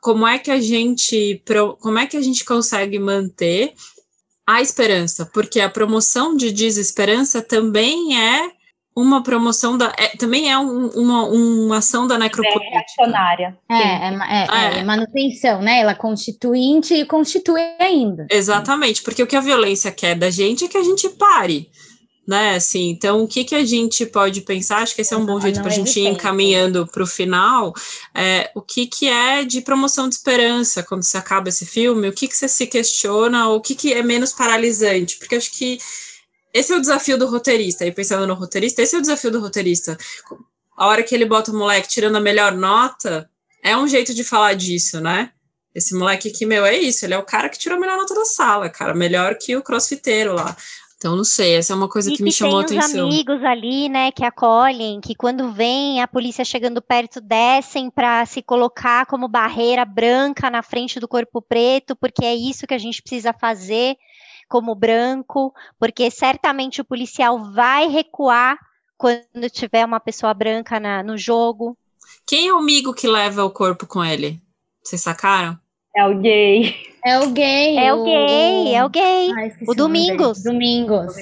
Como 0.00 0.26
é 0.26 0.38
que 0.38 0.50
a 0.50 0.60
gente, 0.60 1.42
como 1.80 1.98
é 1.98 2.06
que 2.06 2.16
a 2.16 2.22
gente 2.22 2.44
consegue 2.44 2.98
manter 2.98 3.74
a 4.46 4.62
esperança? 4.62 5.26
Porque 5.26 5.60
a 5.60 5.68
promoção 5.68 6.34
de 6.34 6.52
desesperança 6.52 7.42
também 7.42 8.18
é 8.18 8.55
uma 8.96 9.22
promoção 9.22 9.76
da. 9.76 9.92
É, 9.98 10.16
também 10.16 10.50
é 10.50 10.58
um, 10.58 10.86
uma, 10.88 11.24
uma 11.26 11.76
ação 11.76 12.06
da 12.06 12.18
necropolítica. 12.18 12.64
É 12.64 12.78
reacionária. 12.78 13.58
É, 13.68 13.74
é, 13.74 14.76
é, 14.76 14.78
é, 14.78 14.84
manutenção, 14.84 15.60
né? 15.60 15.80
Ela 15.80 15.92
é 15.92 15.94
constituinte 15.94 16.94
e 16.94 17.04
constitui 17.04 17.60
ainda. 17.78 18.26
Exatamente, 18.30 19.02
porque 19.02 19.22
o 19.22 19.26
que 19.26 19.36
a 19.36 19.40
violência 19.40 19.92
quer 19.92 20.14
da 20.14 20.30
gente 20.30 20.64
é 20.64 20.68
que 20.68 20.78
a 20.78 20.82
gente 20.82 21.10
pare. 21.10 21.68
Né, 22.26 22.56
assim, 22.56 22.88
então 22.90 23.22
o 23.22 23.28
que, 23.28 23.44
que 23.44 23.54
a 23.54 23.64
gente 23.64 24.04
pode 24.04 24.40
pensar? 24.40 24.78
Acho 24.78 24.96
que 24.96 25.00
esse 25.00 25.14
é 25.14 25.16
um 25.16 25.24
bom 25.24 25.40
jeito 25.40 25.60
para 25.60 25.70
a 25.70 25.72
gente 25.72 26.00
ir 26.00 26.08
encaminhando 26.08 26.84
para 26.84 27.04
o 27.04 27.06
final. 27.06 27.72
É, 28.12 28.50
o 28.52 28.60
que, 28.60 28.84
que 28.88 29.08
é 29.08 29.44
de 29.44 29.60
promoção 29.60 30.08
de 30.08 30.16
esperança 30.16 30.82
quando 30.82 31.04
se 31.04 31.16
acaba 31.16 31.50
esse 31.50 31.64
filme? 31.64 32.08
O 32.08 32.12
que, 32.12 32.26
que 32.26 32.36
você 32.36 32.48
se 32.48 32.66
questiona? 32.66 33.48
Ou 33.48 33.58
o 33.58 33.60
que, 33.60 33.76
que 33.76 33.92
é 33.92 34.02
menos 34.02 34.32
paralisante? 34.32 35.18
Porque 35.18 35.36
acho 35.36 35.52
que 35.52 35.78
esse 36.56 36.72
é 36.72 36.76
o 36.76 36.80
desafio 36.80 37.18
do 37.18 37.26
roteirista. 37.26 37.84
E 37.84 37.92
pensando 37.92 38.26
no 38.26 38.34
roteirista, 38.34 38.80
esse 38.80 38.96
é 38.96 38.98
o 38.98 39.02
desafio 39.02 39.30
do 39.30 39.40
roteirista. 39.40 39.96
A 40.76 40.86
hora 40.86 41.02
que 41.02 41.14
ele 41.14 41.26
bota 41.26 41.50
o 41.50 41.54
moleque 41.54 41.88
tirando 41.88 42.16
a 42.16 42.20
melhor 42.20 42.52
nota, 42.52 43.28
é 43.62 43.76
um 43.76 43.86
jeito 43.86 44.14
de 44.14 44.24
falar 44.24 44.54
disso, 44.54 45.00
né? 45.00 45.32
Esse 45.74 45.94
moleque 45.94 46.28
aqui, 46.28 46.46
meu, 46.46 46.64
é 46.64 46.74
isso. 46.74 47.04
Ele 47.04 47.12
é 47.12 47.18
o 47.18 47.24
cara 47.24 47.50
que 47.50 47.58
tirou 47.58 47.76
a 47.76 47.80
melhor 47.80 47.98
nota 47.98 48.14
da 48.14 48.24
sala, 48.24 48.70
cara. 48.70 48.94
Melhor 48.94 49.36
que 49.36 49.54
o 49.54 49.62
crossfiteiro 49.62 50.32
lá. 50.32 50.56
Então, 50.96 51.14
não 51.14 51.24
sei, 51.24 51.56
essa 51.56 51.74
é 51.74 51.76
uma 51.76 51.90
coisa 51.90 52.08
e 52.08 52.12
que, 52.12 52.16
que 52.16 52.22
me 52.22 52.32
chamou 52.32 52.58
a 52.58 52.62
atenção. 52.62 52.90
Tem 52.90 53.02
os 53.02 53.06
amigos 53.06 53.44
ali, 53.44 53.88
né, 53.90 54.10
que 54.10 54.24
acolhem, 54.24 54.98
que 54.98 55.14
quando 55.14 55.52
vem 55.52 56.00
a 56.00 56.08
polícia 56.08 56.42
chegando 56.42 56.80
perto, 56.80 57.20
descem 57.20 57.90
para 57.90 58.24
se 58.24 58.40
colocar 58.40 59.04
como 59.04 59.28
barreira 59.28 59.84
branca 59.84 60.48
na 60.48 60.62
frente 60.62 60.98
do 60.98 61.06
corpo 61.06 61.42
preto, 61.42 61.94
porque 61.94 62.24
é 62.24 62.34
isso 62.34 62.66
que 62.66 62.72
a 62.72 62.78
gente 62.78 63.02
precisa 63.02 63.34
fazer 63.34 63.96
como 64.48 64.74
branco, 64.74 65.52
porque 65.78 66.10
certamente 66.10 66.80
o 66.80 66.84
policial 66.84 67.52
vai 67.52 67.88
recuar 67.88 68.58
quando 68.96 69.50
tiver 69.50 69.84
uma 69.84 70.00
pessoa 70.00 70.32
branca 70.32 70.80
na, 70.80 71.02
no 71.02 71.16
jogo. 71.16 71.76
Quem 72.26 72.48
é 72.48 72.52
o 72.52 72.58
amigo 72.58 72.94
que 72.94 73.06
leva 73.06 73.44
o 73.44 73.50
corpo 73.50 73.86
com 73.86 74.04
ele? 74.04 74.40
Vocês 74.82 75.02
sacaram? 75.02 75.58
É 75.94 76.06
o 76.06 76.18
gay. 76.18 76.74
É 77.04 77.18
o 77.18 77.30
gay. 77.30 77.78
É 77.78 77.94
o, 77.94 78.00
o... 78.00 78.04
gay, 78.04 78.74
é 78.74 78.84
o 78.84 78.88
gay. 78.88 79.30
Ah, 79.30 79.64
o 79.68 79.74
Domingos. 79.74 80.42
Domingos. 80.42 81.14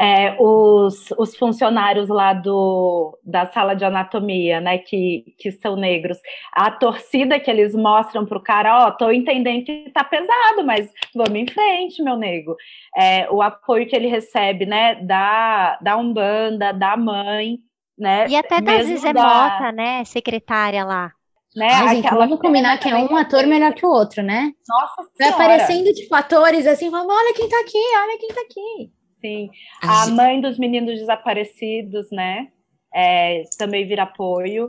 É, 0.00 0.34
os, 0.40 1.10
os 1.18 1.36
funcionários 1.36 2.08
lá 2.08 2.32
do, 2.32 3.18
da 3.22 3.44
sala 3.44 3.74
de 3.74 3.84
anatomia, 3.84 4.58
né, 4.58 4.78
que, 4.78 5.34
que 5.38 5.52
são 5.52 5.76
negros, 5.76 6.18
a 6.54 6.70
torcida 6.70 7.38
que 7.38 7.50
eles 7.50 7.74
mostram 7.74 8.24
pro 8.24 8.42
cara, 8.42 8.78
ó, 8.78 8.88
oh, 8.88 8.92
tô 8.92 9.10
entendendo 9.10 9.66
que 9.66 9.90
tá 9.92 10.02
pesado, 10.02 10.64
mas 10.64 10.90
vamos 11.14 11.34
em 11.34 11.46
frente, 11.46 12.02
meu 12.02 12.16
nego. 12.16 12.56
É, 12.96 13.30
o 13.30 13.42
apoio 13.42 13.86
que 13.86 13.94
ele 13.94 14.08
recebe, 14.08 14.64
né, 14.64 14.94
da, 15.02 15.78
da 15.82 15.98
Umbanda, 15.98 16.72
da 16.72 16.96
mãe, 16.96 17.58
né. 17.98 18.26
E 18.26 18.36
até 18.36 18.58
da 18.62 18.82
Zezé 18.82 19.12
Mota, 19.12 19.70
né, 19.70 20.02
secretária 20.04 20.82
lá. 20.82 21.12
Né? 21.54 21.68
Ai, 21.72 21.96
gente, 21.96 22.08
vamos 22.08 22.38
combinar 22.38 22.78
que 22.78 22.88
é 22.88 22.96
um 22.96 23.16
ator 23.16 23.46
melhor 23.46 23.74
que 23.74 23.84
o 23.84 23.90
outro, 23.90 24.22
né? 24.22 24.52
Nossa 24.66 25.10
Vai 25.18 25.28
aparecendo, 25.28 25.92
tipo, 25.92 26.14
atores 26.14 26.66
assim, 26.66 26.90
falando, 26.90 27.10
olha 27.10 27.34
quem 27.34 27.48
tá 27.48 27.60
aqui, 27.60 27.76
olha 27.76 28.18
quem 28.18 28.28
tá 28.28 28.40
aqui. 28.40 28.99
Sim. 29.20 29.50
A 29.82 30.06
mãe 30.08 30.40
dos 30.40 30.58
meninos 30.58 30.98
desaparecidos, 30.98 32.10
né? 32.10 32.48
É, 32.94 33.42
também 33.58 33.86
vira 33.86 34.04
apoio. 34.04 34.68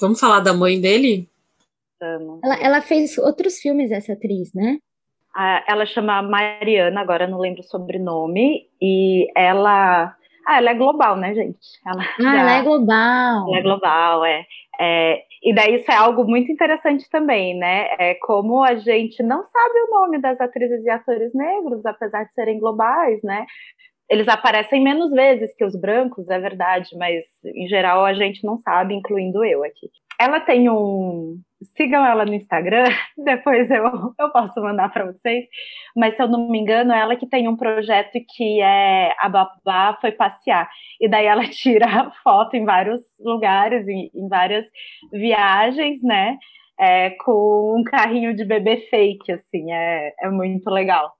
Vamos 0.00 0.18
falar 0.18 0.40
da 0.40 0.52
mãe 0.52 0.80
dele? 0.80 1.28
Vamos. 2.00 2.40
Ela, 2.42 2.54
ela 2.60 2.80
fez 2.80 3.18
outros 3.18 3.58
filmes, 3.58 3.90
essa 3.90 4.12
atriz, 4.12 4.52
né? 4.54 4.78
ela 5.68 5.86
chama 5.86 6.20
Mariana, 6.20 7.00
agora 7.00 7.26
não 7.26 7.38
lembro 7.38 7.60
o 7.60 7.64
sobrenome, 7.64 8.68
e 8.80 9.28
ela. 9.36 10.14
Ah, 10.46 10.58
ela 10.58 10.70
é 10.70 10.74
global, 10.74 11.16
né, 11.16 11.34
gente? 11.34 11.58
Ela, 11.86 12.02
ah, 12.02 12.22
já... 12.22 12.40
ela 12.40 12.52
é 12.52 12.62
global. 12.62 13.48
Ela 13.48 13.58
é 13.58 13.62
global, 13.62 14.24
é. 14.24 14.46
é. 14.80 15.22
E 15.42 15.54
daí 15.54 15.76
isso 15.76 15.90
é 15.90 15.94
algo 15.94 16.24
muito 16.24 16.50
interessante 16.50 17.08
também, 17.10 17.56
né? 17.56 17.88
É 17.98 18.14
como 18.14 18.62
a 18.62 18.74
gente 18.76 19.22
não 19.22 19.44
sabe 19.44 19.80
o 19.86 20.00
nome 20.00 20.20
das 20.20 20.40
atrizes 20.40 20.84
e 20.84 20.90
atores 20.90 21.32
negros, 21.34 21.84
apesar 21.86 22.24
de 22.24 22.34
serem 22.34 22.58
globais, 22.58 23.20
né? 23.22 23.46
Eles 24.10 24.26
aparecem 24.26 24.82
menos 24.82 25.12
vezes 25.12 25.54
que 25.54 25.64
os 25.64 25.78
brancos, 25.78 26.28
é 26.28 26.38
verdade, 26.38 26.88
mas 26.96 27.24
em 27.44 27.68
geral 27.68 28.04
a 28.04 28.14
gente 28.14 28.44
não 28.44 28.58
sabe, 28.58 28.94
incluindo 28.94 29.44
eu 29.44 29.62
aqui. 29.62 29.90
Ela 30.20 30.40
tem 30.40 30.68
um. 30.68 31.38
Sigam 31.76 32.06
ela 32.06 32.24
no 32.24 32.34
Instagram, 32.34 32.84
depois 33.18 33.68
eu, 33.70 33.84
eu 34.18 34.30
posso 34.30 34.60
mandar 34.60 34.90
para 34.90 35.06
vocês. 35.06 35.44
Mas 35.96 36.14
se 36.14 36.22
eu 36.22 36.28
não 36.28 36.48
me 36.48 36.58
engano, 36.58 36.92
ela 36.92 37.16
que 37.16 37.26
tem 37.26 37.48
um 37.48 37.56
projeto 37.56 38.18
que 38.28 38.60
é 38.60 39.12
a 39.18 39.28
Babá 39.28 39.98
foi 40.00 40.12
passear. 40.12 40.68
E 41.00 41.08
daí 41.08 41.26
ela 41.26 41.44
tira 41.50 42.10
foto 42.22 42.54
em 42.54 42.64
vários 42.64 43.00
lugares, 43.18 43.86
em, 43.88 44.10
em 44.14 44.28
várias 44.28 44.66
viagens, 45.12 46.02
né? 46.02 46.38
É, 46.80 47.10
com 47.24 47.76
um 47.76 47.82
carrinho 47.82 48.36
de 48.36 48.44
bebê 48.44 48.86
fake, 48.88 49.32
assim, 49.32 49.72
é, 49.72 50.14
é 50.20 50.30
muito 50.30 50.70
legal. 50.70 51.12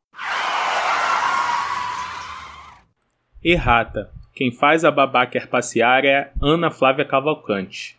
Errata. 3.42 4.10
Quem 4.34 4.52
faz 4.52 4.84
a 4.84 4.90
babá 4.92 5.26
quer 5.26 5.48
passear 5.48 6.04
é 6.04 6.30
Ana 6.40 6.70
Flávia 6.70 7.04
Cavalcante. 7.04 7.97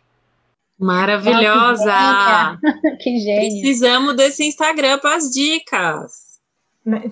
Maravilhosa! 0.80 1.92
Oh, 2.54 2.96
que 2.98 3.18
gênio! 3.18 3.60
Precisamos 3.60 4.16
desse 4.16 4.44
Instagram 4.44 4.98
para 4.98 5.16
as 5.16 5.30
dicas. 5.30 6.40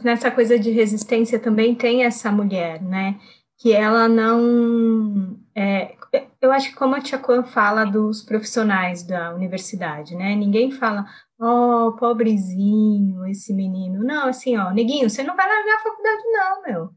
Nessa 0.03 0.31
coisa 0.31 0.59
de 0.59 0.71
resistência 0.71 1.39
também 1.39 1.75
tem 1.75 2.03
essa 2.03 2.33
mulher, 2.33 2.81
né? 2.81 3.21
Que 3.59 3.75
ela 3.75 4.09
não. 4.09 5.37
É, 5.55 5.95
eu 6.41 6.51
acho 6.51 6.71
que 6.71 6.77
como 6.77 6.95
a 6.95 7.01
Tia 7.03 7.19
Kwan 7.19 7.45
fala 7.45 7.85
dos 7.85 8.23
profissionais 8.23 9.03
da 9.03 9.35
universidade, 9.35 10.17
né? 10.17 10.35
Ninguém 10.35 10.71
fala, 10.71 11.05
ó, 11.39 11.89
oh, 11.89 11.93
pobrezinho 11.93 13.27
esse 13.27 13.53
menino. 13.53 14.03
Não, 14.03 14.29
assim, 14.29 14.57
ó, 14.57 14.71
neguinho, 14.71 15.11
você 15.11 15.23
não 15.23 15.37
vai 15.37 15.47
largar 15.47 15.77
a 15.77 15.83
faculdade, 15.83 16.23
não, 16.33 16.63
meu. 16.63 16.91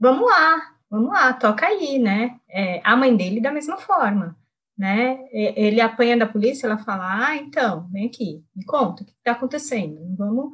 Vamos 0.00 0.28
lá, 0.28 0.56
vamos 0.90 1.12
lá, 1.12 1.32
toca 1.34 1.66
aí, 1.66 2.00
né? 2.00 2.34
É, 2.50 2.80
a 2.82 2.96
mãe 2.96 3.16
dele 3.16 3.40
da 3.40 3.52
mesma 3.52 3.76
forma 3.76 4.36
né? 4.76 5.18
Ele 5.32 5.80
apanha 5.80 6.16
da 6.16 6.26
polícia, 6.26 6.66
ela 6.66 6.78
fala, 6.78 7.28
ah, 7.28 7.36
então, 7.36 7.88
vem 7.90 8.06
aqui, 8.06 8.44
me 8.54 8.64
conta, 8.64 9.02
o 9.02 9.06
que 9.06 9.12
está 9.12 9.32
acontecendo? 9.32 9.98
Vamos, 10.16 10.52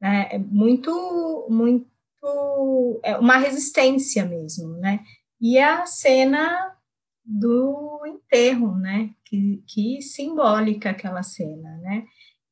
né? 0.00 0.28
É 0.32 0.38
muito, 0.38 1.46
muito, 1.48 1.86
é 3.02 3.16
uma 3.18 3.36
resistência 3.36 4.24
mesmo, 4.24 4.76
né? 4.78 5.04
E 5.40 5.58
a 5.58 5.86
cena 5.86 6.76
do 7.24 8.02
enterro, 8.06 8.76
né? 8.76 9.10
Que, 9.24 9.62
que 9.66 10.02
simbólica 10.02 10.90
aquela 10.90 11.22
cena, 11.22 11.76
né? 11.78 12.04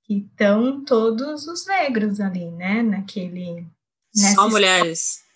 Que 0.05 0.19
estão 0.19 0.85
todos 0.85 1.47
os 1.47 1.67
negros 1.67 2.21
ali, 2.21 2.51
né? 2.53 2.83
Naquele... 2.83 3.67
Só 4.15 4.49
mulheres 4.49 5.28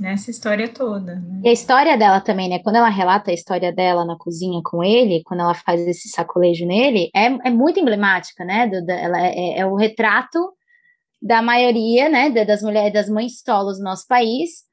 nessa 0.00 0.30
história 0.30 0.68
toda. 0.68 1.16
Né? 1.16 1.40
E 1.44 1.48
a 1.48 1.52
história 1.52 1.96
dela 1.96 2.20
também, 2.20 2.48
né? 2.48 2.58
Quando 2.58 2.76
ela 2.76 2.88
relata 2.88 3.30
a 3.30 3.34
história 3.34 3.72
dela 3.72 4.04
na 4.04 4.16
cozinha 4.16 4.60
com 4.64 4.82
ele, 4.82 5.22
quando 5.24 5.40
ela 5.40 5.54
faz 5.54 5.80
esse 5.86 6.08
sacolejo 6.08 6.66
nele, 6.66 7.10
é, 7.14 7.26
é 7.26 7.50
muito 7.50 7.80
emblemática, 7.80 8.44
né? 8.44 8.66
Do, 8.66 8.84
da, 8.84 8.94
ela 8.94 9.20
é, 9.20 9.58
é, 9.58 9.66
o 9.66 9.74
retrato 9.74 10.38
da 11.22 11.40
maioria, 11.42 12.08
né? 12.08 12.30
Das 12.44 12.62
mulheres, 12.62 12.92
das 12.92 13.08
mães 13.08 13.40
solos 13.44 13.78
do 13.78 13.84
nosso 13.84 14.06
país. 14.06 14.64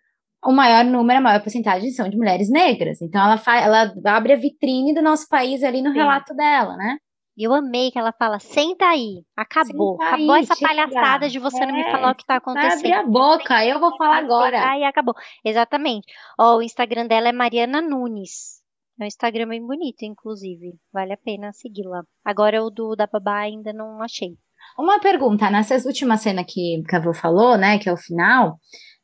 O 0.45 0.51
maior 0.51 0.84
número, 0.84 1.20
a 1.20 1.22
maior 1.22 1.41
porcentagem 1.41 1.89
são 1.91 2.09
de 2.09 2.18
mulheres 2.18 2.49
negras. 2.49 3.01
Então 3.01 3.24
ela, 3.24 3.38
faz, 3.38 3.66
ela 3.66 3.93
abre 4.05 4.34
a 4.34 4.38
vitrine 4.38 4.93
do 4.93 5.01
nosso 5.01 5.28
país 5.30 5.64
ali 5.64 5.82
no 5.82 5.91
Sim. 5.91 5.97
relato 5.97 6.34
dela, 6.36 6.76
né? 6.76 6.97
E 7.36 7.48
eu 7.48 7.54
amei 7.54 7.92
que 7.92 7.98
ela 7.98 8.12
fala: 8.12 8.40
senta 8.40 8.86
aí, 8.86 9.24
acabou. 9.36 9.98
Senta 9.98 10.08
acabou 10.08 10.32
aí, 10.34 10.44
essa 10.44 10.56
chega. 10.56 10.68
palhaçada 10.68 11.30
de 11.30 11.40
você 11.40 11.64
é, 11.64 11.66
não 11.66 11.74
me 11.74 11.84
falar 11.92 12.12
o 12.12 12.16
que 12.16 12.26
tá 12.26 12.36
acontecendo. 12.36 12.80
Abre 12.80 12.94
a 12.94 13.04
boca, 13.04 13.66
eu 13.66 13.80
vou 13.80 13.96
falar 13.98 14.18
agora. 14.18 14.70
Aí 14.70 14.84
acabou. 14.84 15.16
Exatamente. 15.44 16.06
Ó, 16.40 16.58
o 16.58 16.62
Instagram 16.62 17.08
dela 17.08 17.30
é 17.30 17.32
Mariana 17.32 17.82
Nunes. 17.82 18.62
É 19.00 19.06
um 19.06 19.08
Instagram 19.08 19.48
bem 19.48 19.66
bonito, 19.66 20.04
inclusive. 20.04 20.76
Vale 20.94 21.14
a 21.14 21.18
pena 21.18 21.52
segui-la. 21.52 22.04
Agora 22.24 22.64
o 22.64 22.70
do 22.70 22.96
da 22.96 23.08
babá 23.08 23.40
ainda 23.40 23.74
não 23.74 24.02
achei. 24.02 24.38
Uma 24.78 25.00
pergunta, 25.00 25.50
nessa 25.50 25.76
última 25.88 26.18
cena 26.18 26.44
que 26.44 26.82
a 26.92 26.98
Avô 26.98 27.14
falou, 27.14 27.58
né, 27.58 27.78
que 27.78 27.90
é 27.90 27.94
o 27.94 27.98
final, 27.98 28.58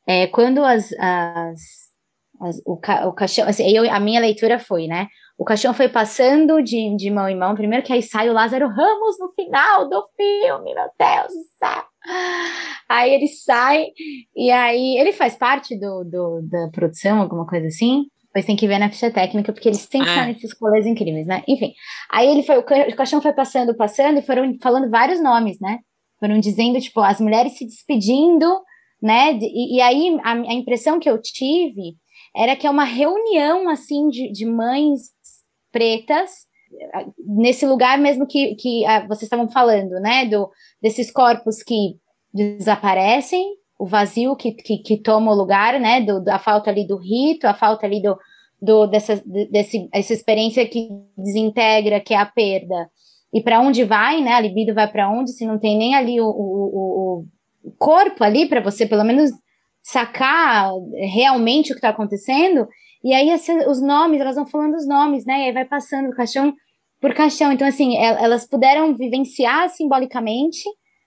é, 0.06 0.26
quando 0.26 0.64
as, 0.64 0.90
as, 0.98 1.60
as 2.40 2.60
o, 2.66 2.76
ca, 2.76 3.06
o 3.06 3.12
caixão, 3.12 3.46
assim, 3.46 3.68
eu, 3.70 3.90
a 3.92 4.00
minha 4.00 4.20
leitura 4.20 4.58
foi, 4.58 4.86
né, 4.86 5.06
o 5.40 5.44
caixão 5.44 5.72
foi 5.72 5.88
passando 5.88 6.62
de, 6.62 6.94
de 6.96 7.10
mão 7.10 7.26
em 7.26 7.34
mão. 7.34 7.54
Primeiro 7.54 7.82
que 7.82 7.94
aí 7.94 8.02
sai 8.02 8.28
o 8.28 8.32
Lázaro 8.34 8.68
Ramos 8.68 9.18
no 9.18 9.32
final 9.32 9.88
do 9.88 10.06
filme, 10.14 10.74
meu 10.74 10.90
Deus 10.98 11.32
do 11.32 11.44
céu. 11.58 11.82
Aí 12.86 13.14
ele 13.14 13.26
sai 13.26 13.86
e 14.36 14.50
aí 14.50 14.98
ele 14.98 15.14
faz 15.14 15.36
parte 15.36 15.74
do, 15.80 16.04
do 16.04 16.42
da 16.42 16.68
produção, 16.68 17.22
alguma 17.22 17.46
coisa 17.46 17.68
assim. 17.68 18.04
Depois 18.24 18.44
tem 18.44 18.54
que 18.54 18.68
ver 18.68 18.78
na 18.78 18.90
ficha 18.90 19.10
técnica, 19.10 19.50
porque 19.50 19.70
eles 19.70 19.80
sempre 19.80 20.10
é. 20.10 20.26
nesses 20.26 20.52
rolês 20.60 20.86
incríveis, 20.86 21.26
né? 21.26 21.42
Enfim. 21.48 21.72
Aí 22.12 22.28
ele 22.28 22.42
foi, 22.42 22.58
o 22.58 22.62
caixão 22.94 23.22
foi 23.22 23.32
passando, 23.32 23.74
passando, 23.74 24.18
e 24.18 24.22
foram 24.22 24.54
falando 24.60 24.90
vários 24.90 25.22
nomes, 25.22 25.58
né? 25.58 25.78
Foram 26.18 26.38
dizendo, 26.38 26.78
tipo, 26.78 27.00
as 27.00 27.18
mulheres 27.18 27.56
se 27.56 27.64
despedindo, 27.64 28.46
né? 29.02 29.38
E, 29.40 29.78
e 29.78 29.80
aí 29.80 30.18
a, 30.22 30.32
a 30.32 30.54
impressão 30.54 31.00
que 31.00 31.08
eu 31.08 31.18
tive 31.20 31.96
era 32.36 32.54
que 32.54 32.66
é 32.66 32.70
uma 32.70 32.84
reunião, 32.84 33.68
assim, 33.68 34.08
de, 34.08 34.30
de 34.30 34.44
mães 34.44 35.10
pretas, 35.70 36.48
nesse 37.18 37.66
lugar 37.66 37.98
mesmo 37.98 38.26
que, 38.26 38.54
que 38.54 38.84
ah, 38.86 39.06
vocês 39.06 39.22
estavam 39.22 39.48
falando, 39.48 39.92
né? 40.00 40.26
Do, 40.26 40.48
desses 40.80 41.10
corpos 41.10 41.62
que 41.62 41.96
desaparecem, 42.32 43.44
o 43.78 43.86
vazio 43.86 44.36
que, 44.36 44.52
que, 44.52 44.78
que 44.78 45.02
toma 45.02 45.32
o 45.32 45.34
lugar, 45.34 45.80
né? 45.80 46.00
Do, 46.00 46.22
da 46.22 46.38
falta 46.38 46.70
ali 46.70 46.86
do 46.86 46.96
rito, 46.96 47.46
a 47.46 47.54
falta 47.54 47.86
ali 47.86 48.00
do, 48.00 48.16
do 48.60 48.86
dessa, 48.86 49.22
desse, 49.50 49.88
essa 49.92 50.12
experiência 50.12 50.66
que 50.68 50.88
desintegra, 51.16 52.00
que 52.00 52.14
é 52.14 52.18
a 52.18 52.26
perda. 52.26 52.88
E 53.32 53.42
para 53.42 53.60
onde 53.60 53.84
vai, 53.84 54.20
né? 54.20 54.32
A 54.32 54.40
libido 54.40 54.74
vai 54.74 54.90
para 54.90 55.10
onde 55.10 55.32
se 55.32 55.46
não 55.46 55.58
tem 55.58 55.76
nem 55.76 55.94
ali 55.94 56.20
o, 56.20 56.26
o, 56.26 57.24
o 57.64 57.72
corpo 57.78 58.22
ali 58.22 58.48
para 58.48 58.60
você 58.60 58.86
pelo 58.86 59.04
menos 59.04 59.30
sacar 59.82 60.70
realmente 60.94 61.72
o 61.72 61.74
que 61.74 61.78
está 61.78 61.88
acontecendo. 61.88 62.68
E 63.02 63.14
aí 63.14 63.32
os 63.66 63.80
nomes, 63.80 64.20
elas 64.20 64.36
vão 64.36 64.46
falando 64.46 64.74
os 64.74 64.86
nomes, 64.86 65.24
né? 65.24 65.40
E 65.40 65.44
aí 65.44 65.52
vai 65.52 65.64
passando 65.64 66.14
caixão 66.14 66.54
por 67.00 67.14
caixão. 67.14 67.50
Então, 67.50 67.66
assim, 67.66 67.96
elas 67.96 68.46
puderam 68.46 68.94
vivenciar 68.94 69.68
simbolicamente 69.70 70.62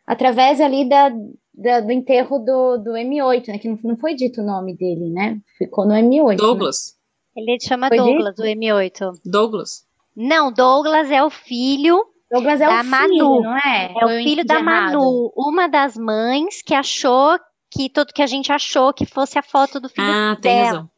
através 0.05 0.59
ali 0.59 0.89
da, 0.89 1.09
da 1.53 1.81
do 1.81 1.91
enterro 1.91 2.39
do, 2.39 2.77
do 2.77 2.91
M8, 2.91 3.47
né? 3.49 3.59
Que 3.59 3.69
não, 3.69 3.77
não 3.83 3.97
foi 3.97 4.15
dito 4.15 4.41
o 4.41 4.45
nome 4.45 4.75
dele, 4.75 5.09
né? 5.11 5.37
Ficou 5.57 5.85
no 5.85 5.93
M8. 5.93 6.29
Né? 6.29 6.35
Douglas. 6.35 6.97
Né? 7.35 7.43
Ele 7.43 7.59
chama 7.59 7.87
foi 7.87 7.97
Douglas, 7.97 8.35
dito? 8.35 8.41
o 8.41 8.45
M8. 8.45 9.11
Douglas. 9.25 9.85
Não, 10.15 10.51
Douglas 10.51 11.09
é 11.11 11.23
o 11.23 11.29
filho 11.29 12.03
Douglas 12.33 12.61
é 12.61 12.65
da 12.65 12.81
o 12.81 12.85
Manu. 12.85 13.07
filho, 13.07 13.41
não 13.41 13.57
é? 13.57 13.93
É 13.95 14.05
o 14.05 14.23
filho 14.23 14.43
da 14.43 14.61
Manu, 14.61 15.31
uma 15.37 15.67
das 15.67 15.95
mães 15.95 16.63
que 16.63 16.73
achou 16.73 17.37
que 17.71 17.89
tudo 17.89 18.13
que 18.13 18.23
a 18.23 18.27
gente 18.27 18.51
achou 18.51 18.91
que 18.91 19.05
fosse 19.05 19.37
a 19.37 19.43
foto 19.43 19.79
do 19.79 19.87
filho 19.87 20.07
ah, 20.07 20.35
dela. 20.35 20.41
Tem 20.41 20.63
razão. 20.63 20.89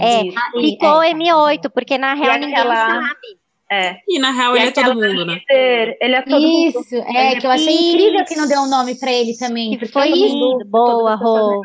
É, 0.00 0.60
ficou 0.60 1.02
é, 1.02 1.12
M8, 1.12 1.70
porque 1.72 1.98
na 1.98 2.14
real 2.14 2.38
ninguém 2.38 2.54
aquela... 2.54 2.74
sabe. 2.74 3.46
É. 3.70 3.96
E 4.08 4.18
na 4.20 4.30
real 4.30 4.56
e 4.56 4.60
ele 4.60 4.68
é 4.68 4.72
todo 4.72 4.94
mundo, 4.94 5.24
né? 5.26 5.40
Ele 5.50 6.14
é 6.14 6.22
todo 6.22 6.46
isso, 6.46 6.78
mundo. 6.78 7.16
é, 7.16 7.34
que 7.34 7.46
eu 7.46 7.50
achei 7.50 7.74
isso. 7.74 7.96
incrível 7.96 8.24
que 8.24 8.36
não 8.36 8.46
deu 8.46 8.60
um 8.60 8.70
nome 8.70 8.94
para 8.94 9.12
ele 9.12 9.36
também. 9.36 9.76
Que 9.76 9.86
foi 9.86 10.08
isso. 10.08 10.58
Boa, 10.66 11.16
Rô. 11.16 11.62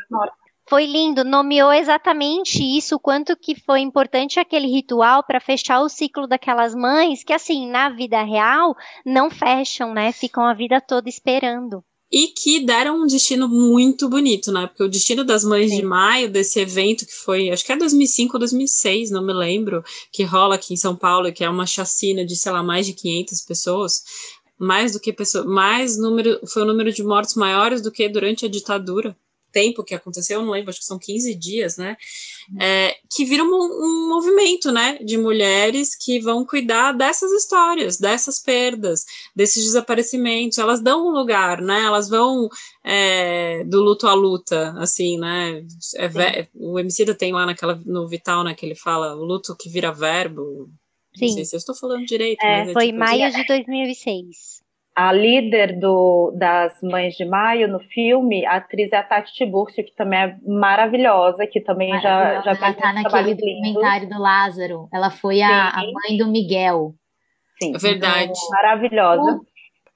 Foi 0.68 0.86
lindo, 0.86 1.24
nomeou 1.24 1.72
exatamente 1.72 2.64
isso, 2.64 2.98
quanto 2.98 3.36
que 3.36 3.54
foi 3.54 3.82
importante 3.82 4.40
aquele 4.40 4.68
ritual 4.68 5.24
para 5.24 5.40
fechar 5.40 5.82
o 5.82 5.90
ciclo 5.90 6.26
daquelas 6.26 6.74
mães 6.74 7.24
que, 7.24 7.34
assim, 7.34 7.68
na 7.68 7.90
vida 7.90 8.24
real, 8.24 8.76
não 9.06 9.30
fecham, 9.30 9.94
né? 9.94 10.12
Ficam 10.12 10.46
a 10.46 10.54
vida 10.54 10.80
toda 10.80 11.10
esperando 11.10 11.84
e 12.12 12.28
que 12.28 12.60
deram 12.60 13.02
um 13.02 13.08
destino 13.08 13.48
muito 13.48 14.10
bonito, 14.10 14.52
né? 14.52 14.68
Porque 14.68 14.84
o 14.84 14.90
destino 14.90 15.24
das 15.24 15.46
mães 15.46 15.70
Sim. 15.70 15.78
de 15.78 15.86
maio, 15.86 16.30
desse 16.30 16.60
evento 16.60 17.06
que 17.06 17.14
foi, 17.14 17.50
acho 17.50 17.66
que 17.66 17.72
é 17.72 17.78
2005 17.78 18.36
ou 18.36 18.40
2006, 18.40 19.12
não 19.12 19.24
me 19.24 19.34
lembro, 19.34 19.84
que 20.12 20.24
rola 20.24 20.56
aqui 20.56 20.74
em 20.74 20.78
São 20.78 20.96
Paulo, 20.96 21.32
que 21.32 21.44
é 21.44 21.50
uma 21.50 21.66
chacina 21.66 22.26
de, 22.26 22.36
sei 22.36 22.52
lá, 22.52 22.62
mais 22.62 22.86
de 22.86 22.94
500 22.94 23.42
pessoas, 23.42 24.04
mais 24.60 24.92
do 24.92 25.00
que 25.00 25.14
pessoas, 25.14 25.46
mais 25.46 25.98
número, 25.98 26.40
foi 26.48 26.64
o 26.64 26.66
número 26.66 26.92
de 26.92 27.04
mortes 27.04 27.36
maiores 27.36 27.82
do 27.82 27.92
que 27.92 28.10
durante 28.10 28.46
a 28.46 28.50
ditadura 28.50 29.16
tempo 29.52 29.84
que 29.84 29.94
aconteceu, 29.94 30.42
não 30.42 30.52
lembro, 30.52 30.70
acho 30.70 30.80
que 30.80 30.86
são 30.86 30.98
15 30.98 31.36
dias, 31.36 31.78
né? 31.78 31.98
É, 32.60 32.96
que 33.10 33.26
vira 33.26 33.44
um, 33.44 33.48
um, 33.48 34.10
movimento, 34.10 34.72
né, 34.72 34.98
de 35.04 35.18
mulheres 35.18 35.96
que 35.96 36.20
vão 36.20 36.46
cuidar 36.46 36.92
dessas 36.94 37.32
histórias, 37.32 37.98
dessas 37.98 38.40
perdas, 38.40 39.06
desses 39.36 39.64
desaparecimentos. 39.64 40.58
Elas 40.58 40.82
dão 40.82 41.08
um 41.08 41.12
lugar, 41.12 41.62
né? 41.62 41.84
Elas 41.84 42.10
vão 42.10 42.50
é, 42.84 43.64
do 43.66 43.82
luto 43.82 44.08
à 44.08 44.14
luta, 44.14 44.74
assim, 44.78 45.18
né? 45.18 45.64
É, 45.96 46.48
o 46.56 46.80
Emicida 46.80 47.14
tem 47.14 47.34
lá 47.34 47.46
naquela, 47.46 47.80
no 47.86 48.08
Vital, 48.08 48.44
né, 48.44 48.54
que 48.54 48.66
ele 48.66 48.76
fala 48.76 49.16
o 49.16 49.24
luto 49.24 49.56
que 49.56 49.70
vira 49.70 49.92
verbo. 49.92 50.70
Sim. 51.16 51.28
Não 51.28 51.34
sei 51.34 51.46
se 51.46 51.56
eu 51.56 51.60
estou 51.60 51.76
falando 51.76 52.06
direito. 52.06 52.42
É, 52.44 52.70
é 52.70 52.74
foi 52.74 52.88
tipo, 52.88 53.00
maio 53.00 53.26
assim. 53.26 53.42
de 53.42 53.48
2006 53.48 54.61
a 54.96 55.14
líder 55.14 55.80
do, 55.80 56.34
das 56.38 56.80
Mães 56.82 57.16
de 57.16 57.26
Maio 57.26 57.68
no 57.68 57.80
filme, 57.80 58.46
a 58.46 58.58
atriz 58.58 58.92
é 58.92 58.98
a 58.98 59.04
Tati 59.04 59.34
Tiburcio, 59.34 59.86
que 59.86 59.96
também 59.96 60.20
é 60.20 60.36
maravilhosa, 60.46 61.48
que 61.48 61.62
também 61.62 61.92
já, 62.02 62.42
já 62.42 62.52
Ela 62.52 62.74
tá 62.74 62.94
naquele 62.94 63.36
documentário 63.36 64.10
do 64.10 64.20
Lázaro. 64.20 64.90
Ela 64.94 65.10
foi 65.10 65.42
a, 65.42 65.70
a, 65.70 65.78
mãe 65.78 66.18
do 66.18 66.28
Miguel. 66.28 66.94
Sim. 67.62 67.74
É 67.76 67.78
verdade. 67.78 68.32
Então, 68.32 68.50
maravilhosa. 68.52 69.40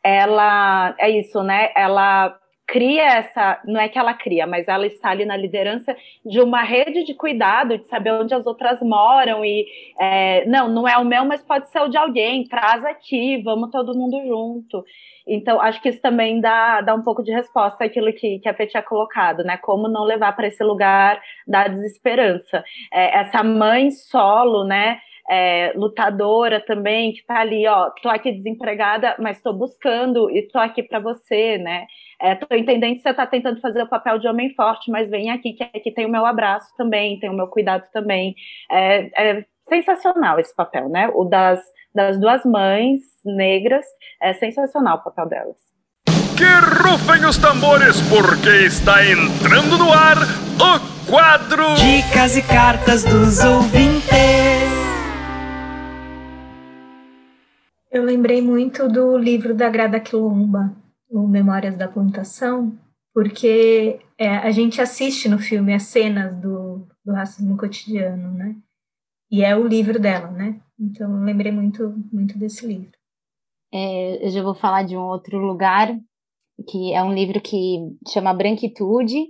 Ela, 0.04 0.96
é 1.00 1.10
isso, 1.10 1.44
né? 1.44 1.70
Ela 1.76 2.38
cria 2.68 3.04
essa, 3.04 3.60
não 3.66 3.80
é 3.80 3.88
que 3.88 3.98
ela 3.98 4.14
cria, 4.14 4.48
mas 4.48 4.68
ela 4.68 4.88
está 4.88 5.10
ali 5.10 5.26
na 5.26 5.38
liderança 5.38 5.96
de 6.26 6.42
uma 6.42 6.64
rede 6.64 7.04
de 7.04 7.14
cuidado, 7.14 7.78
de 7.78 7.86
saber 7.86 8.12
onde 8.14 8.34
as 8.34 8.46
outras 8.46 8.82
moram 8.82 9.46
e 9.46 9.66
é, 10.00 10.46
não, 10.46 10.68
não 10.68 10.88
é 10.88 10.98
o 10.98 11.06
meu, 11.06 11.26
mas 11.26 11.42
pode 11.42 11.70
ser 11.70 11.80
o 11.80 11.88
de 11.88 11.98
alguém, 11.98 12.44
traz 12.44 12.84
aqui, 12.84 13.42
vamos 13.44 13.70
todo 13.72 13.98
mundo 13.98 14.20
junto. 14.26 14.84
Então, 15.28 15.60
acho 15.60 15.82
que 15.82 15.90
isso 15.90 16.02
também 16.02 16.40
dá, 16.40 16.82
dá 16.82 16.94
um 16.94 17.02
pouco 17.02 17.24
de 17.24 17.32
resposta 17.32 17.84
àquilo 17.84 18.14
que, 18.14 18.40
que 18.40 18.48
a 18.48 18.54
Fê 18.54 18.68
tinha 18.68 18.84
colocado, 18.84 19.44
né? 19.44 19.58
Como 19.58 19.88
não 19.88 20.04
levar 20.04 20.36
para 20.36 20.48
esse 20.48 20.64
lugar 20.64 21.20
da 21.48 21.68
desesperança. 21.68 22.64
É, 22.94 23.20
essa 23.20 23.44
mãe 23.44 23.90
solo, 23.90 24.64
né? 24.66 25.00
É, 25.30 25.74
lutadora 25.76 26.60
também, 26.60 27.12
que 27.14 27.20
está 27.20 27.40
ali, 27.40 27.68
ó, 27.68 27.90
tô 28.02 28.10
aqui 28.10 28.32
desempregada, 28.32 29.16
mas 29.20 29.38
estou 29.38 29.54
buscando 29.54 30.30
e 30.30 30.44
tô 30.48 30.60
aqui 30.60 30.84
para 30.84 31.00
você, 31.00 31.58
né? 31.58 31.86
É, 32.22 32.38
entendendo 32.58 32.96
que 32.96 33.02
você 33.02 33.10
está 33.10 33.26
tentando 33.26 33.60
fazer 33.60 33.84
o 33.84 33.90
papel 33.90 34.20
de 34.20 34.28
homem 34.28 34.54
forte, 34.54 34.92
mas 34.92 35.10
vem 35.10 35.32
aqui, 35.32 35.54
que 35.54 35.64
aqui 35.64 35.92
tem 35.92 36.06
o 36.06 36.12
meu 36.12 36.26
abraço 36.26 36.68
também, 36.78 37.20
tem 37.20 37.30
o 37.30 37.36
meu 37.36 37.48
cuidado 37.48 37.84
também. 37.92 38.36
É, 38.72 39.40
é 39.40 39.46
sensacional 39.68 40.40
esse 40.40 40.56
papel, 40.56 40.90
né? 40.90 41.10
O 41.14 41.26
das, 41.26 41.60
das 41.94 42.20
duas 42.20 42.46
mães 42.46 43.02
negras, 43.26 43.86
é 44.22 44.34
sensacional 44.34 44.98
o 44.98 45.04
papel 45.04 45.28
delas. 45.28 45.58
Que 46.38 46.44
rufem 46.84 47.26
os 47.26 47.38
tambores, 47.38 48.00
porque 48.10 48.66
está 48.66 49.06
entrando 49.06 49.78
no 49.78 49.92
ar 49.92 50.18
o 50.60 51.10
quadro 51.10 51.74
Dicas 51.76 52.38
e 52.38 52.44
Cartas 52.44 53.04
dos 53.04 53.44
Ouvintes. 53.44 54.95
Eu 57.96 58.04
lembrei 58.04 58.42
muito 58.42 58.90
do 58.90 59.18
livro 59.18 59.56
da 59.56 59.70
Grada 59.70 60.02
Quilomba, 60.02 60.76
o 61.10 61.26
Memórias 61.26 61.78
da 61.78 61.88
Plantação, 61.88 62.78
porque 63.14 64.02
é, 64.18 64.28
a 64.28 64.52
gente 64.52 64.82
assiste 64.82 65.30
no 65.30 65.40
filme 65.40 65.74
as 65.74 65.84
cenas 65.84 66.36
do, 66.42 66.86
do 67.06 67.14
racismo 67.14 67.58
cotidiano, 67.58 68.32
né? 68.32 68.54
E 69.32 69.46
é 69.46 69.56
o 69.56 69.66
livro 69.66 69.98
dela, 69.98 70.30
né? 70.30 70.62
Então 70.78 71.10
eu 71.10 71.24
lembrei 71.24 71.54
muito, 71.54 71.96
muito 72.12 72.38
desse 72.38 72.68
livro. 72.68 72.92
É, 73.74 74.26
eu 74.26 74.30
já 74.30 74.44
vou 74.44 74.54
falar 74.54 74.84
de 74.84 74.98
um 74.98 75.04
outro 75.04 75.38
lugar, 75.38 75.98
que 76.68 76.94
é 76.94 77.02
um 77.02 77.14
livro 77.14 77.40
que 77.40 77.78
chama 78.10 78.34
Branquitude. 78.34 79.24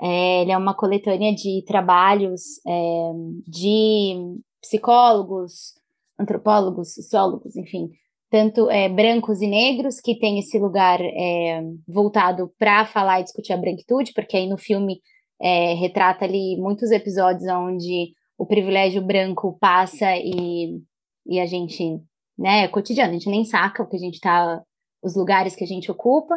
É, 0.00 0.40
ele 0.40 0.52
é 0.52 0.56
uma 0.56 0.72
coletânea 0.72 1.34
de 1.34 1.62
trabalhos 1.66 2.40
é, 2.66 3.12
de 3.46 4.40
psicólogos, 4.62 5.83
antropólogos, 6.24 6.94
sociólogos, 6.94 7.54
enfim, 7.54 7.90
tanto 8.30 8.68
é, 8.68 8.88
brancos 8.88 9.40
e 9.40 9.46
negros, 9.46 10.00
que 10.00 10.18
tem 10.18 10.40
esse 10.40 10.58
lugar 10.58 10.98
é, 11.00 11.62
voltado 11.86 12.52
para 12.58 12.84
falar 12.84 13.20
e 13.20 13.24
discutir 13.24 13.52
a 13.52 13.56
branquitude, 13.56 14.12
porque 14.12 14.36
aí 14.36 14.48
no 14.48 14.58
filme 14.58 15.00
é, 15.40 15.74
retrata 15.74 16.24
ali 16.24 16.56
muitos 16.58 16.90
episódios 16.90 17.48
onde 17.48 18.12
o 18.36 18.46
privilégio 18.46 19.00
branco 19.02 19.56
passa 19.60 20.16
e, 20.16 20.80
e 21.26 21.38
a 21.38 21.46
gente, 21.46 22.00
né, 22.36 22.64
é 22.64 22.68
cotidiano, 22.68 23.10
a 23.10 23.12
gente 23.12 23.30
nem 23.30 23.44
saca 23.44 23.82
o 23.82 23.88
que 23.88 23.96
a 23.96 24.00
gente 24.00 24.18
tá, 24.18 24.60
os 25.02 25.14
lugares 25.14 25.54
que 25.54 25.62
a 25.62 25.66
gente 25.66 25.90
ocupa. 25.90 26.34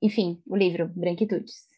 Enfim, 0.00 0.40
o 0.46 0.56
livro 0.56 0.90
Branquitudes. 0.94 1.73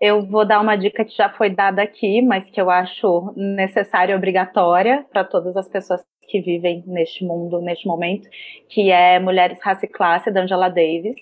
Eu 0.00 0.24
vou 0.24 0.46
dar 0.46 0.60
uma 0.60 0.76
dica 0.76 1.04
que 1.04 1.16
já 1.16 1.28
foi 1.28 1.50
dada 1.50 1.82
aqui, 1.82 2.22
mas 2.22 2.48
que 2.48 2.60
eu 2.60 2.70
acho 2.70 3.32
necessária 3.36 4.12
e 4.12 4.16
obrigatória 4.16 5.04
para 5.10 5.24
todas 5.24 5.56
as 5.56 5.68
pessoas 5.68 6.04
que 6.28 6.40
vivem 6.40 6.84
neste 6.86 7.24
mundo, 7.24 7.60
neste 7.60 7.86
momento, 7.86 8.28
que 8.68 8.90
é 8.90 9.18
Mulheres, 9.18 9.58
Raça 9.60 9.86
e 9.86 9.88
Classe, 9.88 10.30
da 10.30 10.42
Angela 10.42 10.68
Davis. 10.68 11.16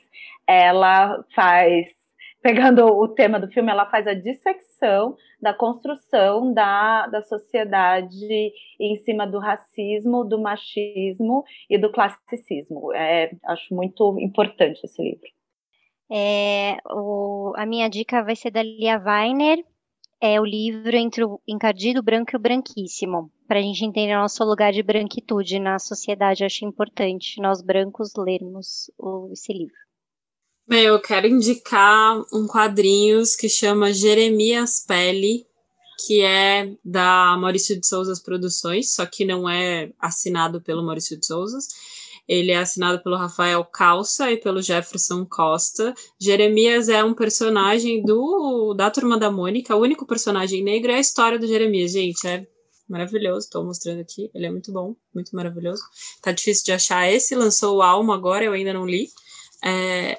Ela 0.47 1.24
faz, 1.35 1.89
pegando 2.43 2.85
o 2.85 3.09
tema 3.09 3.41
do 3.41 3.49
filme, 3.49 3.70
ela 3.70 3.87
faz 3.87 4.07
a 4.07 4.14
dissecção 4.14 5.16
da 5.41 5.55
construção 5.55 6.53
da, 6.53 7.07
da 7.07 7.22
sociedade 7.22 8.53
em 8.79 8.97
cima 8.97 9.27
do 9.27 9.39
racismo, 9.39 10.24
do 10.24 10.39
machismo 10.39 11.45
e 11.70 11.79
do 11.79 11.91
classicismo. 11.91 12.93
É, 12.93 13.31
acho 13.47 13.74
muito 13.74 14.18
importante 14.20 14.81
esse 14.85 15.03
livro. 15.03 15.36
É, 16.11 16.77
o, 16.91 17.53
a 17.57 17.67
minha 17.67 17.89
dica 17.89 18.23
vai 18.23 18.37
ser 18.37 18.51
da 18.51 18.63
Lia 18.63 19.03
Weiner, 19.05 19.65
é 20.21 20.41
o 20.41 20.45
livro 20.45 20.97
entre 20.97 21.25
o 21.25 21.41
encardido 21.47 22.03
branco 22.03 22.31
e 22.33 22.37
o 22.37 22.41
branquíssimo, 22.41 23.31
para 23.47 23.59
a 23.59 23.63
gente 23.63 23.85
entender 23.85 24.15
o 24.17 24.21
nosso 24.21 24.43
lugar 24.45 24.73
de 24.73 24.83
branquitude 24.83 25.59
na 25.59 25.79
sociedade. 25.79 26.45
acho 26.45 26.65
importante 26.65 27.41
nós 27.41 27.61
brancos 27.61 28.13
lermos 28.17 28.91
o, 28.99 29.29
esse 29.33 29.53
livro. 29.53 29.75
Bem, 30.69 30.85
eu 30.85 31.01
quero 31.01 31.29
indicar 31.29 32.21
um 32.33 32.47
quadrinhos 32.47 33.37
que 33.37 33.49
chama 33.49 33.93
Jeremias 33.93 34.85
Pele, 34.85 35.47
que 36.05 36.23
é 36.23 36.75
da 36.85 37.37
Maurício 37.39 37.79
de 37.79 37.87
Souza 37.87 38.21
Produções, 38.25 38.93
só 38.93 39.07
que 39.07 39.25
não 39.25 39.49
é 39.49 39.93
assinado 39.99 40.61
pelo 40.61 40.85
Maurício 40.85 41.19
de 41.19 41.25
Souza. 41.25 41.59
Ele 42.29 42.51
é 42.51 42.59
assinado 42.59 43.03
pelo 43.03 43.16
Rafael 43.16 43.64
Calça 43.64 44.31
e 44.31 44.37
pelo 44.37 44.61
Jefferson 44.61 45.24
Costa. 45.24 45.95
Jeremias 46.20 46.89
é 46.89 47.03
um 47.05 47.14
personagem 47.14 48.03
do 48.03 48.74
da 48.74 48.91
Turma 48.91 49.18
da 49.18 49.31
Mônica. 49.31 49.77
O 49.77 49.81
único 49.81 50.07
personagem 50.07 50.62
negro 50.62 50.91
é 50.91 50.97
a 50.97 51.01
história 51.01 51.39
do 51.39 51.47
Jeremias, 51.47 51.93
gente. 51.93 52.27
É 52.27 52.47
maravilhoso. 52.89 53.47
Estou 53.47 53.64
mostrando 53.64 54.01
aqui. 54.01 54.31
Ele 54.35 54.47
é 54.47 54.51
muito 54.51 54.72
bom, 54.72 54.97
muito 55.14 55.35
maravilhoso. 55.35 55.83
Tá 56.22 56.33
difícil 56.33 56.64
de 56.64 56.72
achar 56.72 57.11
esse. 57.11 57.35
Lançou 57.35 57.77
o 57.77 57.83
Alma 57.83 58.14
agora, 58.14 58.45
eu 58.45 58.53
ainda 58.53 58.72
não 58.72 58.87
li. 58.87 59.09
É, 59.64 60.18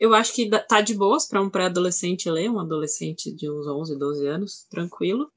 eu 0.00 0.14
acho 0.14 0.32
que 0.32 0.48
tá 0.68 0.80
de 0.80 0.94
boas 0.94 1.26
para 1.26 1.42
um 1.42 1.50
pré-adolescente 1.50 2.30
ler, 2.30 2.48
um 2.48 2.60
adolescente 2.60 3.34
de 3.34 3.50
uns 3.50 3.66
11, 3.66 3.98
12 3.98 4.26
anos, 4.26 4.66
tranquilo. 4.70 5.28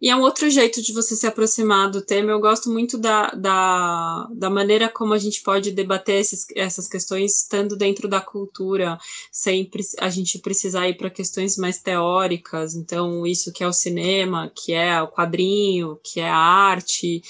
E 0.00 0.08
é 0.08 0.14
um 0.14 0.20
outro 0.20 0.48
jeito 0.48 0.80
de 0.80 0.92
você 0.92 1.16
se 1.16 1.26
aproximar 1.26 1.90
do 1.90 2.00
tema. 2.00 2.30
Eu 2.30 2.40
gosto 2.40 2.70
muito 2.70 2.96
da, 2.96 3.30
da, 3.30 4.28
da 4.32 4.48
maneira 4.48 4.88
como 4.88 5.12
a 5.12 5.18
gente 5.18 5.42
pode 5.42 5.72
debater 5.72 6.20
esses, 6.20 6.46
essas 6.54 6.86
questões 6.86 7.42
estando 7.42 7.76
dentro 7.76 8.08
da 8.08 8.20
cultura, 8.20 8.96
sem 9.32 9.68
a 9.98 10.08
gente 10.08 10.38
precisar 10.38 10.88
ir 10.88 10.96
para 10.96 11.10
questões 11.10 11.56
mais 11.56 11.78
teóricas. 11.78 12.76
Então, 12.76 13.26
isso 13.26 13.52
que 13.52 13.64
é 13.64 13.66
o 13.66 13.72
cinema, 13.72 14.52
que 14.54 14.72
é 14.72 15.02
o 15.02 15.08
quadrinho, 15.08 15.98
que 16.04 16.20
é 16.20 16.28
a 16.28 16.36
arte. 16.36 17.20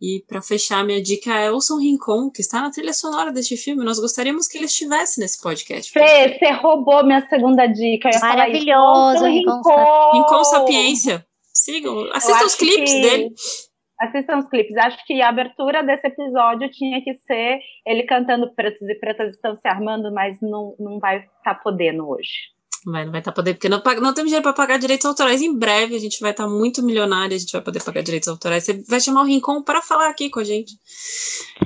E 0.00 0.24
para 0.26 0.40
fechar, 0.40 0.84
minha 0.84 1.02
dica 1.02 1.34
é 1.34 1.50
Ouçam 1.50 1.78
Rincon, 1.78 2.30
que 2.30 2.40
está 2.40 2.62
na 2.62 2.70
trilha 2.70 2.94
sonora 2.94 3.32
deste 3.32 3.56
filme. 3.56 3.84
Nós 3.84 3.98
gostaríamos 3.98 4.48
que 4.48 4.56
ele 4.56 4.64
estivesse 4.64 5.20
nesse 5.20 5.42
podcast. 5.42 5.92
Fê, 5.92 6.38
você 6.38 6.52
roubou 6.52 7.04
minha 7.04 7.26
segunda 7.28 7.66
dica. 7.66 8.08
Maravilhoso, 8.22 9.24
Rincon. 9.24 10.12
Rincon 10.14 10.44
Sapiência. 10.44 11.27
Sigam, 11.64 12.08
assistam 12.12 12.46
os 12.46 12.54
clipes 12.54 12.92
que... 12.92 13.00
dele. 13.00 13.30
Assistam 14.00 14.38
os 14.38 14.48
clipes. 14.48 14.76
Acho 14.76 15.04
que 15.04 15.20
a 15.20 15.28
abertura 15.28 15.82
desse 15.82 16.06
episódio 16.06 16.70
tinha 16.70 17.02
que 17.02 17.14
ser 17.14 17.58
ele 17.84 18.04
cantando 18.04 18.54
Pretos 18.54 18.88
e 18.88 18.94
Pretas 18.94 19.34
estão 19.34 19.56
se 19.56 19.66
armando, 19.66 20.12
mas 20.12 20.38
não, 20.40 20.76
não 20.78 21.00
vai 21.00 21.18
estar 21.18 21.32
tá 21.42 21.54
podendo 21.56 22.08
hoje. 22.08 22.30
Vai, 22.86 23.04
não 23.04 23.10
vai 23.10 23.20
estar 23.20 23.32
tá 23.32 23.34
podendo, 23.34 23.56
porque 23.56 23.68
não, 23.68 23.82
não 24.00 24.14
temos 24.14 24.30
dinheiro 24.30 24.42
para 24.42 24.52
pagar 24.52 24.78
direitos 24.78 25.04
autorais. 25.04 25.42
Em 25.42 25.58
breve 25.58 25.96
a 25.96 25.98
gente 25.98 26.20
vai 26.20 26.30
estar 26.30 26.44
tá 26.44 26.50
muito 26.50 26.80
milionário, 26.80 27.34
a 27.34 27.38
gente 27.38 27.52
vai 27.52 27.60
poder 27.60 27.82
pagar 27.82 28.02
direitos 28.02 28.28
autorais. 28.28 28.64
Você 28.64 28.84
vai 28.88 29.00
chamar 29.00 29.22
o 29.22 29.26
Rincon 29.26 29.64
para 29.64 29.82
falar 29.82 30.08
aqui 30.08 30.30
com 30.30 30.38
a 30.38 30.44
gente. 30.44 30.74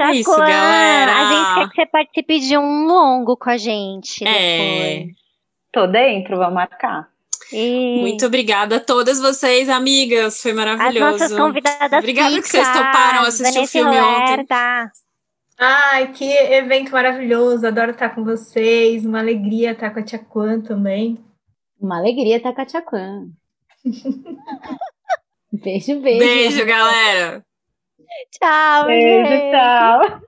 é 0.01 0.13
isso, 0.13 0.35
galera. 0.35 1.13
A 1.13 1.33
gente 1.33 1.55
quer 1.55 1.69
que 1.69 1.75
você 1.75 1.87
participe 1.87 2.41
de 2.41 2.57
um 2.57 2.87
longo 2.87 3.37
com 3.37 3.51
a 3.51 3.59
gente. 3.59 4.27
É. 4.27 5.01
Depois. 5.01 5.17
Tô 5.71 5.87
dentro, 5.87 6.39
vamos 6.39 6.55
marcar. 6.55 7.12
E... 7.53 8.01
Muito 8.01 8.27
obrigada 8.27 8.77
a 8.77 8.81
todas 8.81 9.21
vocês, 9.21 9.69
amigas. 9.69 10.41
Foi 10.41 10.53
maravilhoso. 10.53 11.05
As 11.05 11.21
nossas 11.21 11.37
convidadas 11.37 11.99
Obrigada 11.99 12.41
que 12.41 12.49
vocês 12.49 12.69
toparam 12.69 13.23
assistir 13.23 13.61
o 13.61 13.67
filme 13.67 14.01
ontem. 14.01 14.47
Ai, 15.59 16.13
que 16.13 16.25
evento 16.25 16.93
maravilhoso. 16.93 17.67
Adoro 17.67 17.93
estar 17.93 18.11
com 18.15 18.25
vocês. 18.25 19.05
Uma 19.05 19.21
alegria 19.21 19.73
estar 19.73 19.91
com 19.91 20.01
a 20.01 20.03
Tia 20.03 20.19
Quan 20.19 20.61
também. 20.61 21.23
Uma 21.81 21.99
alegria 21.99 22.37
estar 22.37 22.53
com 22.53 22.61
a 22.61 22.67
Tia 22.67 22.83
Quan. 22.83 23.29
beijo, 25.53 26.01
beijo. 26.01 26.19
Beijo, 26.19 26.67
galera. 26.67 27.45
Tchau, 28.31 28.87
Beijo, 28.87 29.29
gente. 29.29 29.51
tchau. 29.51 30.23